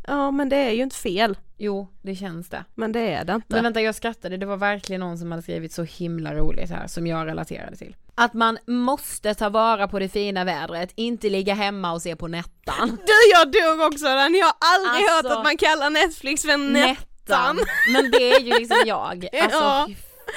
Ja 0.07 0.31
men 0.31 0.49
det 0.49 0.57
är 0.57 0.71
ju 0.71 0.83
inte 0.83 0.97
fel, 0.97 1.37
Jo, 1.59 1.89
det 2.03 2.15
känns 2.15 2.49
det. 2.49 2.65
men 2.75 2.93
det 2.93 3.01
är 3.01 3.25
det 3.25 3.33
inte. 3.33 3.47
Men 3.49 3.63
vänta 3.65 3.81
jag 3.81 3.95
skrattade, 3.95 4.37
det 4.37 4.47
var 4.47 4.57
verkligen 4.57 5.01
någon 5.01 5.19
som 5.19 5.31
hade 5.31 5.43
skrivit 5.43 5.73
så 5.73 5.83
himla 5.83 6.35
roligt 6.35 6.71
här 6.71 6.87
som 6.87 7.07
jag 7.07 7.27
relaterade 7.27 7.77
till. 7.77 7.97
Att 8.15 8.35
man 8.35 8.59
måste 8.67 9.35
ta 9.35 9.49
vara 9.49 9.89
på 9.89 9.99
det 9.99 10.09
fina 10.09 10.45
vädret, 10.45 10.93
inte 10.95 11.29
ligga 11.31 11.55
hemma 11.55 11.93
och 11.93 12.03
se 12.03 12.17
på 12.17 12.29
Nettan. 12.29 12.89
Du 13.07 13.13
jag 13.33 13.53
dog 13.53 13.87
också 13.87 14.05
den, 14.05 14.35
jag 14.35 14.47
har 14.47 14.55
aldrig 14.61 15.07
Alltså- 15.11 15.29
hört 15.29 15.39
att 15.39 15.45
man 15.45 15.57
kallar 15.57 15.91
Netflix 15.91 16.43
för 16.43 16.57
Nettan. 16.57 16.97
Nettan. 17.27 17.59
Men 17.93 18.11
det 18.11 18.33
är 18.35 18.41
ju 18.41 18.59
liksom 18.59 18.77
jag. 18.87 19.29
Alltså 19.43 19.59
Ja. 19.59 19.89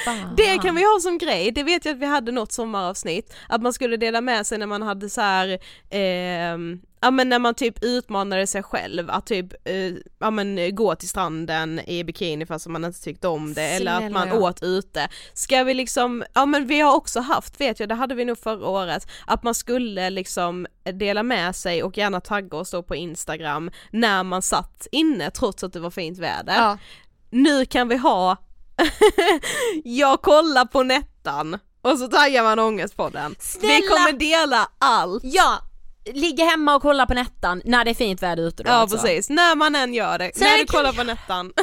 Fan. 0.05 0.35
Det 0.37 0.57
kan 0.57 0.75
vi 0.75 0.81
ha 0.81 0.99
som 1.01 1.17
grej, 1.17 1.51
det 1.51 1.63
vet 1.63 1.85
jag 1.85 1.93
att 1.93 2.01
vi 2.01 2.05
hade 2.05 2.31
något 2.31 2.51
sommaravsnitt, 2.51 3.33
att 3.49 3.61
man 3.61 3.73
skulle 3.73 3.97
dela 3.97 4.21
med 4.21 4.47
sig 4.47 4.57
när 4.57 4.67
man 4.67 4.81
hade 4.81 5.09
så 5.09 5.21
här, 5.21 5.59
ehm, 5.89 6.79
ja 7.01 7.11
men 7.11 7.29
när 7.29 7.39
man 7.39 7.53
typ 7.53 7.83
utmanade 7.83 8.47
sig 8.47 8.63
själv 8.63 9.09
att 9.09 9.25
typ, 9.25 9.53
eh, 9.67 9.93
ja 10.19 10.31
men 10.31 10.75
gå 10.75 10.95
till 10.95 11.09
stranden 11.09 11.79
i 11.79 12.03
bikini 12.03 12.45
fast 12.45 12.67
man 12.67 12.85
inte 12.85 13.01
tyckte 13.01 13.27
om 13.27 13.53
det 13.53 13.61
eller 13.61 13.91
att 13.91 14.11
man 14.11 14.27
Snälla, 14.27 14.41
ja. 14.41 14.49
åt 14.49 14.63
ute. 14.63 15.09
Ska 15.33 15.63
vi 15.63 15.73
liksom, 15.73 16.23
ja 16.33 16.45
men 16.45 16.67
vi 16.67 16.79
har 16.79 16.95
också 16.95 17.19
haft, 17.19 17.61
vet 17.61 17.79
jag, 17.79 17.89
det 17.89 17.95
hade 17.95 18.15
vi 18.15 18.25
nog 18.25 18.37
förra 18.37 18.67
året, 18.67 19.07
att 19.27 19.43
man 19.43 19.53
skulle 19.53 20.09
liksom 20.09 20.67
dela 20.93 21.23
med 21.23 21.55
sig 21.55 21.83
och 21.83 21.97
gärna 21.97 22.21
tagga 22.21 22.57
oss 22.57 22.71
då 22.71 22.83
på 22.83 22.95
Instagram 22.95 23.71
när 23.91 24.23
man 24.23 24.41
satt 24.41 24.87
inne 24.91 25.31
trots 25.31 25.63
att 25.63 25.73
det 25.73 25.79
var 25.79 25.91
fint 25.91 26.17
väder. 26.17 26.55
Ja. 26.55 26.77
Nu 27.29 27.65
kan 27.65 27.87
vi 27.87 27.97
ha 27.97 28.37
jag 29.84 30.21
kollar 30.21 30.65
på 30.65 30.84
Nettan 30.84 31.59
och 31.82 31.99
så 31.99 32.07
taggar 32.07 32.43
man 32.43 32.59
ångestpodden. 32.59 33.36
Vi 33.39 33.45
Snälla! 33.45 33.88
kommer 33.89 34.11
dela 34.19 34.67
allt. 34.80 35.23
Ja, 35.23 35.59
ligger 36.13 36.45
hemma 36.45 36.76
och 36.76 36.82
kollar 36.82 37.05
på 37.05 37.13
Nettan 37.13 37.61
när 37.65 37.86
det 37.86 37.89
är 37.91 37.95
fint 37.95 38.21
väder 38.23 38.43
ute 38.43 38.63
då 38.63 38.69
Ja 38.69 38.73
alltså. 38.73 38.97
precis, 38.97 39.30
när 39.30 39.55
man 39.55 39.76
än 39.76 39.93
gör 39.93 40.17
det. 40.19 40.32
Sen 40.36 40.47
när 40.47 40.53
är 40.55 40.59
du 40.59 40.65
kollar 40.65 40.93
på 40.93 41.03
Nettan 41.03 41.53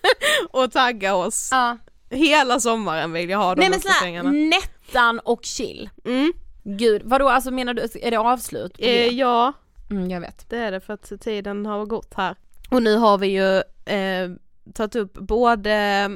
och 0.50 0.72
taggar 0.72 1.12
oss. 1.14 1.48
Ja. 1.52 1.78
Hela 2.10 2.60
sommaren 2.60 3.12
vill 3.12 3.30
jag 3.30 3.38
ha 3.38 3.54
de 3.54 3.60
Nej 3.60 3.70
men 3.70 3.78
uppdateringarna. 3.78 4.30
Nettan 4.30 5.18
och 5.18 5.44
chill. 5.44 5.90
Mm. 6.04 6.32
Gud, 6.64 7.02
vadå 7.04 7.28
alltså 7.28 7.50
menar 7.50 7.74
du, 7.74 7.82
är 8.02 8.10
det 8.10 8.18
avslut? 8.18 8.72
på 8.76 8.82
Eh, 8.84 9.06
ja, 9.06 9.52
Mm, 9.90 10.10
jag 10.10 10.20
vet. 10.20 10.50
det 10.50 10.56
är 10.58 10.72
det 10.72 10.80
för 10.80 10.92
att 10.94 11.12
tiden 11.20 11.66
har 11.66 11.86
gått 11.86 12.14
här. 12.16 12.36
Och 12.70 12.82
nu 12.82 12.96
har 12.96 13.18
vi 13.18 13.26
ju 13.26 13.56
eh, 13.94 14.30
tagit 14.74 14.96
upp 14.96 15.12
både 15.14 16.08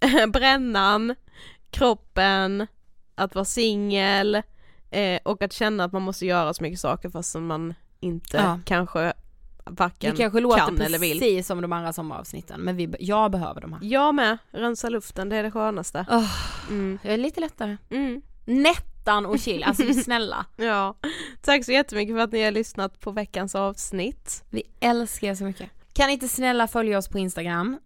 brännan, 0.32 1.14
kroppen, 1.70 2.66
att 3.14 3.34
vara 3.34 3.44
singel 3.44 4.42
eh, 4.90 5.20
och 5.24 5.42
att 5.42 5.52
känna 5.52 5.84
att 5.84 5.92
man 5.92 6.02
måste 6.02 6.26
göra 6.26 6.54
så 6.54 6.62
mycket 6.62 6.80
saker 6.80 7.10
fast 7.10 7.30
som 7.30 7.46
man 7.46 7.74
inte 8.00 8.36
Ja. 8.36 8.60
kanske 8.64 9.12
varken 9.70 10.10
Det 10.10 10.16
kanske 10.16 10.40
låter 10.40 10.58
kan 10.58 10.80
eller 10.80 10.98
vill. 10.98 11.18
precis 11.18 11.46
som 11.46 11.60
de 11.60 11.72
andra 11.72 11.92
sommaravsnitten 11.92 12.60
men 12.60 12.76
vi, 12.76 12.94
jag 13.00 13.30
behöver 13.30 13.60
de 13.60 13.72
här. 13.72 13.80
Jag 13.82 14.14
med, 14.14 14.38
rensa 14.50 14.88
luften, 14.88 15.28
det 15.28 15.36
är 15.36 15.42
det 15.42 15.50
skönaste. 15.50 16.06
Oh, 16.10 16.30
Mm. 16.70 16.98
jag 17.02 17.12
är 17.14 17.18
lite 17.18 17.40
lättare. 17.40 17.76
Mm. 17.90 18.22
Nettan 18.44 19.26
och 19.26 19.38
chill, 19.38 19.64
alltså 19.64 19.92
snälla. 20.04 20.46
Ja, 20.56 20.96
tack 21.42 21.64
så 21.64 21.72
jättemycket 21.72 22.16
för 22.16 22.20
att 22.22 22.32
ni 22.32 22.42
har 22.44 22.50
lyssnat 22.50 23.00
på 23.00 23.10
veckans 23.10 23.54
avsnitt. 23.54 24.44
Vi 24.50 24.62
älskar 24.80 25.28
er 25.28 25.34
så 25.34 25.44
mycket. 25.44 25.70
Kan 25.92 26.06
ni 26.06 26.12
inte 26.12 26.28
snälla 26.28 26.66
följa 26.68 26.98
oss 26.98 27.08
på 27.08 27.18
Instagram? 27.18 27.78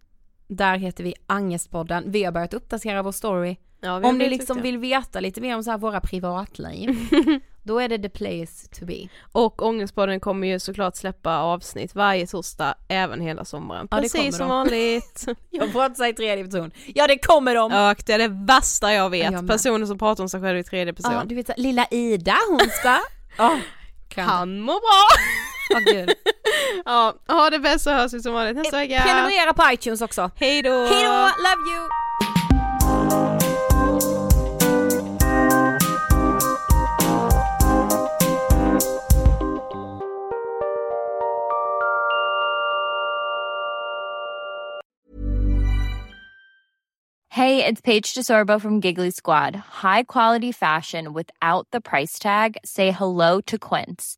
Där 0.47 0.77
heter 0.77 1.03
vi 1.03 1.13
Angestpodden. 1.27 2.03
Vi 2.11 2.23
har 2.23 2.31
börjat 2.31 2.53
uppdatera 2.53 3.03
vår 3.03 3.11
story. 3.11 3.55
Ja, 3.81 4.07
Om 4.07 4.17
ni 4.17 4.29
liksom 4.29 4.61
vill 4.61 4.77
veta 4.77 5.19
lite 5.19 5.41
mer 5.41 5.55
om 5.55 5.63
så 5.63 5.71
här 5.71 5.77
våra 5.77 6.01
privatliv, 6.01 6.97
då 7.63 7.79
är 7.79 7.89
det 7.89 7.99
the 7.99 8.09
place 8.09 8.67
to 8.79 8.85
be. 8.85 9.07
Och 9.31 9.61
Ångestpodden 9.61 10.19
kommer 10.19 10.47
ju 10.47 10.59
såklart 10.59 10.95
släppa 10.95 11.37
avsnitt 11.37 11.95
varje 11.95 12.27
torsdag 12.27 12.75
även 12.87 13.21
hela 13.21 13.45
sommaren. 13.45 13.87
Ja, 13.91 13.97
Precis 13.97 14.37
som 14.37 14.47
de. 14.47 14.49
vanligt. 14.49 15.25
Jag 15.49 15.71
pratar 15.71 16.07
i 16.07 16.13
tredje 16.13 16.45
person. 16.45 16.71
Ja 16.95 17.07
det 17.07 17.17
kommer 17.17 17.55
de! 17.55 17.63
Och 17.65 18.03
det 18.05 18.13
är 18.13 18.17
det 18.17 18.45
värsta 18.53 18.93
jag 18.93 19.09
vet, 19.09 19.31
Jag 19.31 19.47
personer 19.47 19.85
som 19.85 19.97
pratar 19.97 20.23
om 20.23 20.29
sig 20.29 20.41
själva 20.41 20.59
i 20.59 20.63
tredje 20.63 20.93
person. 20.93 21.13
Ja, 21.13 21.23
du 21.25 21.35
vet 21.35 21.49
lilla 21.57 21.87
Ida 21.91 22.35
hon 22.49 22.59
ska... 22.59 22.99
oh, 23.43 23.57
kan. 24.07 24.25
Han 24.25 24.59
mår 24.59 24.73
bra! 24.73 25.23
Åh, 25.73 25.79
gud. 25.79 26.13
ja, 26.85 27.13
ha 27.27 27.49
det 27.49 27.59
bäst 27.59 27.83
så 27.83 27.91
hörs 27.91 28.13
vi 28.13 28.19
som 28.19 28.33
vanligt 28.33 28.55
nästa 28.55 28.77
vecka. 28.77 29.01
Prenumerera 29.03 29.53
på 29.53 29.73
iTunes 29.73 30.01
också. 30.01 30.31
Hej 30.35 30.61
då! 30.61 30.85
Hej 30.85 31.03
då, 31.03 31.29
love 31.43 31.75
you! 31.75 31.89
Hey, 47.33 47.65
it's 47.65 47.81
Paige 47.81 48.13
DeSorbo 48.13 48.61
from 48.61 48.79
Giggly 48.79 49.09
Squad. 49.09 49.55
High 49.81 50.03
quality 50.03 50.51
fashion 50.51 51.13
without 51.13 51.67
the 51.71 51.81
price 51.81 52.19
tag. 52.19 52.57
Say 52.63 52.91
hello 52.91 53.41
to 53.47 53.57
Quince. 53.57 54.17